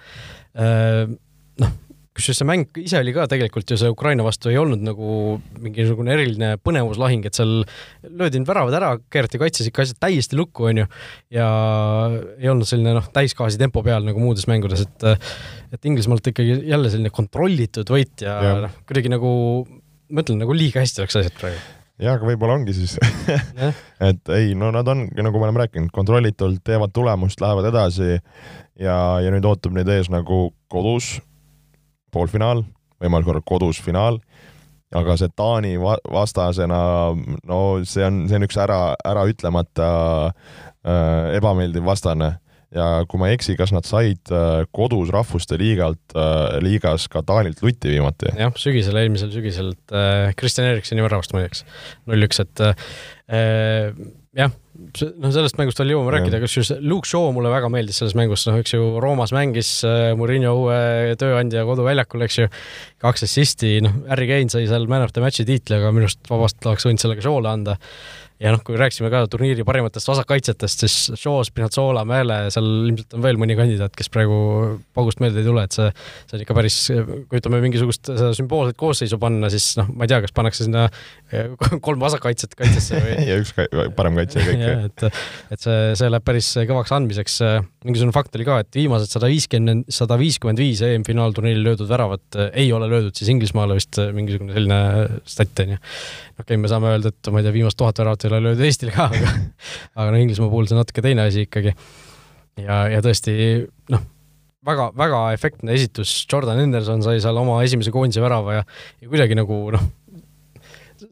Äh, 0.58 1.14
noh, 1.62 1.76
kusjuures 2.14 2.40
see 2.40 2.46
mäng 2.46 2.78
ise 2.78 3.00
oli 3.00 3.14
ka 3.14 3.26
tegelikult 3.30 3.70
ju 3.70 3.78
see 3.80 3.90
Ukraina 3.90 4.24
vastu 4.26 4.50
ei 4.52 4.58
olnud 4.60 4.82
nagu 4.86 5.38
mingisugune 5.62 6.14
eriline 6.14 6.54
põnevuslahing, 6.62 7.26
et 7.26 7.38
seal 7.38 7.64
löödi 8.06 8.40
need 8.40 8.48
väravad 8.48 8.76
ära, 8.78 8.90
keerati 9.10 9.40
kaitses 9.42 9.70
ikka 9.70 9.82
asjad 9.84 10.00
täiesti 10.06 10.38
lukku, 10.38 10.68
onju, 10.70 10.86
ja 11.34 11.48
ei 12.38 12.50
olnud 12.52 12.70
selline 12.70 12.94
noh, 12.98 13.08
täisgaasi 13.14 13.58
tempo 13.60 13.82
peal 13.86 14.06
nagu 14.06 14.22
muudes 14.22 14.46
mängudes, 14.50 14.86
et 14.86 15.08
et 15.74 15.88
Inglismaalt 15.90 16.30
ikkagi 16.30 16.60
jälle 16.70 16.90
selline 16.92 17.10
kontrollitud 17.14 17.90
võit 17.90 18.22
ja, 18.22 18.36
ja. 18.46 18.58
noh, 18.68 18.76
kuidagi 18.86 19.10
nagu 19.10 19.32
ma 20.14 20.22
ütlen, 20.22 20.38
nagu 20.44 20.54
liiga 20.54 20.84
hästi 20.84 21.02
läks 21.02 21.18
asjad 21.18 21.40
praegu. 21.40 21.62
Jah, 22.02 22.16
aga 22.16 22.26
võib-olla 22.26 22.56
ongi 22.58 22.74
siis. 22.74 22.96
Et 24.08 24.30
ei, 24.34 24.56
no 24.58 24.72
nad 24.74 24.88
on, 24.90 25.04
nagu 25.14 25.38
me 25.38 25.46
oleme 25.46 25.62
rääkinud, 25.62 25.92
kontrollitult 25.94 26.58
teevad 26.66 26.90
tulemust, 26.94 27.38
lähevad 27.42 27.68
edasi 27.70 28.16
ja, 28.16 28.96
ja 29.22 29.30
nüüd 29.30 29.46
ootab 29.46 29.76
neid 29.76 29.90
ees 29.94 30.10
nagu 30.10 30.48
kodus 30.72 31.14
poolfinaal, 32.14 32.64
võimalikul 33.02 33.34
korral 33.34 33.46
kodus 33.48 33.82
finaal, 33.84 34.20
aga 34.94 35.16
see 35.18 35.32
Taani 35.34 35.74
vastasena, 35.80 36.78
no 37.50 37.60
see 37.88 38.06
on, 38.06 38.24
see 38.30 38.38
on 38.38 38.46
üks 38.46 38.58
ära, 38.62 38.80
äraütlemata 39.10 39.90
äh, 40.30 41.36
ebameeldiv 41.40 41.86
vastane 41.86 42.36
ja 42.74 42.86
kui 43.08 43.20
ma 43.20 43.30
ei 43.30 43.38
eksi, 43.38 43.54
kas 43.58 43.72
nad 43.74 43.86
said 43.88 44.32
äh, 44.34 44.64
kodus 44.74 45.12
Rahvuste 45.14 45.58
Liigalt 45.60 46.14
äh,, 46.18 46.58
liigas 46.64 47.06
ka 47.12 47.22
Taanilt 47.26 47.62
lutti 47.64 47.92
viimati? 47.92 48.34
jah, 48.38 48.54
sügisel, 48.58 48.98
eelmisel 49.00 49.32
sügisel, 49.34 49.72
et 49.76 49.94
äh, 49.94 50.32
Kristjan 50.38 50.72
Eriksoni 50.72 51.04
väravast 51.04 51.34
muideks, 51.36 51.64
null-üks, 52.10 52.42
et 52.42 52.64
äh, 52.64 53.90
jah, 54.38 54.54
noh, 54.74 55.30
sellest 55.34 55.58
mängust 55.60 55.80
veel 55.80 55.94
jõuame 55.94 56.14
rääkida, 56.16 56.40
kusjuures 56.42 56.72
Luke 56.84 57.08
Shaw 57.08 57.30
mulle 57.36 57.52
väga 57.52 57.70
meeldis 57.72 58.00
selles 58.00 58.16
mängus, 58.18 58.46
noh, 58.48 58.58
eks 58.60 58.74
ju, 58.74 58.88
Roomas 59.02 59.34
mängis 59.36 59.70
äh, 59.86 60.10
Murillo 60.18 60.54
uue 60.64 61.14
tööandja 61.20 61.64
koduväljakul, 61.68 62.26
eks 62.26 62.40
ju, 62.42 62.50
kaks 63.04 63.26
assisti, 63.28 63.76
noh, 63.84 64.02
Harry 64.10 64.28
Kane 64.30 64.52
sai 64.52 64.66
seal 64.70 64.88
man 64.90 65.06
of 65.06 65.14
the 65.14 65.24
match'i 65.24 65.46
tiitli, 65.48 65.78
aga 65.78 65.94
minu 65.94 66.08
arust 66.08 66.22
vabalt 66.30 66.70
oleks 66.70 66.88
võinud 66.88 67.04
selle 67.04 67.18
ka 67.18 67.26
Shaw'le 67.26 67.52
anda 67.52 67.78
ja 68.42 68.50
noh, 68.52 68.60
kui 68.66 68.76
rääkisime 68.78 69.08
ka 69.12 69.22
turniiri 69.30 69.64
parimatest 69.66 70.08
vasakkaitsjatest, 70.10 70.82
siis 70.84 70.96
Shaw, 71.20 71.38
Spinazzola, 71.46 72.02
Mäele, 72.08 72.38
seal 72.52 72.66
ilmselt 72.88 73.14
on 73.16 73.22
veel 73.24 73.38
mõni 73.40 73.56
kandidaat, 73.58 73.94
kes 73.96 74.10
praegu 74.12 74.36
paugust 74.96 75.22
meelde 75.22 75.40
ei 75.42 75.46
tule, 75.46 75.64
et 75.64 75.76
see, 75.76 75.86
see 76.26 76.38
on 76.38 76.44
ikka 76.44 76.56
päris, 76.58 76.78
kui 77.30 77.40
ütleme, 77.40 77.60
mingisugust 77.64 78.10
seda 78.10 78.32
sümboolset 78.36 78.78
koosseisu 78.80 79.20
panna, 79.22 79.50
siis 79.54 79.70
noh, 79.78 79.88
ma 79.94 80.06
ei 80.06 80.12
tea, 80.12 80.20
kas 80.24 80.34
pannakse 80.34 80.66
sinna 80.66 80.88
eh, 81.30 81.54
kolm 81.84 82.02
vasakkaitset 82.02 82.58
kaitsesse 82.58 83.00
või 83.04 83.16
ja 83.30 83.38
üks 83.42 83.54
parem 83.96 84.18
kaitse 84.18 84.42
ja 84.42 84.48
kõik. 84.50 84.63
Et, 84.86 85.04
et 85.54 85.60
see, 85.62 85.78
see 85.98 86.10
läheb 86.10 86.24
päris 86.26 86.48
kõvaks 86.68 86.92
andmiseks. 86.96 87.36
mingisugune 87.84 88.14
fakt 88.16 88.36
oli 88.38 88.46
ka, 88.46 88.58
et 88.64 88.78
viimased 88.78 89.12
sada 89.12 89.28
viiskümmend, 89.30 89.88
sada 89.92 90.18
viiskümmend 90.20 90.62
viis 90.62 90.82
EM-finaalturniiril 90.86 91.64
löödud 91.68 91.90
väravat 91.90 92.38
eh, 92.38 92.50
ei 92.64 92.72
ole 92.76 92.88
löödud 92.90 93.16
siis 93.16 93.30
Inglismaale 93.32 93.76
vist 93.78 93.98
eh, 94.02 94.12
mingisugune 94.16 94.56
selline 94.56 94.80
stat 95.28 95.64
on 95.64 95.76
ju. 95.76 95.80
okei 95.80 96.44
okay,, 96.46 96.60
me 96.60 96.72
saame 96.72 96.94
öelda, 96.94 97.12
et 97.12 97.32
ma 97.32 97.42
ei 97.42 97.46
tea, 97.46 97.56
viimast 97.58 97.78
tuhat 97.80 98.00
väravat 98.02 98.24
ei 98.24 98.32
ole 98.32 98.42
löödud 98.48 98.66
Eestile 98.68 98.94
ka, 98.94 99.10
aga 99.10 99.36
aga 99.98 100.08
no 100.10 100.22
Inglismaa 100.22 100.50
puhul 100.52 100.70
see 100.70 100.78
on 100.78 100.84
natuke 100.84 101.04
teine 101.04 101.28
asi 101.28 101.46
ikkagi. 101.48 101.74
ja, 102.62 102.84
ja 102.92 103.04
tõesti 103.04 103.34
noh, 103.92 104.06
väga, 104.64 104.88
väga 104.96 105.20
efektne 105.36 105.74
esitus, 105.76 106.14
Jordan 106.30 106.62
Henderson 106.62 107.04
sai 107.04 107.20
seal 107.22 107.38
oma 107.40 107.60
esimese 107.66 107.92
koondise 107.94 108.22
värava 108.24 108.60
ja, 108.60 108.64
ja 109.02 109.10
kuidagi 109.10 109.36
nagu 109.38 109.60
noh, 109.74 109.84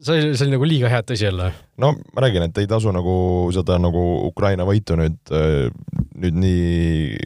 see 0.01 0.17
oli, 0.17 0.35
see 0.37 0.47
oli 0.47 0.55
nagu 0.55 0.69
liiga 0.69 0.91
hea, 0.91 1.01
et 1.03 1.09
tõsi 1.13 1.29
olla. 1.29 1.49
no 1.81 1.93
ma 2.13 2.25
räägin, 2.25 2.47
et 2.47 2.61
ei 2.61 2.69
tasu 2.69 2.93
nagu 2.95 3.15
seda 3.55 3.79
nagu 3.81 4.03
Ukraina 4.29 4.67
võitu 4.67 4.97
nüüd, 4.99 5.19
nüüd 5.33 6.39
nii 6.43 7.17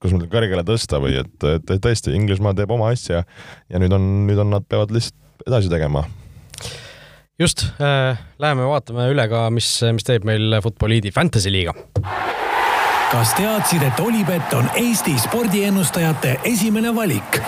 kuidas 0.00 0.14
ma 0.14 0.20
ütlen, 0.22 0.32
kõrgele 0.32 0.64
tõsta 0.64 1.00
või 1.02 1.18
et, 1.20 1.36
et 1.44 1.76
tõesti, 1.84 2.14
Inglismaa 2.16 2.56
teeb 2.56 2.72
oma 2.72 2.88
asja 2.94 3.22
ja 3.24 3.82
nüüd 3.82 3.92
on, 3.92 4.08
nüüd 4.28 4.40
on, 4.40 4.52
nad 4.54 4.66
peavad 4.68 4.92
lihtsalt 4.94 5.46
edasi 5.46 5.72
tegema 5.72 6.06
just 7.40 7.66
äh,, 7.80 8.18
läheme 8.38 8.68
vaatame 8.68 9.08
üle 9.12 9.26
ka, 9.28 9.46
mis, 9.54 9.68
mis 9.96 10.06
teeb 10.06 10.26
meil 10.28 10.60
Futboliidi 10.64 11.12
Fantasy 11.14 11.52
liiga. 11.52 11.74
kas 13.10 13.34
teadsid, 13.34 13.82
et 13.82 14.00
Olipet 14.00 14.52
on 14.56 14.70
Eesti 14.78 15.16
spordiennustajate 15.18 16.38
esimene 16.52 16.94
valik? 16.96 17.40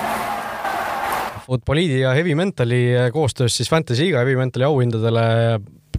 Futboliidi 1.46 2.00
ja 2.02 2.12
Heavy 2.14 2.35
Mentali 2.38 2.83
koostöös 3.12 3.57
siis 3.57 3.70
Fantasy 3.70 4.07
liiga 4.07 4.22
Heavy 4.22 4.37
Mentali 4.38 4.66
auhindadele 4.66 5.24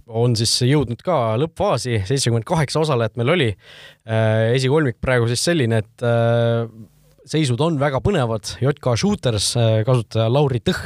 on 0.08 0.36
siis 0.38 0.54
jõudnud 0.68 1.02
ka 1.04 1.36
lõppfaasi, 1.42 2.02
seitsekümmend 2.08 2.48
kaheksa 2.48 2.82
osalejat 2.84 3.16
meil 3.20 3.34
oli. 3.36 3.52
Äh, 4.08 4.54
esikolmik 4.58 5.00
praegu 5.04 5.30
siis 5.30 5.44
selline, 5.46 5.84
et 5.84 6.06
äh, 6.08 6.66
seisud 7.30 7.62
on 7.64 7.80
väga 7.82 8.02
põnevad, 8.04 8.56
JK 8.64 8.98
Shooters 9.00 9.54
äh, 9.60 9.78
kasutaja 9.88 10.30
Lauri 10.32 10.64
Tõh 10.64 10.84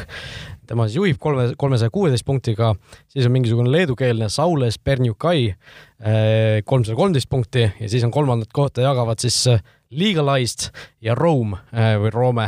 tema 0.67 0.87
siis 0.87 0.97
juhib 0.99 1.19
kolme, 1.21 1.47
kolmesaja 1.59 1.91
kuueteist 1.93 2.25
punktiga, 2.27 2.73
siis 3.07 3.27
on 3.27 3.33
mingisugune 3.35 3.71
leedukeelne 3.71 4.27
Saules 4.31 4.75
Bernjukai 4.83 5.45
eh, 5.47 6.57
kolmsada 6.67 6.97
kolmteist 6.99 7.29
punkti 7.31 7.63
ja 7.63 7.87
siis 7.87 8.03
on 8.03 8.11
kolmandat 8.11 8.51
kohta 8.51 8.83
jagavad 8.83 9.21
siis 9.23 9.45
Legalized 9.91 10.69
ja 11.03 11.15
Rome 11.15 11.61
eh, 11.71 11.95
või 12.01 12.11
Roome 12.13 12.47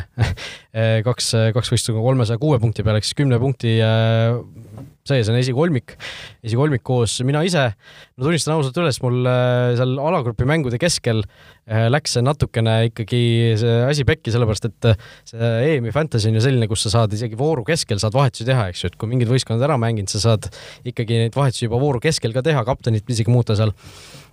kaks, 1.07 1.33
kaks 1.55 1.71
võistlust 1.73 1.97
kolmesaja 1.97 2.39
kuue 2.41 2.59
punkti 2.61 2.85
peale, 2.85 2.99
ehk 2.99 3.07
siis 3.07 3.17
kümne 3.17 3.39
punkti 3.41 3.77
sees 5.09 5.29
on 5.31 5.37
esikolmik, 5.39 5.95
esikolmik 6.45 6.83
koos 6.85 7.15
mina 7.25 7.41
ise, 7.47 7.63
no 8.13 8.27
tunnistan 8.27 8.53
ausalt 8.53 8.77
üles, 8.77 8.99
mul 9.01 9.23
seal 9.79 9.95
alagrupi 9.97 10.45
mängude 10.45 10.77
keskel 10.81 11.23
läks 11.65 12.15
see 12.17 12.25
natukene 12.25 12.75
ikkagi 12.91 13.21
see 13.61 13.79
asi 13.87 14.05
pekki, 14.07 14.33
sellepärast 14.33 14.69
et 14.69 14.89
see 15.31 15.49
EM-i 15.73 15.93
fantasy 15.95 16.29
on 16.29 16.37
ju 16.37 16.45
selline, 16.45 16.69
kus 16.69 16.85
sa 16.85 16.93
saad 16.99 17.17
isegi 17.17 17.39
vooru 17.39 17.65
keskel 17.67 18.01
saad 18.01 18.17
vahetusi 18.17 18.47
teha, 18.49 18.69
eks 18.69 18.85
ju, 18.85 18.93
et 18.93 18.99
kui 19.01 19.09
mingid 19.09 19.31
võistkonnad 19.31 19.65
ära 19.65 19.79
mänginud, 19.81 20.11
sa 20.13 20.21
saad 20.27 20.49
ikkagi 20.89 21.23
neid 21.23 21.37
vahetusi 21.37 21.65
juba 21.65 21.81
vooru 21.81 22.01
keskel 22.03 22.35
ka 22.35 22.45
teha, 22.45 22.65
kaptenit 22.67 23.09
isegi 23.09 23.33
muuta 23.33 23.57
seal 23.57 23.73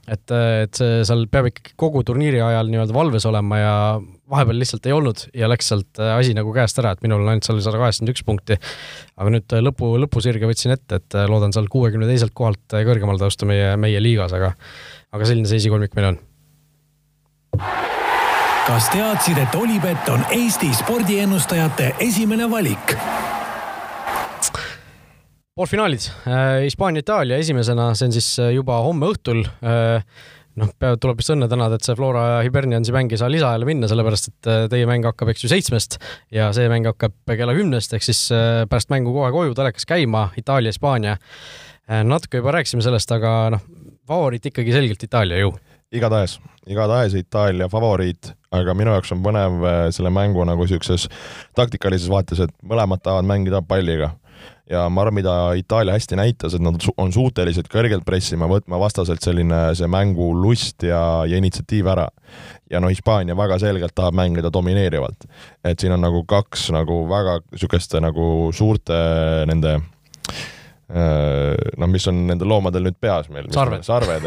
et, 0.07 0.33
et 0.33 0.79
see 0.79 1.01
seal 1.07 1.25
peab 1.31 1.49
ikkagi 1.51 1.75
kogu 1.81 2.03
turniiri 2.07 2.41
ajal 2.45 2.71
nii-öelda 2.71 2.95
valves 2.95 3.27
olema 3.29 3.59
ja 3.59 3.75
vahepeal 4.31 4.59
lihtsalt 4.61 4.87
ei 4.87 4.95
olnud 4.95 5.25
ja 5.35 5.49
läks 5.51 5.71
sealt 5.71 6.01
äh, 6.03 6.15
asi 6.17 6.35
nagu 6.37 6.53
käest 6.55 6.79
ära, 6.83 6.95
et 6.95 7.03
minul 7.05 7.23
on 7.25 7.33
ainult 7.33 7.47
seal 7.47 7.61
sada 7.65 7.81
kaheksakümmend 7.81 8.15
üks 8.15 8.25
punkti. 8.27 8.59
aga 9.17 9.35
nüüd 9.35 9.57
äh, 9.57 9.63
lõpu, 9.65 9.93
lõpusirge 10.03 10.51
võtsin 10.51 10.75
ette, 10.75 11.01
et 11.01 11.19
äh, 11.19 11.29
loodan 11.31 11.55
seal 11.55 11.71
kuuekümne 11.73 12.09
teiselt 12.11 12.35
kohalt 12.37 12.65
kõrgemale 12.75 13.23
tõusta 13.23 13.49
meie, 13.49 13.75
meie 13.81 14.03
liigas, 14.03 14.35
aga, 14.37 14.55
aga 15.15 15.29
selline 15.29 15.51
see 15.51 15.63
esikolmik 15.63 15.95
meil 15.99 16.13
on. 16.13 16.21
kas 18.67 18.91
teadsid, 18.95 19.39
et 19.43 19.59
Olipet 19.59 20.11
on 20.15 20.27
Eesti 20.35 20.73
spordiennustajate 20.83 21.95
esimene 22.11 22.51
valik? 22.51 22.99
Poolfinaalid, 25.57 26.09
äh, 26.29 26.63
Hispaania-Itaalia 26.63 27.37
esimesena, 27.41 27.95
see 27.97 28.11
on 28.11 28.13
siis 28.13 28.27
äh, 28.43 28.51
juba 28.53 28.77
homme 28.85 29.09
õhtul. 29.09 29.39
Äh, 29.65 30.05
noh, 30.61 30.73
peab, 30.81 30.99
tuleb 31.01 31.21
vist 31.21 31.33
õnne 31.33 31.49
tänada, 31.49 31.79
et 31.79 31.87
see 31.87 31.97
Flora 31.97 32.25
ja 32.29 32.43
Hiberniansi 32.45 32.93
mäng 32.93 33.13
ei 33.13 33.21
saa 33.21 33.31
lisaajale 33.33 33.69
minna, 33.69 33.89
sellepärast 33.89 34.29
et 34.31 34.51
teie 34.73 34.89
mäng 34.89 35.05
hakkab, 35.09 35.31
eks 35.33 35.45
ju, 35.45 35.51
seitsmest 35.53 35.97
ja 36.33 36.51
see 36.57 36.69
mäng 36.73 36.89
hakkab 36.89 37.17
kella 37.29 37.55
kümnest, 37.57 37.93
ehk 37.97 38.05
siis 38.05 38.21
pärast 38.69 38.93
mängu 38.93 39.13
kohe 39.17 39.29
koju 39.33 39.57
telekas 39.57 39.89
käima, 39.89 40.31
Itaalia-Hispaania. 40.41 41.17
natuke 42.09 42.41
juba 42.41 42.57
rääkisime 42.57 42.85
sellest, 42.85 43.13
aga 43.13 43.35
noh, 43.57 43.65
favoriit 44.09 44.49
ikkagi 44.49 44.77
selgelt 44.77 45.09
Itaalia 45.09 45.41
ju 45.45 45.53
igatahes, 45.93 46.39
igatahes 46.69 47.17
Itaalia 47.21 47.69
favoriit, 47.73 48.33
aga 48.57 48.75
minu 48.77 48.97
jaoks 48.97 49.13
on 49.13 49.25
põnev 49.25 49.61
selle 49.93 50.13
mängu 50.13 50.45
nagu 50.49 50.69
siukses 50.69 51.05
taktikalises 51.57 52.09
vaates, 52.13 52.41
et 52.45 52.57
mõlemad 52.65 53.05
tahavad 53.05 53.29
mängida 53.29 53.61
palliga 53.61 54.15
ja 54.71 54.87
ma 54.89 55.03
arvan, 55.03 55.19
mida 55.21 55.35
Itaalia 55.59 55.95
hästi 55.97 56.19
näitas, 56.19 56.55
et 56.57 56.65
nad 56.65 56.79
on 56.97 57.13
suutelised 57.15 57.69
kõrgelt 57.73 58.05
pressima, 58.07 58.49
võtma 58.51 58.81
vastaselt 58.83 59.23
selline 59.23 59.61
see 59.79 59.89
mängu 59.91 60.33
lust 60.35 60.87
ja, 60.87 61.01
ja 61.29 61.41
initsiatiiv 61.41 61.91
ära. 61.93 62.09
ja 62.71 62.81
noh, 62.83 62.91
Hispaania 62.91 63.37
väga 63.37 63.59
selgelt 63.63 63.95
tahab 63.95 64.15
mängida 64.15 64.51
domineerivalt. 64.53 65.29
et 65.65 65.81
siin 65.81 65.93
on 65.93 66.01
nagu 66.01 66.25
kaks 66.25 66.71
nagu 66.75 67.05
väga 67.09 67.41
niisuguste 67.53 68.01
nagu 68.01 68.51
suurte 68.53 68.97
nende 69.47 69.79
Äh, 70.27 70.56
noh, 70.87 71.89
mis 71.91 72.05
on 72.07 72.21
nendel 72.29 72.47
loomadel 72.47 72.85
nüüd 72.87 72.99
peas 73.03 73.27
meil. 73.33 73.49
sarved. 73.55 73.83
sarved 73.83 74.27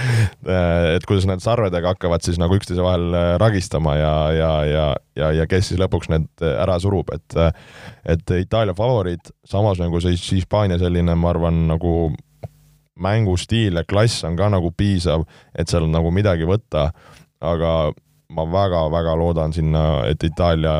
et 0.94 1.06
kuidas 1.08 1.24
nad 1.28 1.40
sarvedega 1.40 1.94
hakkavad 1.94 2.24
siis 2.24 2.36
nagu 2.40 2.58
üksteise 2.58 2.84
vahel 2.84 3.14
äh, 3.16 3.28
ragistama 3.40 3.94
ja, 3.96 4.14
ja, 4.36 4.50
ja, 4.68 4.86
ja, 5.16 5.30
ja 5.38 5.46
kes 5.48 5.70
siis 5.70 5.80
lõpuks 5.80 6.10
need 6.12 6.28
äh, 6.44 6.58
ära 6.60 6.76
surub, 6.82 7.12
et 7.16 7.38
et 8.04 8.34
Itaalia 8.42 8.76
favoriit, 8.76 9.32
samas 9.48 9.80
nagu 9.80 10.00
see 10.04 10.18
Hispaania 10.20 10.76
selline, 10.80 11.16
ma 11.16 11.32
arvan, 11.32 11.64
nagu 11.70 12.10
mängustiil 13.00 13.80
ja 13.80 13.86
klass 13.88 14.24
on 14.28 14.36
ka 14.36 14.50
nagu 14.52 14.72
piisav, 14.76 15.24
et 15.56 15.72
seal 15.72 15.88
nagu 15.88 16.12
midagi 16.12 16.48
võtta, 16.48 16.90
aga 17.40 17.74
ma 18.36 18.46
väga-väga 18.46 19.16
loodan 19.18 19.54
sinna, 19.56 20.04
et 20.10 20.22
Itaalia 20.28 20.74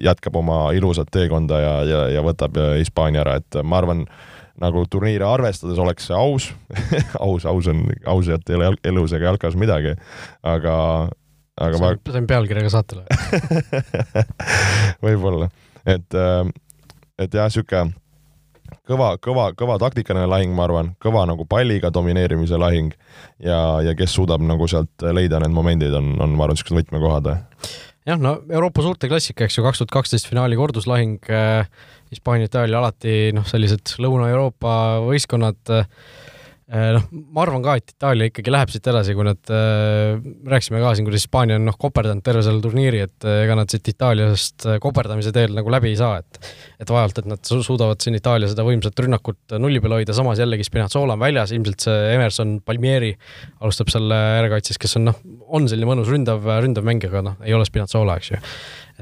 jätkab 0.00 0.36
oma 0.40 0.64
ilusat 0.76 1.10
teekonda 1.12 1.60
ja, 1.60 1.72
ja, 1.88 2.02
ja 2.16 2.22
võtab 2.24 2.56
Hispaania 2.78 3.24
ära, 3.24 3.38
et 3.42 3.60
ma 3.64 3.80
arvan, 3.82 4.04
nagu 4.62 4.84
turniire 4.90 5.26
arvestades 5.26 5.80
oleks 5.80 6.08
see 6.10 6.18
aus 6.18 6.50
aus, 7.26 7.46
aus 7.48 7.70
on, 7.72 7.84
ausalt 8.06 8.50
ei 8.50 8.58
ole 8.58 8.72
elus 8.84 9.14
ega 9.16 9.30
jalkas 9.30 9.56
midagi, 9.58 9.96
aga, 10.42 10.76
aga 11.56 11.78
see 11.78 11.86
on, 11.86 11.88
ma... 11.88 11.94
see 12.12 12.22
on 12.22 12.30
pealkirjaga 12.30 12.74
saatele. 12.76 13.06
Võib-olla, 15.04 15.50
et, 15.86 16.20
et 17.22 17.40
jah, 17.40 17.50
sihuke 17.52 17.86
kõva, 18.88 19.14
kõva, 19.22 19.46
kõva 19.58 19.78
taktikaline 19.82 20.28
lahing, 20.30 20.52
ma 20.56 20.66
arvan, 20.66 20.92
kõva 21.02 21.24
nagu 21.28 21.46
palliga 21.48 21.90
domineerimise 21.94 22.58
lahing 22.60 22.92
ja, 23.42 23.80
ja 23.84 23.94
kes 23.98 24.14
suudab 24.16 24.42
nagu 24.44 24.68
sealt 24.70 25.06
leida 25.14 25.40
need 25.42 25.54
momendid, 25.54 25.94
on, 25.96 26.14
on, 26.20 26.36
ma 26.36 26.46
arvan, 26.46 26.58
niisugused 26.58 26.78
võtmekohad 26.80 27.32
jah, 28.08 28.18
no 28.18 28.36
Euroopa 28.50 28.84
suurte 28.84 29.10
klassika, 29.10 29.46
eks 29.46 29.58
ju, 29.58 29.64
kaks 29.66 29.82
tuhat 29.82 29.94
kaksteist 29.98 30.30
finaali 30.30 30.58
korduslahing 30.58 31.18
äh,, 31.30 31.66
Hispaania, 32.12 32.50
Itaalia 32.50 32.80
alati 32.82 33.30
noh, 33.36 33.46
sellised 33.48 33.94
Lõuna-Euroopa 34.02 34.74
võistkonnad 35.06 35.72
äh, 35.72 35.86
noh, 36.72 37.04
ma 37.34 37.42
arvan 37.44 37.62
ka, 37.64 37.74
et 37.76 37.92
Itaalia 37.92 38.30
ikkagi 38.30 38.52
läheb 38.52 38.70
siit 38.72 38.86
edasi, 38.88 39.12
kui 39.16 39.26
nad 39.26 39.50
äh,, 39.52 40.14
rääkisime 40.48 40.80
ka 40.80 40.94
siin, 40.96 41.04
kuidas 41.04 41.26
Hispaania 41.26 41.58
on 41.60 41.66
noh, 41.68 41.76
koperdanud 41.80 42.24
terve 42.24 42.44
selle 42.46 42.62
turniiri, 42.64 43.02
et 43.04 43.26
äh, 43.28 43.42
ega 43.44 43.56
nad 43.58 43.72
siit 43.72 43.90
Itaaliast 43.92 44.64
äh, 44.70 44.78
koperdamise 44.82 45.34
teel 45.36 45.52
nagu 45.56 45.72
läbi 45.72 45.90
ei 45.92 45.98
saa, 46.00 46.22
et 46.22 46.40
et 46.82 46.90
vaevalt, 46.90 47.20
et 47.20 47.28
nad 47.28 47.50
suudavad 47.52 48.00
siin 48.02 48.16
Itaalia 48.16 48.48
seda 48.50 48.64
võimsat 48.66 49.02
rünnakut 49.04 49.56
nulli 49.60 49.82
peal 49.84 49.98
hoida, 49.98 50.16
samas 50.16 50.40
jällegi 50.40 50.64
Spinazzola 50.66 51.16
on 51.18 51.22
väljas, 51.22 51.52
ilmselt 51.52 51.84
see 51.84 51.98
Emerson 52.14 52.54
Palmieri 52.64 53.12
alustab 53.60 53.92
selle 53.92 54.16
järekaitses, 54.38 54.80
kes 54.80 54.96
on 55.00 55.10
noh, 55.10 55.20
on 55.52 55.68
selline 55.70 55.90
mõnus 55.90 56.08
ründav, 56.12 56.46
ründav 56.64 56.88
mängija, 56.88 57.12
aga 57.12 57.26
noh, 57.28 57.36
ei 57.44 57.52
ole 57.56 57.68
Spinazzola, 57.68 58.16
eks 58.16 58.32
ju. 58.32 58.40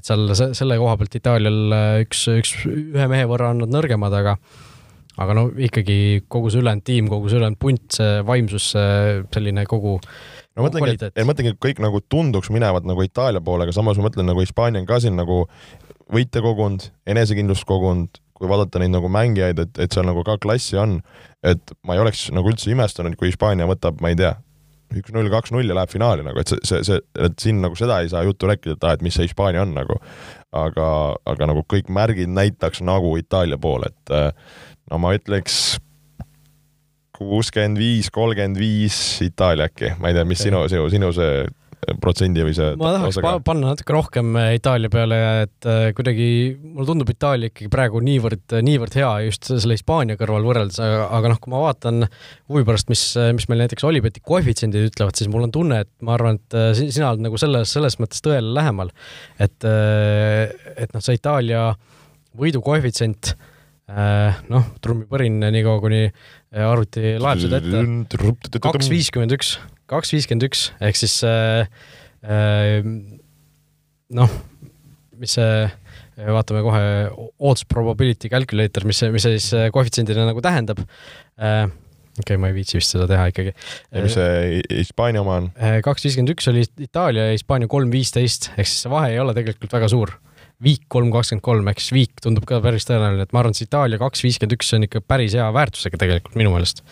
et 0.00 0.10
seal 0.10 0.26
selle 0.34 0.80
koha 0.80 0.96
pealt 0.98 1.14
Itaalial 1.22 1.78
üks, 2.02 2.26
üks, 2.34 2.56
ühe 2.66 3.06
mehe 3.10 3.30
võrra 3.30 3.54
on 3.54 3.62
nad 3.62 3.78
nõrgemad, 3.78 4.18
aga 4.18 4.36
aga 5.18 5.34
no 5.36 5.48
ikkagi 5.58 6.22
kogu 6.30 6.52
see 6.52 6.62
ülejäänud 6.62 6.86
tiim, 6.86 7.10
kogu 7.10 7.30
see 7.30 7.40
ülejäänud 7.40 7.60
punt, 7.60 7.86
see 7.96 8.20
vaimsus, 8.26 8.70
selline 9.34 9.66
kogu 9.70 9.98
no 9.98 10.66
mõtlengi, 10.66 10.96
et 11.10 11.26
mõtlengi, 11.26 11.54
et 11.54 11.62
kõik 11.62 11.82
nagu 11.82 12.02
tunduks 12.12 12.52
minevat 12.54 12.86
nagu 12.88 13.04
Itaalia 13.06 13.42
poole, 13.44 13.66
aga 13.66 13.74
samas 13.76 13.98
ma 13.98 14.08
mõtlen 14.08 14.28
nagu 14.30 14.44
Hispaania 14.44 14.82
on 14.82 14.88
ka 14.88 15.00
siin 15.02 15.18
nagu 15.18 15.44
võite 16.10 16.42
kogunud, 16.44 16.90
enesekindlust 17.10 17.66
kogunud, 17.68 18.20
kui 18.40 18.48
vaadata 18.50 18.80
neid 18.80 18.94
nagu 18.94 19.10
mängijaid, 19.12 19.58
et, 19.62 19.82
et 19.84 19.94
seal 19.94 20.06
nagu 20.08 20.24
ka 20.26 20.38
klassi 20.40 20.78
on, 20.80 21.00
et 21.46 21.74
ma 21.86 21.96
ei 21.96 22.02
oleks 22.02 22.28
nagu 22.34 22.50
üldse 22.50 22.70
imestanud, 22.72 23.18
kui 23.20 23.30
Hispaania 23.30 23.68
võtab, 23.68 24.00
ma 24.02 24.12
ei 24.12 24.18
tea, 24.18 24.32
üks-null, 24.90 25.30
kaks-null 25.30 25.70
ja 25.70 25.76
läheb 25.76 25.92
finaali 25.92 26.24
nagu, 26.26 26.40
et 26.42 26.50
see, 26.50 26.58
see, 26.66 26.82
see, 26.86 26.98
et 27.22 27.36
siin 27.38 27.60
nagu 27.62 27.76
seda 27.78 28.00
ei 28.02 28.10
saa 28.10 28.24
juttu 28.26 28.48
rääkida, 28.50 28.74
et 28.74 28.86
aa, 28.86 28.96
et 28.96 29.04
mis 29.06 29.14
see 29.14 29.28
Hispaania 29.28 29.62
on 29.62 29.74
nagu. 29.76 30.00
aga, 30.50 30.84
aga 31.30 31.46
nagu 31.46 31.62
kõik 31.70 31.92
märgid 31.94 32.26
näitaks 32.34 32.80
nagu 32.82 33.12
Itaalia 33.20 33.54
poole, 33.62 33.92
et 33.92 34.12
no 34.90 35.00
ma 35.02 35.14
ütleks 35.16 35.78
kuuskümmend 37.20 37.80
viis, 37.80 38.10
kolmkümmend 38.14 38.58
viis 38.60 38.96
Itaalia 39.24 39.68
äkki, 39.68 39.94
ma 40.00 40.10
ei 40.10 40.16
tea, 40.16 40.26
mis 40.28 40.40
sinu, 40.40 40.64
sinu, 40.72 40.86
sinu 40.92 41.10
see 41.16 41.42
protsendi 42.00 42.42
või 42.44 42.52
see 42.54 42.74
ma 42.78 42.92
tahaks 42.94 43.16
osaga? 43.16 43.32
panna 43.44 43.72
natuke 43.72 43.94
rohkem 43.94 44.34
äh, 44.36 44.50
Itaalia 44.58 44.90
peale, 44.92 45.18
et 45.46 45.68
äh, 45.68 45.90
kuidagi 45.96 46.26
mulle 46.60 46.88
tundub 46.88 47.12
Itaalia 47.12 47.50
ikkagi 47.50 47.70
praegu 47.72 48.02
niivõrd, 48.04 48.56
niivõrd 48.66 48.96
hea 49.00 49.10
just 49.26 49.50
selle 49.50 49.76
Hispaania 49.78 50.18
kõrval 50.20 50.46
võrreldes, 50.46 50.80
aga, 50.84 51.06
aga 51.18 51.32
noh, 51.32 51.40
kui 51.40 51.54
ma 51.54 51.62
vaatan 51.64 52.06
huvi 52.06 52.64
pärast, 52.68 52.90
mis, 52.92 53.04
mis 53.36 53.48
meil 53.50 53.64
näiteks 53.64 53.86
Olibeti 53.88 54.24
koefitsiendid 54.24 54.90
ütlevad, 54.92 55.16
siis 55.18 55.32
mul 55.32 55.48
on 55.48 55.54
tunne, 55.56 55.82
et 55.86 55.92
ma 56.04 56.16
arvan, 56.18 56.40
et 56.40 56.58
äh, 56.58 56.72
sina 56.82 57.12
oled 57.12 57.24
nagu 57.28 57.40
selles, 57.40 57.72
selles 57.76 58.00
mõttes 58.02 58.24
tõele 58.24 58.52
lähemal. 58.56 58.92
et, 59.40 59.56
et 59.64 60.92
noh, 60.92 61.04
see 61.04 61.16
Itaalia 61.16 61.70
võidu 62.36 62.60
koefitsient 62.64 63.34
Äh, 63.34 63.49
noh, 64.50 64.68
trummipõrin 64.82 65.40
niikaua, 65.50 65.80
kuni 65.82 66.04
äh, 66.06 66.64
arvuti 66.66 67.16
laeb 67.20 67.42
seda 67.42 67.60
ette. 67.60 68.60
kaks 68.62 68.90
viiskümmend 68.92 69.34
üks, 69.34 69.56
kaks 69.90 70.14
viiskümmend 70.14 70.46
üks, 70.46 70.68
ehk 70.84 71.00
siis 71.00 71.16
äh, 71.26 71.66
äh, 72.22 72.78
noh, 74.14 74.38
mis 75.20 75.36
see, 75.36 75.66
vaatame 76.20 76.62
kohe, 76.64 76.86
odds 77.50 77.66
probability 77.68 78.30
calculator, 78.32 78.86
mis 78.88 79.02
see, 79.02 79.12
mis 79.14 79.26
see 79.26 79.38
siis 79.40 79.70
koefitsiendina 79.74 80.26
nagu 80.28 80.42
tähendab 80.44 80.82
äh,. 80.84 81.66
okei 82.20 82.34
okay,, 82.34 82.40
ma 82.40 82.50
ei 82.50 82.56
viitsi 82.56 82.78
vist 82.78 82.94
seda 82.94 83.06
teha 83.10 83.28
ikkagi. 83.32 83.54
ja 83.90 84.04
mis 84.04 84.16
see 84.16 84.62
Hispaania 84.80 85.24
oma 85.24 85.38
on? 85.40 85.52
kaks 85.84 86.06
viiskümmend 86.06 86.34
üks 86.36 86.50
oli 86.52 86.66
Itaalia 86.86 87.30
ja 87.30 87.36
Hispaania 87.36 87.70
kolm 87.70 87.92
viisteist, 87.92 88.52
ehk 88.56 88.68
siis 88.68 88.84
see 88.84 88.92
vahe 88.92 89.14
ei 89.14 89.22
ole 89.22 89.36
tegelikult 89.36 89.80
väga 89.80 89.92
suur 89.92 90.18
viik 90.64 90.84
kolm 90.92 91.08
kakskümmend 91.14 91.44
kolm, 91.44 91.70
siis 91.78 91.94
viik 91.94 92.20
tundub 92.22 92.44
ka 92.48 92.60
päris 92.64 92.86
tõenäoline, 92.88 93.24
et 93.24 93.32
ma 93.34 93.42
arvan, 93.42 93.54
et 93.54 93.60
see 93.60 93.68
Itaalia 93.68 94.00
kaks 94.00 94.24
viiskümmend 94.26 94.56
üks 94.58 94.74
on 94.76 94.84
ikka 94.86 95.02
päris 95.04 95.36
hea 95.38 95.46
väärtusega 95.56 96.00
tegelikult 96.00 96.36
minu 96.40 96.52
meelest. 96.54 96.84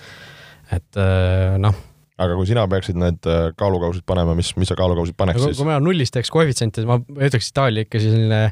et 0.72 1.00
äh, 1.00 1.56
noh. 1.60 1.76
aga 2.18 2.38
kui 2.38 2.48
sina 2.48 2.64
peaksid 2.68 2.98
need 3.00 3.28
äh, 3.28 3.50
kaalukausid 3.60 4.06
panema, 4.08 4.36
mis, 4.38 4.54
mis 4.60 4.72
sa 4.72 4.76
kaalukausid 4.78 5.16
paneks 5.20 5.44
siis? 5.44 5.60
kui 5.60 5.68
ma 5.68 5.78
nullist 5.82 6.16
teeks 6.16 6.32
koefitsiente, 6.32 6.86
ma 6.88 7.00
ütleks 7.00 7.52
Itaalia 7.52 7.86
ikka 7.86 8.00
selline 8.02 8.42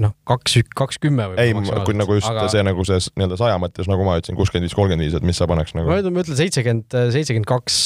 noh, 0.00 0.14
kaks, 0.28 0.56
kaks 0.76 0.98
kümme 1.02 1.26
või? 1.32 1.38
ei, 1.42 1.54
kui 1.86 1.96
nagu 1.96 2.16
just 2.16 2.28
aga... 2.30 2.46
see 2.52 2.64
nagu 2.66 2.84
see 2.86 2.98
nii-öelda 3.14 3.38
saja 3.40 3.56
mõttes, 3.62 3.88
nagu 3.90 4.06
ma 4.06 4.16
ütlesin, 4.20 4.38
kuuskümmend 4.38 4.68
viis, 4.68 4.76
kolmkümmend 4.76 5.06
viis, 5.06 5.16
et 5.18 5.26
mis 5.26 5.38
sa 5.40 5.48
paneks 5.50 5.76
nagu? 5.76 5.90
ma 5.90 5.98
ütlen, 6.02 6.14
ma 6.16 6.24
ütlen 6.24 6.38
seitsekümmend, 6.40 6.98
seitsekümmend 7.14 7.48
kaks, 7.50 7.78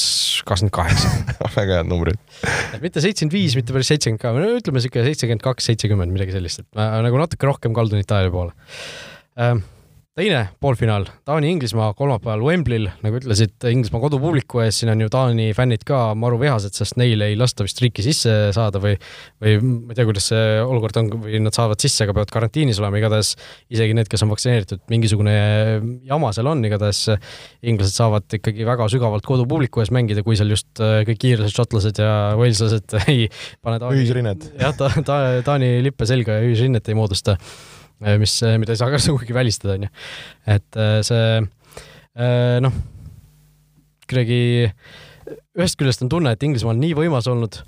kakskümmend 0.49 0.75
kaheksa. 0.75 1.13
väga 1.59 1.79
head 1.79 1.91
numbrid. 1.91 2.21
mitte 2.83 3.03
seitsekümmend 3.05 3.37
viis, 3.37 3.57
mitte 3.59 3.75
päris 3.75 3.91
seitsekümmend 3.93 4.23
ka, 4.23 4.33
no 4.35 4.53
ütleme 4.59 4.83
sihuke 4.83 5.05
seitsekümmend 5.07 5.45
kaks, 5.45 5.69
seitsekümmend, 5.71 6.15
midagi 6.15 6.35
sellist, 6.37 6.65
et 6.65 6.79
ma 6.79 6.91
nagu 7.05 7.21
natuke 7.21 7.49
rohkem 7.49 7.77
kaldun 7.77 8.01
Itaalia 8.01 8.33
poole 8.33 8.55
ähm, 9.39 9.63
teine 10.19 10.39
poolfinaal, 10.59 11.05
Taani-Inglismaa 11.27 11.93
kolmapäeval 11.95 12.41
Wembley'l, 12.43 12.89
nagu 13.05 13.19
ütlesid, 13.21 13.53
Inglismaa 13.71 14.01
kodupubliku 14.03 14.59
ees, 14.65 14.81
siin 14.81 14.91
on 14.91 15.03
ju 15.03 15.07
Taani 15.11 15.49
fännid 15.55 15.85
ka 15.87 16.13
maru 16.19 16.39
vihased, 16.41 16.75
sest 16.75 16.97
neil 16.99 17.23
ei 17.23 17.37
lasta 17.39 17.63
vist 17.63 17.79
riiki 17.79 18.03
sisse 18.03 18.33
saada 18.55 18.81
või 18.83 18.97
või 19.39 19.55
ma 19.61 19.93
ei 19.93 19.99
tea, 19.99 20.07
kuidas 20.09 20.27
see 20.33 20.59
olukord 20.65 20.99
on, 20.99 21.11
või 21.23 21.39
nad 21.45 21.55
saavad 21.55 21.79
sisse, 21.79 22.03
aga 22.03 22.17
peavad 22.17 22.33
karantiinis 22.35 22.81
olema, 22.83 22.99
igatahes 22.99 23.31
isegi 23.71 23.95
need, 23.95 24.11
kes 24.11 24.25
on 24.25 24.33
vaktsineeritud, 24.33 24.83
mingisugune 24.91 25.37
jama 26.09 26.33
seal 26.35 26.51
on, 26.51 26.65
igatahes 26.67 27.05
inglased 27.71 27.95
saavad 27.95 28.39
ikkagi 28.39 28.67
väga 28.67 28.89
sügavalt 28.91 29.27
kodupubliku 29.27 29.85
ees 29.85 29.93
mängida, 29.95 30.25
kui 30.27 30.35
seal 30.39 30.51
just 30.51 30.83
äh, 30.83 30.99
kõik 31.07 31.29
iirlased, 31.31 31.55
šotlased 31.55 32.03
ja 32.03 32.13
waleslased 32.39 32.99
ei 33.07 33.29
pane 33.63 33.79
Taani 33.79 34.03
ühisrinnet. 34.03 34.51
jah, 34.59 34.75
ta, 34.75 34.91
ta, 34.99 35.19
Taani 35.47 35.77
lippe 35.85 36.09
selga 36.09 36.41
ja 36.41 36.47
ühisrinnet 36.49 36.91
ei 36.91 36.99
moodusta 36.99 37.39
mis, 38.21 38.37
äh, 38.43 38.57
mida 38.61 38.75
ei 38.75 38.81
saa 38.81 38.91
ka 38.93 39.01
sugugi 39.05 39.35
välistada, 39.35 39.77
on 39.79 39.87
ju. 39.87 39.91
et 40.47 40.79
äh, 40.79 40.99
see 41.05 41.41
noh, 42.59 42.73
kuidagi 44.09 44.41
ühest 45.55 45.77
küljest 45.79 46.01
on 46.03 46.09
tunne, 46.11 46.33
et 46.33 46.43
Inglismaa 46.43 46.73
on 46.73 46.81
nii 46.81 46.95
võimas 46.97 47.29
olnud 47.31 47.61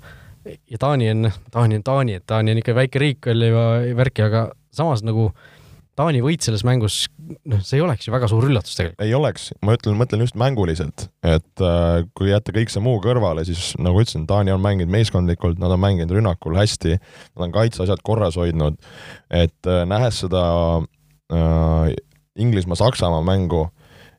ja 0.44 0.80
Taani 0.82 1.08
on, 1.12 1.30
Taani 1.54 1.78
on 1.78 1.84
Taani, 1.86 2.18
et 2.18 2.26
Taani 2.28 2.52
on 2.52 2.60
ikka 2.60 2.74
väike 2.76 3.00
riik 3.00 3.30
veel 3.30 3.46
ja 3.46 3.64
värki, 3.96 4.26
aga 4.26 4.48
samas 4.74 5.04
nagu 5.06 5.30
äh, 5.30 5.51
Taani 5.98 6.22
võit 6.24 6.40
selles 6.40 6.62
mängus, 6.64 7.02
noh, 7.44 7.60
see 7.60 7.76
ei 7.76 7.82
oleks 7.84 8.06
ju 8.06 8.14
väga 8.14 8.28
suur 8.30 8.46
üllatus 8.48 8.78
tegelikult. 8.78 9.02
ei 9.04 9.12
oleks, 9.16 9.50
ma 9.60 9.74
ütlen, 9.76 9.98
mõtlen 10.00 10.22
just 10.24 10.38
mänguliselt, 10.40 11.04
et 11.20 11.64
äh, 11.64 12.04
kui 12.16 12.30
jätta 12.30 12.54
kõik 12.56 12.72
see 12.72 12.80
muu 12.84 12.96
kõrvale, 13.04 13.44
siis 13.44 13.74
nagu 13.76 14.00
ütlesin, 14.00 14.24
Taani 14.28 14.54
on 14.54 14.62
mänginud 14.64 14.92
meeskondlikult, 14.94 15.60
nad 15.60 15.74
on 15.74 15.82
mänginud 15.82 16.14
rünnakul 16.16 16.56
hästi, 16.56 16.96
nad 16.96 17.44
on 17.44 17.52
kaitseasjad 17.52 18.00
korras 18.08 18.40
hoidnud, 18.40 18.80
et 19.28 19.68
äh, 19.68 19.82
nähes 19.88 20.22
seda 20.24 20.44
äh, 20.80 21.92
Inglismaa-Saksamaa 22.40 23.20
mängu 23.28 23.66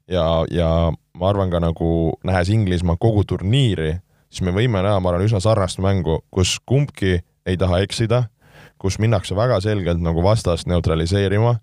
ja, 0.05 0.43
ja 0.53 0.69
ma 1.17 1.29
arvan 1.29 1.49
ka 1.49 1.63
nagu 1.63 1.89
nähes 2.21 2.53
Inglismaa 2.53 2.99
kogu 3.01 3.25
turniiri, 3.25 3.95
siis 4.29 4.45
me 4.45 4.53
võime 4.53 4.85
näha, 4.85 5.01
ma 5.01 5.09
arvan, 5.09 5.25
üsna 5.25 5.41
sarnast 5.41 5.81
mängu, 5.81 6.21
kus 6.29 6.59
kumbki 6.69 7.23
ei 7.49 7.57
taha 7.59 7.81
eksida 7.83 8.27
kus 8.83 8.99
minnakse 8.99 9.35
väga 9.37 9.61
selgelt 9.63 10.01
nagu 10.03 10.23
vastast 10.25 10.67
neutraliseerima, 10.67 11.55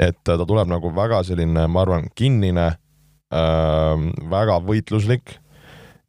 et 0.00 0.16
ta 0.24 0.38
tuleb 0.40 0.70
nagu 0.70 0.90
väga 0.96 1.22
selline, 1.28 1.66
ma 1.68 1.84
arvan, 1.84 2.08
kinnine 2.16 2.66
äh,, 2.72 4.04
väga 4.32 4.58
võitluslik 4.64 5.36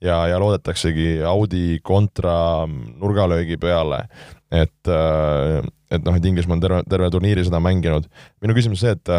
ja, 0.04 0.22
ja 0.32 0.40
loodetaksegi 0.42 1.20
Audi 1.28 1.80
kontra 1.84 2.66
nurgalöögi 2.72 3.60
peale, 3.62 4.06
et 4.52 4.92
äh, 4.92 5.62
et 5.94 6.02
noh, 6.02 6.16
et 6.18 6.26
Inglismaa 6.26 6.58
on 6.58 6.64
terve, 6.64 6.82
terve 6.90 7.12
turniiri 7.14 7.44
seda 7.46 7.60
mänginud. 7.62 8.08
minu 8.42 8.56
küsimus 8.58 8.82
see, 8.82 8.96
et 8.96 9.14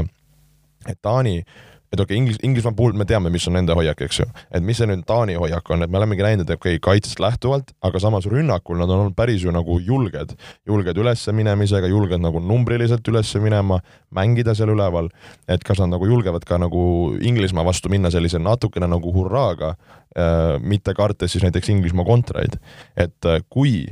et 0.87 0.99
Taani 1.03 1.39
äh, 1.39 1.66
et 1.93 2.01
okei 2.01 2.17
okay,, 2.17 2.19
Inglis-, 2.21 2.41
Inglismaa 2.47 2.75
puhul 2.77 2.97
me 2.99 3.07
teame, 3.09 3.31
mis 3.33 3.47
on 3.49 3.57
nende 3.57 3.75
hoiak, 3.77 4.01
eks 4.07 4.21
ju. 4.21 4.27
et 4.51 4.65
mis 4.65 4.79
see 4.79 4.89
nüüd 4.89 5.05
Taani 5.09 5.37
hoiak 5.41 5.71
on, 5.71 5.85
et 5.85 5.93
me 5.93 6.01
olemegi 6.01 6.25
näinud, 6.27 6.47
et 6.47 6.59
okei 6.59 6.77
okay,, 6.77 6.83
kaitsest 6.89 7.21
lähtuvalt, 7.23 7.73
aga 7.87 8.03
samas 8.03 8.29
rünnakul 8.31 8.81
nad 8.81 8.91
on 8.91 9.07
olnud 9.07 9.17
päris 9.19 9.45
ju 9.45 9.55
nagu 9.55 9.79
julged, 9.83 10.37
julged 10.69 11.03
ülesminemisega, 11.03 11.91
julged 11.93 12.23
nagu 12.23 12.43
numbriliselt 12.43 13.07
üles 13.13 13.35
minema, 13.43 13.81
mängida 14.15 14.55
seal 14.57 14.73
üleval, 14.75 15.11
et 15.49 15.65
kas 15.67 15.83
nad 15.83 15.93
nagu 15.95 16.09
julgevad 16.09 16.47
ka 16.49 16.61
nagu 16.63 16.83
Inglismaa 17.21 17.67
vastu 17.67 17.93
minna 17.93 18.11
sellise 18.15 18.41
natukene 18.43 18.89
nagu 18.91 19.13
hurraaga 19.15 19.75
äh,, 19.75 20.57
mitte 20.61 20.95
kartes 20.97 21.35
siis 21.35 21.47
näiteks 21.47 21.71
Inglismaa 21.75 22.07
kontraid. 22.09 22.59
et 22.97 23.27
äh, 23.27 23.43
kui 23.51 23.87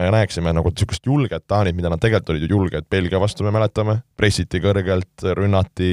me 0.00 0.08
näeksime 0.14 0.52
nagu 0.56 0.70
niisugust 0.72 1.06
julget 1.06 1.44
Taanit, 1.48 1.76
mida 1.76 1.90
nad 1.92 2.00
tegelikult 2.00 2.32
olid 2.32 2.44
ju 2.44 2.48
julged 2.54 2.86
Belgia 2.90 3.20
vastu, 3.20 3.44
me 3.44 3.52
mäletame, 3.52 3.98
pressiti 4.16 4.60
kõrgelt, 4.62 5.24
rünnati, 5.36 5.90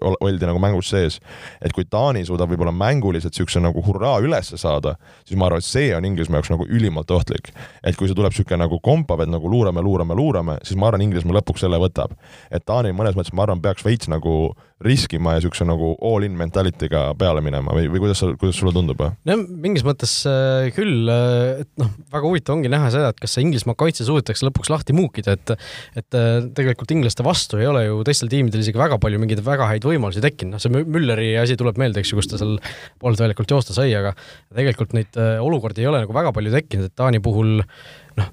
oldi 0.00 0.48
nagu 0.48 0.60
mängus 0.62 0.92
sees. 0.92 1.18
et 1.60 1.72
kui 1.76 1.84
Taani 1.84 2.24
suudab 2.24 2.50
võib-olla 2.52 2.72
mänguliselt 2.72 3.34
niisuguse 3.34 3.60
nagu 3.60 3.82
hurraa 3.84 4.18
üles 4.24 4.52
saada, 4.56 4.96
siis 5.26 5.38
ma 5.38 5.48
arvan, 5.48 5.60
et 5.60 5.68
see 5.68 5.92
on 5.96 6.04
Inglismaa 6.08 6.40
jaoks 6.40 6.52
nagu 6.54 6.66
ülimalt 6.68 7.10
ohtlik. 7.10 7.52
et 7.84 7.96
kui 7.96 8.08
see 8.08 8.16
tuleb 8.16 8.32
niisugune 8.32 8.62
nagu 8.64 8.80
kompav, 8.80 9.20
et 9.20 9.32
nagu 9.32 9.48
luurame, 9.48 9.84
luurame, 9.84 10.16
luurame, 10.16 10.58
siis 10.62 10.78
ma 10.78 10.88
arvan, 10.88 11.04
Inglismaa 11.08 11.40
lõpuks 11.40 11.66
selle 11.66 11.80
võtab. 11.82 12.16
et 12.50 12.64
Taani 12.64 12.96
mõnes 12.96 13.18
mõttes, 13.18 13.34
ma 13.36 13.44
arvan, 13.44 13.60
peaks 13.60 13.84
veits 13.84 14.08
nagu 14.08 14.54
riskima 14.84 15.34
ja 15.34 15.40
niisuguse 15.40 15.66
nagu 15.68 15.92
all-in 16.04 16.34
mentality'ga 16.38 17.04
peale 17.18 17.42
minema 17.44 17.74
või, 17.76 17.88
või 17.92 18.02
kuidas 18.04 18.22
sa, 18.22 18.30
kuidas 18.38 18.58
sulle 18.60 18.74
tundub? 18.74 19.02
no 19.28 19.36
mingis 19.38 19.84
mõttes 19.86 20.14
äh, 20.28 20.68
küll, 20.76 21.08
äh, 21.12 21.62
et 21.64 21.70
noh, 21.80 21.90
väga 22.12 22.28
huvitav 22.28 22.56
ongi 22.56 22.72
näha 22.72 22.90
seda, 22.94 23.12
et 23.12 23.22
kas 23.22 23.36
see 23.36 23.46
Inglismaa 23.46 23.78
kaitse 23.78 24.06
suudetakse 24.08 24.46
lõpuks 24.48 24.72
lahti 24.72 24.96
muukida, 24.96 25.36
et 25.38 25.54
et 25.98 26.18
äh, 26.18 26.30
tegelikult 26.56 26.94
inglaste 26.94 27.24
vastu 27.26 27.60
ei 27.60 27.68
ole 27.70 27.84
ju 27.86 28.00
teistel 28.06 28.30
tiimidel 28.32 28.64
isegi 28.64 28.80
väga 28.80 28.98
palju 29.02 29.20
mingeid 29.22 29.42
väga 29.46 29.68
häid 29.70 29.86
võimalusi 29.88 30.22
tekkinud, 30.24 30.56
noh 30.56 30.62
see 30.62 30.72
Mülleri 30.72 31.32
asi 31.40 31.56
tuleb 31.58 31.80
meelde, 31.80 32.02
eks 32.02 32.12
ju, 32.12 32.20
kus 32.20 32.30
ta 32.30 32.40
seal 32.40 32.56
poolelt 33.02 33.22
väljakult 33.22 33.56
joosta 33.56 33.76
sai, 33.76 33.90
aga 33.98 34.14
tegelikult 34.54 34.96
neid 34.96 35.18
olukordi 35.18 35.84
ei 35.84 35.90
ole 35.90 36.04
nagu 36.04 36.16
väga 36.16 36.34
palju 36.34 36.54
tekkinud, 36.54 36.90
et 36.90 36.96
Taani 36.98 37.22
puhul 37.24 37.60
noh, 37.62 38.32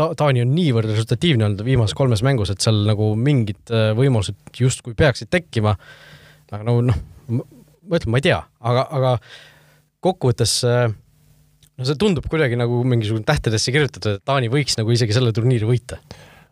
ta-, 0.00 0.10
Taani 0.18 0.44
on 0.44 0.54
niivõrd 0.56 0.90
resultatiivne 0.90 1.46
olnud 1.48 1.62
viimases 1.66 1.96
kolmes 1.98 2.24
mängus, 2.26 2.52
et 2.52 2.64
seal 2.64 2.82
nagu 2.88 3.12
mingid 3.18 3.74
äh, 3.74 3.90
võimalused 3.98 4.60
justkui 4.60 4.96
peaksid 4.98 5.30
tekkima, 5.32 5.76
aga 6.50 6.64
no 6.66 6.80
noh, 6.88 7.04
ma 7.30 7.44
ütlen, 8.00 8.10
ma 8.14 8.20
ei 8.20 8.26
tea, 8.30 8.40
aga, 8.72 8.86
aga 8.98 9.14
kokkuvõttes 10.04 10.56
äh, 10.68 10.88
no 10.90 11.88
see 11.88 12.00
tundub 12.00 12.26
kuidagi 12.30 12.58
nagu 12.60 12.82
mingisugune 12.88 13.26
tähtedesse 13.28 13.74
kirjutatud, 13.74 14.18
et 14.18 14.26
Taani 14.28 14.50
võiks 14.52 14.78
nagu 14.80 14.92
isegi 14.94 15.16
selle 15.16 15.34
turniiri 15.36 15.68
võita 15.68 16.00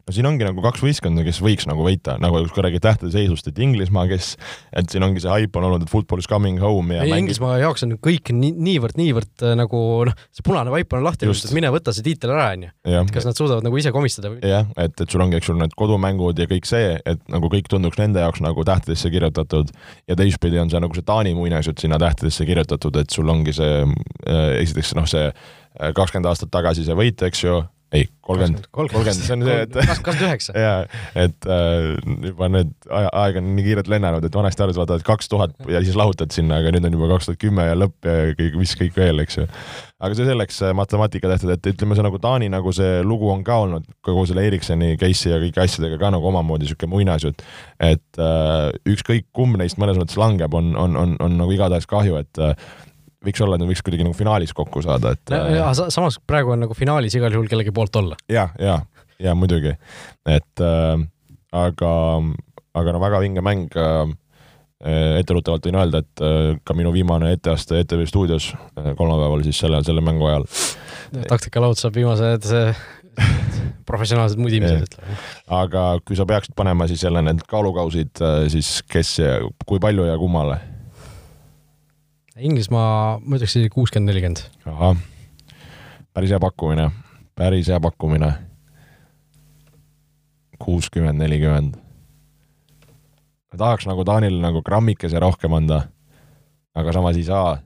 no 0.08 0.14
siin 0.16 0.28
ongi 0.28 0.46
nagu 0.46 0.62
kaks 0.64 0.82
võistkonda, 0.82 1.22
kes 1.26 1.40
võiks 1.44 1.68
nagu 1.68 1.84
võita, 1.84 2.16
nagu 2.22 2.40
kui 2.48 2.64
räägid 2.64 2.82
tähtede 2.84 3.12
seisust, 3.12 3.50
et 3.50 3.58
Inglismaa, 3.62 4.06
kes, 4.10 4.32
et 4.72 4.88
siin 4.88 5.04
ongi 5.04 5.20
see 5.22 5.32
haip 5.32 5.56
on 5.60 5.68
olnud, 5.68 5.84
et 5.84 5.92
football 5.92 6.22
is 6.22 6.28
coming 6.30 6.60
home 6.62 6.96
ja 6.96 7.04
ei, 7.04 7.12
mängib... 7.12 7.28
Inglismaa 7.28 7.58
jaoks 7.60 7.84
on 7.84 7.94
kõik 8.02 8.32
nii, 8.32 8.54
niivõrd, 8.56 8.96
niivõrd 9.00 9.44
äh, 9.44 9.54
nagu 9.58 9.82
noh, 10.08 10.16
see 10.34 10.46
punane 10.46 10.72
vaip 10.72 10.96
on 10.96 11.04
lahti 11.04 11.28
et 11.28 11.54
mine 11.56 11.72
võta 11.74 11.92
see 11.94 12.06
tiitel 12.06 12.32
ära, 12.32 12.48
onju. 12.56 12.72
et 12.88 13.14
kas 13.14 13.28
nad 13.28 13.38
suudavad 13.38 13.66
nagu 13.66 13.80
ise 13.80 13.92
komistada 13.94 14.32
või? 14.32 14.40
jah, 14.48 14.66
et, 14.80 14.96
et 14.96 15.06
sul 15.12 15.24
ongi, 15.24 15.38
eks 15.38 15.50
sul 15.52 15.60
need 15.60 15.76
kodumängud 15.78 16.40
ja 16.40 16.48
kõik 16.50 16.68
see, 16.68 16.96
et 16.98 17.22
nagu 17.32 17.52
kõik 17.52 17.68
tunduks 17.70 18.00
nende 18.00 18.24
jaoks 18.24 18.42
nagu 18.44 18.64
tähtedesse 18.66 19.12
kirjutatud 19.12 19.72
ja 20.08 20.18
teistpidi 20.18 20.60
on 20.62 20.72
see 20.72 20.82
nagu 20.82 20.96
see 20.96 21.06
Taani 21.08 21.34
muinasjutt 21.36 21.84
sinna 21.84 22.00
tähtedesse 22.00 22.48
kirjutatud, 22.48 22.96
et 23.02 23.12
sul 23.14 23.28
ongi 23.28 23.54
see 23.56 23.82
äh, 23.84 24.44
esiteks 24.62 24.94
noh, 24.98 25.08
see 25.08 25.28
äh, 25.28 25.92
kakskümmend 25.96 26.30
aastat 26.32 26.52
tagasi 26.54 26.86
see 26.88 26.96
võit, 26.96 27.20
eks 27.28 27.44
ju, 27.44 27.60
ei, 27.92 28.04
kolmkümmend, 28.20 28.66
kolmkümmend, 28.70 29.16
see 29.16 29.32
on 29.32 29.44
see, 29.46 29.56
et 29.64 29.76
kakskümmend 29.76 30.24
üheksa. 30.26 30.54
jaa, 30.64 31.02
et 31.16 31.46
äh, 31.48 31.86
juba 32.28 32.48
need 32.52 32.72
aja, 32.92 33.12
aeg 33.22 33.38
on 33.40 33.46
nii 33.56 33.64
kiirelt 33.64 33.88
lennanud, 33.88 34.26
et 34.28 34.34
vanasti 34.36 34.64
arvasid, 34.64 34.80
vaata, 34.82 34.98
et 35.00 35.06
kaks 35.06 35.30
tuhat 35.32 35.54
ja 35.72 35.80
siis 35.84 35.96
lahutad 35.96 36.34
sinna, 36.34 36.58
aga 36.60 36.72
nüüd 36.74 36.84
on 36.84 36.98
juba 36.98 37.08
kaks 37.14 37.30
tuhat 37.30 37.40
kümme 37.40 37.64
ja 37.64 37.76
lõpp 37.78 38.08
ja 38.08 38.34
kõik, 38.38 38.58
mis 38.60 38.74
kõik 38.82 38.98
veel, 38.98 39.22
eks 39.24 39.40
ju. 39.40 39.46
aga 40.04 40.18
see 40.18 40.28
selleks, 40.28 40.60
matemaatika 40.76 41.30
tehtud, 41.32 41.54
et 41.54 41.70
ütleme, 41.72 41.96
see 41.96 42.04
nagu 42.04 42.20
Taani 42.22 42.50
nagu 42.52 42.74
see 42.76 42.98
lugu 43.06 43.30
on 43.32 43.44
ka 43.46 43.56
olnud 43.64 43.88
kogu 44.04 44.26
selle 44.28 44.44
Ericssoni 44.50 44.92
case'i 45.00 45.32
ja 45.32 45.40
kõigi 45.46 45.64
asjadega 45.64 46.00
ka 46.02 46.12
nagu 46.12 46.28
omamoodi 46.28 46.66
niisugune 46.66 46.92
muinasjutt. 46.92 47.46
et 47.80 48.20
äh, 48.20 48.68
ükskõik 48.92 49.30
kumb 49.32 49.56
neist 49.56 49.80
mõnes 49.80 49.96
mõttes 49.96 50.20
langeb, 50.20 50.52
on, 50.54 50.74
on, 50.76 51.00
on, 51.00 51.16
on 51.24 51.40
nagu 51.40 51.56
igatahes 51.56 51.88
kahju, 51.88 52.20
et 52.20 52.44
äh, 52.44 52.52
võiks 53.24 53.42
olla, 53.44 53.56
et 53.56 53.64
nad 53.64 53.70
võiks 53.70 53.82
kuidagi 53.84 54.06
nagu 54.06 54.16
finaalis 54.16 54.54
kokku 54.56 54.82
saada, 54.84 55.14
et 55.16 55.34
no,. 55.34 55.42
Äh, 55.58 55.82
samas 55.94 56.20
praegu 56.26 56.54
on 56.54 56.64
nagu 56.66 56.76
finaalis 56.78 57.16
igal 57.18 57.34
juhul 57.34 57.50
kellegi 57.50 57.74
poolt 57.74 57.96
olla. 58.00 58.18
ja, 58.30 58.48
ja, 58.62 58.78
ja 59.22 59.34
muidugi, 59.38 59.74
et 60.28 60.64
äh, 60.64 61.04
aga, 61.64 61.92
aga 62.78 62.96
no 62.96 63.02
väga 63.02 63.22
vinge 63.24 63.44
mäng 63.44 63.78
äh, 63.78 64.14
etteruttavalt 65.18 65.66
võin 65.66 65.80
öelda, 65.80 66.04
et 66.04 66.22
äh, 66.22 66.52
ka 66.64 66.76
minu 66.78 66.92
viimane 66.94 67.32
etteaste 67.34 67.80
ETV 67.82 68.06
stuudios 68.10 68.52
äh, 68.54 68.92
kolmapäeval 68.98 69.42
siis 69.46 69.58
selle, 69.64 69.82
selle 69.86 70.04
mängu 70.04 70.30
ajal. 70.30 70.46
taktikalaud 71.26 71.80
saab 71.80 71.98
viimased 71.98 72.46
professionaalsed 73.88 74.40
mudimised, 74.40 74.84
ütleme. 74.86 75.16
aga 75.58 75.84
kui 76.06 76.18
sa 76.18 76.26
peaksid 76.28 76.54
panema 76.58 76.86
siis 76.90 77.02
jälle 77.04 77.22
need 77.24 77.42
kaalukausid, 77.48 78.20
äh, 78.22 78.40
siis 78.52 78.78
kes 78.90 79.14
ja 79.22 79.38
kui 79.66 79.80
palju 79.82 80.08
ja 80.08 80.18
kummale? 80.20 80.60
Inglismaa, 82.38 83.18
ma 83.18 83.38
ütleks 83.38 83.56
isegi 83.56 83.70
kuuskümmend, 83.74 84.12
nelikümmend. 84.12 84.44
ahah, 84.70 84.98
päris 86.14 86.30
hea 86.30 86.38
pakkumine, 86.42 86.84
päris 87.38 87.70
hea 87.70 87.80
pakkumine. 87.82 88.30
kuuskümmend, 90.62 91.18
nelikümmend. 91.18 91.74
ma 93.50 93.58
tahaks 93.58 93.88
nagu 93.90 94.04
Taanile 94.06 94.38
nagu 94.42 94.62
grammikese 94.62 95.18
rohkem 95.18 95.56
anda, 95.58 95.82
aga 96.78 96.94
samas 96.94 97.18
ei 97.18 97.26
saa. 97.26 97.58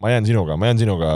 ma 0.00 0.10
jään 0.10 0.26
sinuga, 0.26 0.56
ma 0.56 0.72
jään 0.72 0.78
sinuga 0.78 1.10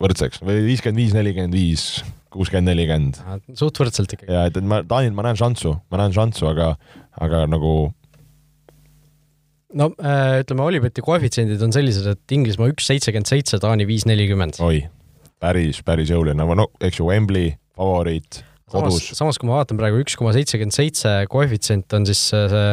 võrdseks 0.00 0.40
või 0.40 0.64
viiskümmend 0.70 1.02
viis, 1.02 1.14
nelikümmend 1.16 1.52
viis, 1.52 1.84
kuuskümmend, 2.32 2.72
nelikümmend. 2.72 3.20
suht 3.52 3.76
võrdselt 3.76 4.16
ikkagi. 4.16 4.32
ja 4.32 4.48
et, 4.48 4.56
et 4.56 4.64
ma, 4.64 4.80
Taanil 4.88 5.12
ma 5.12 5.28
näen 5.28 5.36
šanssu, 5.36 5.76
ma 5.92 6.00
näen 6.00 6.16
šanssu, 6.16 6.48
aga, 6.48 6.78
aga 7.20 7.44
nagu 7.50 7.92
no 9.76 9.90
äh, 10.00 10.40
ütleme, 10.42 10.64
Olibeti 10.66 11.04
koefitsiendid 11.04 11.62
on 11.64 11.74
sellised, 11.74 12.08
et 12.10 12.36
Inglismaa 12.36 12.72
üks 12.72 12.88
seitsekümmend 12.90 13.30
seitse, 13.30 13.60
Taani 13.62 13.86
viis 13.88 14.06
nelikümmend. 14.08 14.60
oi, 14.64 14.84
päris, 15.42 15.82
päris 15.86 16.12
jõuline, 16.12 16.46
no 16.58 16.68
eks 16.84 17.00
ju 17.00 17.08
Wembley, 17.10 17.54
favoriit, 17.76 18.42
kodus. 18.72 19.10
samas, 19.18 19.40
kui 19.40 19.50
ma 19.50 19.60
vaatan 19.60 19.80
praegu 19.80 20.00
üks 20.02 20.18
koma 20.18 20.34
seitsekümmend 20.36 20.76
seitse 20.76 21.18
koefitsient 21.32 21.98
on 21.98 22.08
siis 22.08 22.28
see 22.32 22.68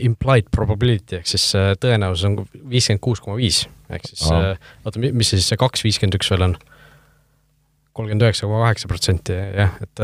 implied 0.00 0.46
probability 0.48 1.18
ehk 1.18 1.26
siis 1.28 1.50
tõenäosus 1.82 2.24
on 2.24 2.38
viiskümmend 2.72 3.02
kuus 3.04 3.20
koma 3.20 3.36
viis, 3.36 3.66
ehk 3.92 4.06
siis 4.08 4.24
oota, 4.32 4.96
mis 4.96 5.28
see 5.28 5.36
siis 5.36 5.50
see 5.52 5.60
kaks 5.60 5.84
viiskümmend 5.84 6.16
üks 6.16 6.32
veel 6.32 6.46
on? 6.46 6.54
Kolmkümmend 7.98 8.24
üheksa 8.26 8.46
koma 8.46 8.62
kaheksa 8.64 8.90
protsenti 8.90 9.36
jah, 9.36 9.76
et, 9.84 10.02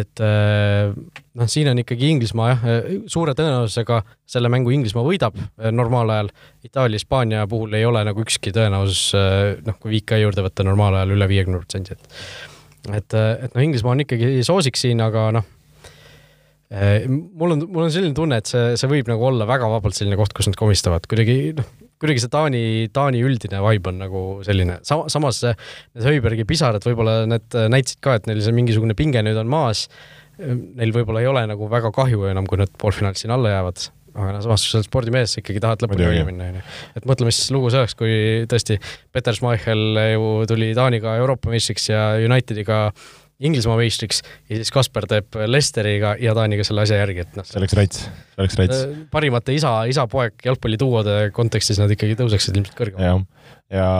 et 0.00 0.22
noh, 0.22 1.50
siin 1.50 1.70
on 1.72 1.82
ikkagi 1.82 2.12
Inglismaa 2.14 2.48
jah, 2.52 2.66
suure 3.10 3.34
tõenäosusega 3.38 4.00
selle 4.28 4.50
mängu 4.52 4.72
Inglismaa 4.74 5.04
võidab 5.06 5.38
normaalajal. 5.72 6.30
Itaalia, 6.66 7.00
Hispaania 7.00 7.46
puhul 7.50 7.76
ei 7.78 7.86
ole 7.88 8.02
nagu 8.08 8.24
ükski 8.24 8.52
tõenäosus 8.56 9.10
noh, 9.66 9.78
kui 9.80 9.98
VK 9.98 10.22
juurde 10.24 10.44
võtta 10.46 10.66
normaalajal 10.66 11.14
üle 11.16 11.28
viiekümne 11.30 11.60
protsendi, 11.62 11.96
et 11.96 12.14
et, 12.88 13.14
et 13.14 13.52
noh, 13.52 13.62
Inglismaa 13.64 13.96
on 13.96 14.04
ikkagi 14.06 14.44
soosik 14.46 14.78
siin, 14.80 15.02
aga 15.04 15.28
noh, 15.36 15.48
mul 16.70 17.56
on, 17.56 17.66
mul 17.66 17.86
on 17.86 17.92
selline 17.92 18.16
tunne, 18.16 18.38
et 18.40 18.48
see, 18.48 18.76
see 18.80 18.90
võib 18.90 19.08
nagu 19.10 19.24
olla 19.30 19.48
väga 19.48 19.68
vabalt 19.72 19.96
selline 19.96 20.16
koht, 20.20 20.34
kus 20.36 20.48
nad 20.50 20.56
komistavad, 20.60 21.08
kuidagi 21.10 21.38
noh 21.58 21.68
kuidagi 22.02 22.22
see 22.22 22.32
Taani, 22.32 22.62
Taani 22.94 23.22
üldine 23.26 23.60
vibe 23.64 23.92
on 23.92 24.00
nagu 24.02 24.22
selline, 24.46 24.78
sama, 24.86 25.08
samas 25.12 25.42
need 25.44 26.06
Höibergi 26.06 26.46
pisarad 26.48 26.84
võib-olla 26.86 27.20
need 27.30 27.58
näitasid 27.74 28.00
ka, 28.04 28.18
et 28.18 28.30
neil 28.30 28.42
see 28.44 28.54
mingisugune 28.56 28.96
pinge 28.98 29.22
nüüd 29.26 29.38
on 29.40 29.50
maas. 29.50 29.86
Neil 30.38 30.94
võib-olla 30.94 31.24
ei 31.24 31.30
ole 31.30 31.44
nagu 31.50 31.66
väga 31.70 31.90
kahju 31.94 32.28
enam, 32.30 32.46
kui 32.46 32.60
nad 32.60 32.70
poolfinaalis 32.78 33.24
siin 33.24 33.34
alla 33.34 33.50
jäävad, 33.56 33.88
aga 34.14 34.34
no 34.36 34.42
samas, 34.44 34.64
kui 34.64 34.70
sa 34.70 34.78
oled 34.78 34.88
spordimees, 34.88 35.34
sa 35.34 35.42
ikkagi 35.42 35.62
tahad 35.64 35.82
lõpuni 35.82 36.06
välja 36.06 36.26
minna, 36.28 36.50
onju. 36.52 36.66
et 37.00 37.08
mõtle, 37.10 37.26
mis 37.26 37.40
lugu 37.54 37.72
see 37.74 37.82
oleks, 37.82 37.96
kui 37.98 38.18
tõesti 38.50 38.78
Peter 39.14 39.34
Schmeichel 39.34 40.02
ju 40.14 40.28
tuli 40.50 40.70
Taaniga 40.78 41.16
Euroopa 41.18 41.50
meistriks 41.50 41.90
ja 41.90 42.12
Unitediga 42.22 42.84
Inglismaa 43.38 43.76
meistriks 43.78 44.18
ja 44.50 44.58
siis 44.58 44.72
Kasper 44.74 45.06
teeb 45.10 45.36
Lesteriga 45.46 46.16
ja 46.18 46.34
Taaniga 46.34 46.64
selle 46.66 46.82
asja 46.82 46.98
järgi, 46.98 47.22
et 47.22 47.36
noh. 47.38 47.46
see 47.46 47.60
oleks 47.60 47.76
rats, 47.78 48.00
see 48.08 48.42
oleks 48.42 48.58
rats. 48.58 48.80
Äh, 48.82 49.04
parimate 49.12 49.54
isa, 49.54 49.74
isa-poeg 49.90 50.42
jalgpallituuode 50.48 51.20
kontekstis 51.36 51.78
nad 51.78 51.92
ikkagi 51.94 52.18
tõuseksid 52.18 52.58
ilmselt 52.58 52.74
kõrgemale. 52.78 53.22
ja 53.70 53.90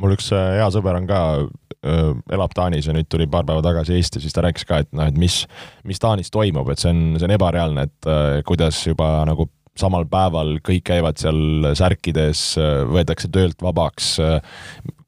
mul 0.00 0.16
üks 0.16 0.30
äh, 0.32 0.46
hea 0.56 0.70
sõber 0.72 0.96
on 0.96 1.10
ka, 1.10 1.20
äh, 1.84 2.02
elab 2.32 2.56
Taanis 2.56 2.88
ja 2.88 2.96
nüüd 2.96 3.10
tuli 3.12 3.28
paar 3.28 3.44
päeva 3.48 3.60
tagasi 3.68 3.98
Eesti, 3.98 4.24
siis 4.24 4.36
ta 4.36 4.46
rääkis 4.48 4.64
ka, 4.64 4.80
et 4.80 4.88
noh, 4.96 5.12
et 5.12 5.20
mis, 5.20 5.42
mis 5.84 6.00
Taanis 6.00 6.32
toimub, 6.32 6.72
et 6.72 6.80
see 6.80 6.94
on, 6.94 7.04
see 7.20 7.28
on 7.28 7.36
ebareaalne, 7.36 7.84
et 7.90 8.12
kuidas 8.48 8.80
juba 8.88 9.18
nagu 9.28 9.50
samal 9.80 10.06
päeval 10.10 10.58
kõik 10.64 10.84
käivad 10.92 11.20
seal 11.20 11.72
särkides, 11.78 12.54
võetakse 12.90 13.30
töölt 13.32 13.62
vabaks, 13.64 14.16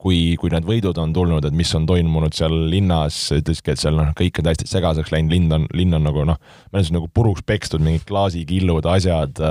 kui, 0.02 0.34
kui 0.40 0.50
need 0.52 0.66
võidud 0.66 0.98
on 0.98 1.12
tulnud, 1.14 1.44
et 1.46 1.54
mis 1.54 1.70
on 1.78 1.86
toimunud 1.86 2.34
seal 2.34 2.54
linnas, 2.72 3.16
ütlesidki, 3.36 3.74
et 3.74 3.82
seal 3.82 3.96
noh, 3.98 4.10
kõik 4.18 4.40
on 4.40 4.48
täiesti 4.48 4.68
segaseks 4.70 5.12
läinud, 5.14 5.34
linn 5.34 5.56
on, 5.56 5.66
linn 5.78 5.96
on 5.98 6.06
nagu 6.08 6.24
noh, 6.28 6.40
meil 6.74 6.88
on 6.88 6.98
nagu 6.98 7.10
puruks 7.14 7.44
pekstud, 7.46 7.82
mingid 7.84 8.06
klaasikillud, 8.08 8.88
asjad 8.96 9.42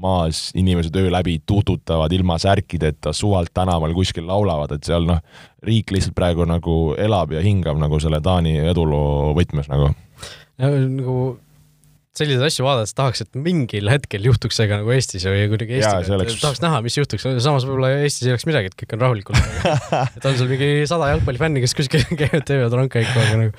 maas, 0.00 0.48
inimesed 0.58 0.96
öö 1.00 1.12
läbi 1.12 1.38
tututavad 1.48 2.12
ilma 2.16 2.38
särkideta, 2.42 3.14
suvalt 3.16 3.54
tänaval 3.56 3.96
kuskil 3.96 4.28
laulavad, 4.28 4.76
et 4.76 4.88
seal 4.88 5.08
noh, 5.08 5.22
riik 5.66 5.92
lihtsalt 5.94 6.16
praegu 6.16 6.46
nagu 6.48 6.80
elab 7.00 7.32
ja 7.36 7.44
hingab 7.44 7.80
nagu 7.80 8.00
selle 8.00 8.20
Taani 8.24 8.58
eduloo 8.70 9.32
võtmes 9.36 9.70
nagu. 9.72 9.94
nagu 10.60 11.20
selliseid 12.18 12.42
asju 12.42 12.64
vaadates 12.66 12.92
tahaks, 12.98 13.22
et 13.22 13.36
mingil 13.38 13.86
hetkel 13.92 14.24
juhtuks 14.26 14.56
see 14.58 14.66
ka 14.66 14.80
nagu 14.80 14.90
Eestis 14.94 15.22
või 15.28 15.44
kuidagi 15.52 15.76
Eestiga, 15.78 16.16
oleks... 16.16 16.40
tahaks 16.42 16.62
näha, 16.64 16.80
mis 16.82 16.96
juhtuks, 16.98 17.26
samas 17.44 17.66
võib-olla 17.68 17.92
Eestis 18.02 18.26
ei 18.26 18.34
oleks 18.34 18.46
midagi, 18.50 18.72
et 18.72 18.76
kõik 18.80 18.96
on 18.96 19.04
rahulikult 19.04 19.38
et 20.18 20.26
on 20.26 20.38
sul 20.40 20.50
mingi 20.50 20.70
sada 20.90 21.12
jalgpallifänni, 21.12 21.62
kes 21.62 21.76
kuskil 21.78 22.02
käivad, 22.20 22.42
teevad 22.50 22.74
rongkäiku, 22.80 23.14
aga 23.14 23.38
nagu 23.44 23.54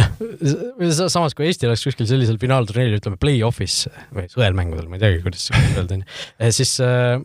noh, 0.00 1.04
samas 1.12 1.36
kui 1.36 1.50
Eesti 1.50 1.68
oleks 1.68 1.84
kuskil 1.90 2.08
sellisel 2.08 2.40
finaalturniiril, 2.40 3.02
ütleme 3.02 3.20
play-off'is 3.20 3.84
või 4.16 4.30
sõelmängudel, 4.32 4.88
ma 4.88 4.96
ei 4.96 5.04
teagi, 5.04 5.20
kuidas 5.26 5.50
öelda, 5.52 6.00
onju, 6.00 6.08
siis 6.56 6.78
äh, 6.84 7.18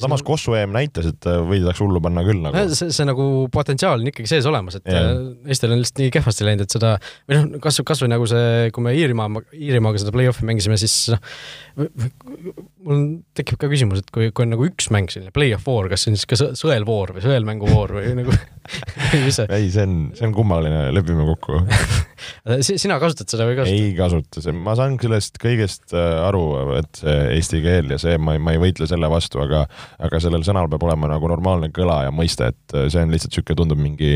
samas 0.00 0.22
Kossu 0.26 0.54
EM 0.56 0.72
näitas, 0.74 1.08
et 1.12 1.28
äh, 1.28 1.40
võidaks 1.46 1.80
hullu 1.82 2.00
panna 2.04 2.24
küll 2.26 2.40
nagu. 2.44 2.62
see, 2.72 2.90
see 2.94 3.06
nagu 3.08 3.26
potentsiaal 3.52 4.00
on 4.00 4.08
ikkagi 4.10 4.30
sees 4.30 4.48
olemas, 4.48 4.78
et 4.78 4.88
yeah. 4.88 5.10
Äh, 5.12 5.52
Eestil 5.52 5.74
on 5.74 5.82
lihtsalt 5.82 6.02
nii 6.02 6.14
kehvasti 6.16 6.46
läinud, 6.48 6.66
et 6.66 6.76
seda 6.76 6.94
või 7.28 7.38
noh, 7.38 7.60
kas, 7.64 7.80
kasvõi 7.86 8.10
nagu 8.12 8.28
see, 8.30 8.70
kui 8.74 8.86
me 8.86 8.94
Iirimaa, 8.96 9.44
Iirimaaga 9.56 10.02
seda 10.02 10.14
play-off'i 10.14 10.48
mängisime, 10.48 10.78
siis 10.80 10.96
noh, 11.12 11.20
mul 12.86 13.04
tekib 13.38 13.60
ka 13.60 13.70
küsimus, 13.72 14.02
et 14.02 14.12
kui, 14.14 14.30
kui 14.32 14.46
on 14.46 14.54
nagu 14.54 14.68
üks 14.68 14.88
mäng, 14.94 15.12
selline 15.12 15.34
play-off 15.34 15.68
voor, 15.68 15.90
kas 15.92 16.06
see 16.06 16.14
on 16.14 16.20
siis 16.20 16.30
ka 16.30 16.40
sõelvoor 16.58 17.16
või 17.18 17.26
sõelmänguvoor 17.26 17.98
või 18.00 18.16
nagu? 18.22 18.36
ei, 19.56 19.70
see 19.72 19.84
on, 19.84 19.96
see 20.16 20.26
on 20.26 20.34
kummaline, 20.36 20.84
lepime 20.94 21.26
kokku. 21.32 21.62
Sina 22.62 22.98
kasutad 23.02 23.30
seda 23.32 23.46
või 23.48 23.56
ei 23.56 23.58
kasuta? 23.58 23.78
ei 23.78 23.94
kasuta, 23.98 24.54
ma 24.54 24.76
saan 24.78 24.98
sellest 25.02 25.40
kõigest 25.42 25.94
äh, 25.96 26.20
aru, 26.28 26.44
et 26.78 27.02
see 27.02 27.16
eesti 27.36 27.62
keel 27.64 27.90
ja 27.94 27.98
see, 28.02 28.14
ma 28.22 28.36
ei, 28.36 28.42
ma 28.42 28.54
ei 28.54 28.60
võitle 28.62 28.86
selle 28.90 29.10
vastu, 29.10 29.42
aga 29.42 29.64
aga 30.02 30.20
sellel 30.22 30.46
sõnal 30.46 30.70
peab 30.70 30.86
olema 30.86 31.10
nagu 31.10 31.30
normaalne 31.30 31.72
kõla 31.74 32.04
ja 32.06 32.14
mõiste, 32.14 32.52
et 32.54 32.76
äh, 32.76 32.86
see 32.92 33.02
on 33.02 33.14
lihtsalt 33.14 33.34
niisugune, 33.34 33.58
tundub 33.62 33.82
mingi 33.82 34.14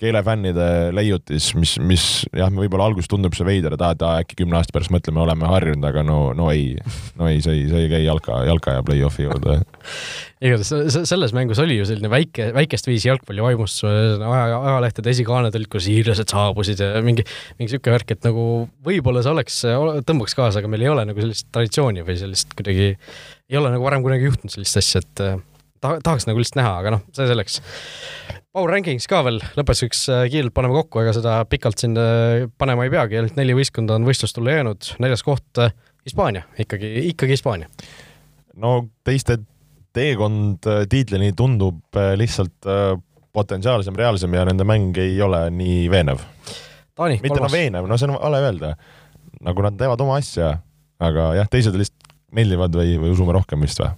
keelefännide 0.00 0.68
leiutis, 0.94 1.52
mis, 1.58 1.76
mis 1.82 2.04
jah, 2.34 2.50
võib-olla 2.54 2.88
alguses 2.90 3.10
tundub 3.10 3.34
see 3.36 3.46
veider, 3.46 3.74
et 3.74 3.84
aa, 4.04 4.18
äkki 4.22 4.42
kümne 4.42 4.58
aasta 4.58 4.74
pärast 4.74 4.94
mõtleme, 4.94 5.22
oleme 5.22 5.50
harjunud, 5.50 5.86
aga 5.90 6.02
no, 6.06 6.18
no 6.36 6.50
ei, 6.54 6.74
no 7.18 7.30
ei, 7.30 7.42
see 7.44 7.60
ei, 7.60 7.68
see 7.70 7.86
ei 7.86 7.92
käi 7.92 8.04
jalka, 8.06 8.42
jalka 8.48 8.78
ja 8.78 8.86
play-off'i 8.86 9.26
juurde 9.26 9.62
igatahes 10.44 11.08
selles 11.08 11.34
mängus 11.36 11.60
oli 11.62 11.78
ju 11.78 11.86
selline 11.88 12.10
väike, 12.12 12.50
väikest 12.56 12.88
viisi 12.88 13.08
jalgpallivaimustus, 13.08 13.84
aja, 14.20 14.58
ajalehtede 14.58 15.12
esikaaned 15.14 15.56
olid, 15.56 15.70
kus 15.72 15.88
hiirlased 15.90 16.30
saabusid 16.32 16.82
ja 16.82 16.90
mingi, 17.04 17.24
mingi 17.58 17.74
sihuke 17.74 17.94
värk, 17.94 18.14
et 18.16 18.26
nagu 18.26 18.44
võib-olla 18.84 19.22
see 19.24 19.34
oleks, 19.34 19.60
tõmbaks 20.08 20.36
kaasa, 20.38 20.60
aga 20.60 20.70
meil 20.72 20.84
ei 20.84 20.92
ole 20.92 21.06
nagu 21.08 21.24
sellist 21.24 21.48
traditsiooni 21.54 22.04
või 22.06 22.18
sellist 22.20 22.54
kuidagi, 22.58 22.94
ei 23.50 23.60
ole 23.60 23.72
nagu 23.74 23.86
varem 23.86 24.04
kunagi 24.04 24.28
juhtunud 24.28 24.54
sellist 24.54 24.80
asja, 24.80 25.04
et 25.04 25.24
eh, 25.24 25.38
ta, 25.80 25.94
tahaks 26.04 26.28
nagu 26.28 26.42
lihtsalt 26.42 26.60
näha, 26.60 26.74
aga 26.82 26.96
noh, 26.96 27.06
see 27.16 27.28
selleks. 27.30 27.60
Power 28.54 28.70
Rankings 28.70 29.08
ka 29.10 29.22
veel, 29.26 29.40
lõpetuseks 29.58 30.04
eh, 30.12 30.26
kiirelt 30.32 30.54
paneme 30.56 30.76
kokku, 30.78 31.02
ega 31.02 31.14
seda 31.16 31.38
pikalt 31.50 31.82
siin 31.82 31.96
eh, 32.00 32.46
panema 32.60 32.86
ei 32.86 32.92
peagi, 32.94 33.20
ainult 33.20 33.40
neli 33.40 33.56
võistkonda 33.58 33.98
on 33.98 34.08
võistlustulle 34.08 34.58
jäänud, 34.58 34.94
neljas 35.04 35.24
koht 35.26 35.64
Hispaania, 36.04 36.44
ikkagi, 36.60 36.90
ikkagi 37.14 37.38
Hispaania. 37.38 37.70
no 38.60 38.76
teiste 39.06 39.40
teekond 39.94 40.66
äh, 40.70 40.84
tiitlini 40.90 41.32
tundub 41.36 41.98
äh, 41.98 42.14
lihtsalt 42.18 42.68
äh, 42.68 42.94
potentsiaalsem, 43.34 43.96
reaalsem 43.98 44.34
ja 44.36 44.44
nende 44.46 44.66
mäng 44.66 44.96
ei 45.02 45.16
ole 45.22 45.46
nii 45.54 45.88
veenev. 45.90 46.22
mitte 47.22 47.40
no 47.40 47.50
veenev, 47.50 47.88
no 47.90 47.98
see 47.98 48.08
on 48.08 48.18
vale 48.18 48.42
öelda. 48.44 48.74
nagu 49.44 49.64
nad 49.64 49.78
teevad 49.78 50.00
oma 50.00 50.18
asja, 50.20 50.54
aga 51.02 51.32
jah, 51.40 51.48
teised 51.50 51.74
lihtsalt 51.78 52.12
meeldivad 52.34 52.74
või, 52.74 52.94
või 53.02 53.14
usume 53.14 53.34
rohkem 53.34 53.62
vist 53.66 53.82
või? 53.82 53.90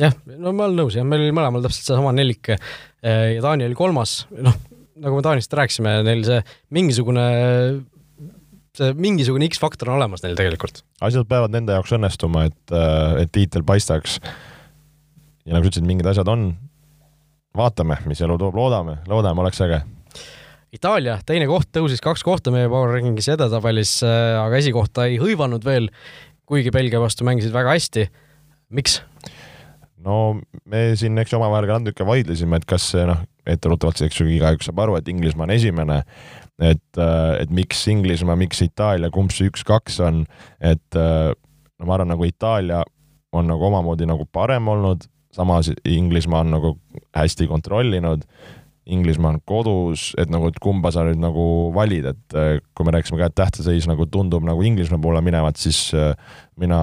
jah, 0.00 0.16
no 0.36 0.52
ma 0.52 0.68
olen 0.68 0.82
nõus 0.82 0.98
jah, 0.98 1.06
meil 1.08 1.24
oli 1.24 1.36
mõlemal 1.36 1.64
täpselt 1.64 1.88
seesama 1.88 2.12
nelik 2.16 2.52
ja 2.52 3.40
Taani 3.42 3.66
oli 3.66 3.76
kolmas, 3.76 4.22
noh, 4.36 4.54
nagu 5.00 5.16
me 5.16 5.24
Taanist 5.24 5.56
rääkisime, 5.56 5.98
neil 6.06 6.22
see 6.28 6.38
mingisugune 6.72 7.26
see 8.76 8.94
mingisugune 8.96 9.48
X-faktor 9.50 9.90
on 9.90 9.98
olemas 10.00 10.22
neil 10.24 10.36
tegelikult. 10.38 10.84
asjad 11.04 11.28
peavad 11.28 11.52
nende 11.52 11.76
jaoks 11.76 11.96
õnnestuma, 11.96 12.46
et, 12.48 12.76
et 13.24 13.32
tiitel 13.32 13.64
paistaks 13.68 14.20
ja 15.46 15.56
nagu 15.56 15.66
sa 15.66 15.72
ütlesid, 15.72 15.88
mingid 15.88 16.08
asjad 16.10 16.28
on, 16.32 16.52
vaatame, 17.56 17.98
mis 18.08 18.22
elu 18.24 18.38
toob, 18.40 18.56
loodame, 18.56 18.98
loodame, 19.10 19.44
oleks 19.44 19.62
äge. 19.64 19.82
Itaalia 20.72 21.18
teine 21.28 21.46
koht 21.50 21.68
tõusis 21.74 22.00
kaks 22.00 22.24
kohta 22.24 22.52
meie 22.54 22.70
Power 22.72 22.94
Rankingis 22.94 23.28
edetabelis, 23.34 23.98
äh, 24.06 24.34
aga 24.40 24.60
esikohta 24.62 25.08
ei 25.10 25.18
hõivanud 25.20 25.64
veel, 25.66 25.90
kuigi 26.48 26.72
Belgia 26.72 27.00
vastu 27.02 27.26
mängisid 27.28 27.52
väga 27.54 27.76
hästi. 27.76 28.08
miks? 28.72 29.02
no 30.02 30.40
me 30.66 30.80
siin, 30.98 31.18
eks 31.20 31.32
ju, 31.32 31.38
omavahel 31.38 31.68
ka 31.68 31.78
natuke 31.78 32.06
vaidlesime, 32.06 32.58
et 32.58 32.66
kas 32.68 32.88
see 32.94 33.04
noh, 33.08 33.20
etteruttavalt, 33.48 34.00
eks 34.06 34.22
ju, 34.22 34.26
igaüks 34.34 34.68
saab 34.68 34.80
aru, 34.84 34.96
et 34.98 35.08
Inglismaa 35.12 35.46
on 35.46 35.54
esimene, 35.54 36.00
et, 36.62 36.88
äh, 36.98 37.36
et 37.42 37.52
miks 37.54 37.84
Inglismaa, 37.92 38.38
miks 38.38 38.62
Itaalia, 38.64 39.12
kumb 39.14 39.34
see 39.34 39.50
üks-kaks 39.50 40.00
on, 40.06 40.24
et 40.58 40.98
äh, 40.98 41.30
no 41.32 41.88
ma 41.88 41.98
arvan, 41.98 42.12
nagu 42.14 42.26
Itaalia 42.26 42.82
on 43.32 43.48
nagu 43.48 43.68
omamoodi 43.68 44.08
nagu 44.08 44.26
parem 44.32 44.68
olnud, 44.68 45.06
samas 45.32 45.70
Inglismaa 45.88 46.42
on 46.44 46.52
nagu 46.56 46.74
hästi 47.16 47.48
kontrollinud, 47.50 48.26
Inglismaa 48.92 49.30
on 49.30 49.38
kodus, 49.46 50.08
et 50.18 50.30
nagu, 50.32 50.48
et 50.50 50.56
kumba 50.62 50.90
sa 50.90 51.04
nüüd 51.06 51.20
nagu 51.22 51.44
valid, 51.74 52.08
et 52.10 52.34
äh, 52.34 52.56
kui 52.74 52.86
me 52.86 52.94
rääkisime 52.96 53.20
ka, 53.20 53.28
et 53.30 53.36
tähteseis 53.38 53.86
nagu 53.86 54.08
tundub 54.10 54.42
nagu 54.46 54.64
Inglismaa 54.66 54.98
poole 55.02 55.22
minevat, 55.22 55.60
siis 55.62 55.84
äh, 55.94 56.16
mina 56.58 56.80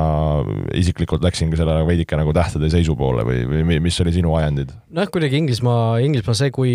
isiklikult 0.79 1.25
läksingi 1.25 1.59
selle 1.59 1.81
veidike 1.89 2.15
nagu 2.19 2.31
tähtede 2.35 2.71
seisu 2.71 2.95
poole 2.99 3.27
või, 3.27 3.43
või 3.51 3.81
mis 3.83 3.99
oli 3.99 4.15
sinu 4.15 4.31
ajendid? 4.39 4.71
nojah, 4.95 5.11
kuidagi 5.11 5.41
Inglismaa, 5.43 5.99
Inglismaa 6.05 6.39
see, 6.39 6.53
kui 6.55 6.73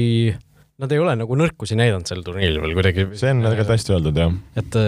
nad 0.83 0.93
ei 0.93 1.01
ole 1.01 1.17
nagu 1.17 1.41
nõrkusi 1.41 1.79
näidanud 1.79 2.11
sel 2.11 2.21
turniiril 2.27 2.61
veel 2.61 2.77
kuidagi. 2.77 3.09
see 3.17 3.33
on 3.33 3.41
tegelikult 3.47 3.79
hästi 3.79 3.97
öeldud, 3.97 4.21
jah. 4.21 4.37
et 4.61 4.79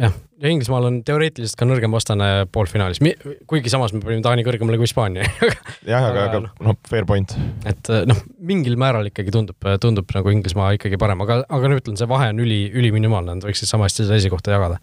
jah, 0.00 0.14
ja 0.42 0.52
Inglismaal 0.52 0.86
on 0.88 0.98
teoreetiliselt 1.06 1.58
ka 1.58 1.66
nõrgem 1.68 1.92
vastane 1.94 2.28
poolfinaalis, 2.52 3.02
kuigi 3.50 3.72
samas 3.72 3.94
me 3.94 4.02
panime 4.04 4.24
Taani 4.24 4.46
kõrgemale 4.46 4.78
kui 4.80 4.88
Hispaania 4.88 5.26
jah, 5.92 6.06
aga, 6.08 6.24
aga 6.28 6.40
noh, 6.46 6.54
noh, 6.68 6.78
fair 6.88 7.06
point. 7.08 7.36
et 7.68 7.92
noh, 8.08 8.22
mingil 8.52 8.78
määral 8.80 9.10
ikkagi 9.10 9.34
tundub, 9.34 9.70
tundub 9.82 10.16
nagu 10.16 10.34
Inglismaa 10.34 10.72
ikkagi 10.78 11.00
parem, 11.00 11.22
aga, 11.26 11.42
aga 11.48 11.70
no 11.70 11.78
ütlen, 11.80 11.98
see 12.00 12.10
vahe 12.10 12.32
on 12.32 12.42
üli, 12.44 12.64
üliminimaalne, 12.72 13.38
nad 13.38 13.46
võiksid 13.46 13.70
sama 13.70 13.88
hästi 13.88 14.06
seda 14.06 14.18
esikohta 14.20 14.54
jagada. 14.54 14.80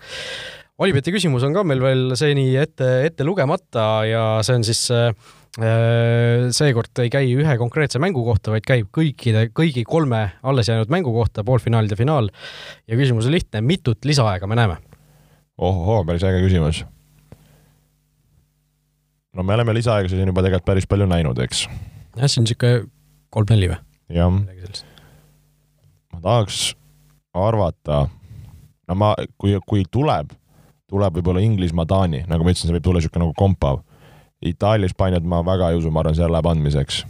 Olibeti 0.79 1.11
küsimus 1.11 1.43
on 1.43 1.51
ka 1.51 1.65
meil 1.67 1.81
veel 1.83 2.13
seni 2.15 2.53
ette, 2.55 2.87
ette 3.09 3.25
lugemata 3.27 3.89
ja 4.07 4.23
see 4.47 4.55
on 4.55 4.63
siis 4.63 4.85
äh, 4.95 5.09
seekord 6.55 7.01
ei 7.03 7.11
käi 7.11 7.33
ühe 7.35 7.55
konkreetse 7.59 7.99
mängu 7.99 8.23
kohta, 8.23 8.53
vaid 8.53 8.63
käib 8.67 8.87
kõikide, 8.95 9.49
kõigi 9.55 9.83
kolme 9.87 10.21
alles 10.47 10.69
jäänud 10.71 10.91
mängu 10.93 11.11
kohta, 11.15 11.43
poolfinaalid 11.43 11.91
ja 11.91 11.99
finaal. 11.99 12.29
ja 12.87 12.99
küsimus 12.99 13.27
on 13.27 13.35
lihtne, 13.35 13.61
mitut 13.65 14.05
lisaaega 14.05 14.47
me 14.47 14.55
näeme? 14.55 14.79
Ohohoo, 15.59 16.03
päris 16.07 16.23
äge 16.23 16.41
küsimus. 16.45 16.83
no 19.35 19.43
me 19.43 19.53
oleme 19.53 19.75
lisaaega 19.77 20.09
siin 20.09 20.31
juba 20.31 20.43
tegelikult 20.45 20.67
päris 20.71 20.87
palju 20.89 21.07
näinud, 21.09 21.39
eks. 21.43 21.67
jah, 22.17 22.25
see 22.25 22.41
on 22.41 22.47
niisugune 22.47 22.87
kolm-neli 23.33 23.71
või? 23.71 23.79
jah. 24.15 24.31
ma 26.13 26.21
tahaks 26.23 26.61
arvata, 27.35 28.07
no 28.87 28.97
ma, 28.97 29.13
kui, 29.37 29.57
kui 29.69 29.85
tuleb, 29.91 30.33
tuleb 30.89 31.19
võib-olla 31.19 31.43
Inglismaa, 31.45 31.87
Taani, 31.89 32.23
nagu 32.29 32.45
ma 32.45 32.53
ütlesin, 32.53 32.69
see 32.69 32.77
võib 32.77 32.87
tulla 32.87 33.03
niisugune 33.03 33.27
nagu 33.27 33.37
kompav. 33.37 33.83
Itaalia, 34.39 34.87
Hispaaniat 34.87 35.25
ma 35.27 35.41
väga 35.43 35.69
ei 35.69 35.77
usu, 35.77 35.91
ma 35.91 35.99
arvan, 36.01 36.15
seal 36.15 36.31
läheb 36.31 36.47
andmiseks. 36.47 37.03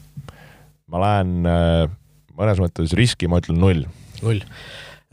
ma 0.89 1.01
lähen 1.03 1.45
äh, 1.45 1.85
mõnes 2.33 2.59
mõttes 2.59 2.95
riski, 2.97 3.29
ma 3.29 3.37
ütlen 3.39 3.61
null. 3.61 3.85
null 4.23 4.41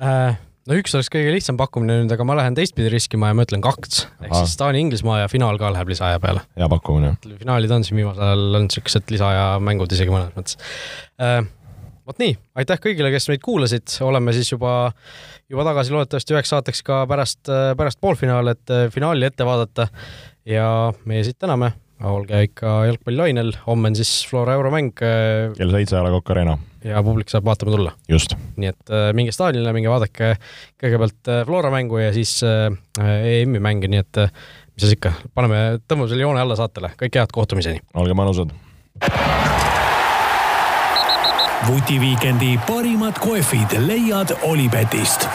äh, 0.00 0.38
no 0.66 0.78
üks 0.78 0.94
oleks 0.96 1.10
kõige 1.12 1.34
lihtsam 1.34 1.58
pakkumine 1.60 2.00
nüüd, 2.02 2.12
aga 2.14 2.26
ma 2.26 2.36
lähen 2.38 2.56
teistpidi 2.58 2.90
riskima 2.92 3.30
ja 3.30 3.36
ma 3.36 3.46
ütlen 3.46 3.62
kaks. 3.64 4.06
ehk 4.22 4.34
siis 4.34 4.56
Taani-Inglismaa 4.60 5.22
ja 5.22 5.28
finaal 5.30 5.58
ka 5.62 5.70
läheb 5.74 5.92
lisaaja 5.92 6.20
peale. 6.22 6.42
hea 6.58 6.68
pakkumine. 6.72 7.14
finaalid 7.38 7.76
on 7.76 7.86
siin 7.86 8.00
viimasel 8.00 8.26
ajal 8.26 8.60
olnud 8.60 8.74
siuksed 8.74 9.14
lisaaja 9.14 9.46
mängud 9.62 9.92
isegi 9.96 10.12
mõnes 10.12 10.34
mõttes 10.36 10.58
äh, 11.22 11.40
vot 12.06 12.20
nii, 12.22 12.36
aitäh 12.58 12.82
kõigile, 12.82 13.10
kes 13.14 13.30
meid 13.32 13.42
kuulasid, 13.44 13.96
oleme 14.06 14.34
siis 14.36 14.52
juba, 14.52 14.92
juba 15.50 15.66
tagasi 15.66 15.94
loodetavasti 15.94 16.36
üheks 16.36 16.54
saateks 16.54 16.84
ka 16.86 17.00
pärast, 17.10 17.50
pärast 17.78 18.02
poolfinaali, 18.02 18.54
et 18.56 18.74
äh, 18.74 18.86
finaali 18.94 19.26
ette 19.26 19.46
vaadata. 19.46 19.88
ja 20.46 20.92
meie 21.04 21.24
siit 21.26 21.38
täname, 21.42 21.72
olge 22.04 22.42
ikka 22.48 22.72
jalgpallilainel, 22.90 23.52
homme 23.66 23.92
on 23.92 23.96
siis 23.96 24.10
Flora 24.28 24.56
euromäng. 24.58 24.92
Äh, 25.00 25.54
kell 25.56 25.72
seitse 25.72 25.96
A 25.96 26.04
Le 26.04 26.12
Coq 26.18 26.34
Arena. 26.34 26.58
ja 26.84 27.02
publik 27.02 27.32
saab 27.32 27.48
vaatama 27.48 27.72
tulla. 27.72 27.92
just. 28.08 28.36
nii 28.56 28.70
et 28.70 28.92
äh, 28.92 29.08
minge 29.16 29.32
staadionile, 29.32 29.72
minge 29.76 29.90
vaadake 29.90 30.36
kõigepealt 30.82 31.32
Flora 31.48 31.72
mängu 31.72 31.98
ja 31.98 32.12
siis 32.14 32.38
EM-i 32.44 33.62
mänge, 33.62 33.88
nii 33.88 34.04
et 34.04 34.22
mis 34.76 34.84
siis 34.84 34.96
ikka, 34.98 35.14
paneme, 35.34 35.80
tõmbame 35.88 36.12
selle 36.12 36.26
joone 36.26 36.42
alla 36.44 36.58
saatele, 36.58 36.92
kõike 37.00 37.22
head, 37.22 37.32
kohtumiseni! 37.34 37.82
olge 37.96 38.16
mõnusad! 38.18 38.54
vutiviikendi 41.66 42.58
parimad 42.68 43.18
kohvid 43.18 43.72
leiad 43.88 44.36
Olipetist 44.46 45.26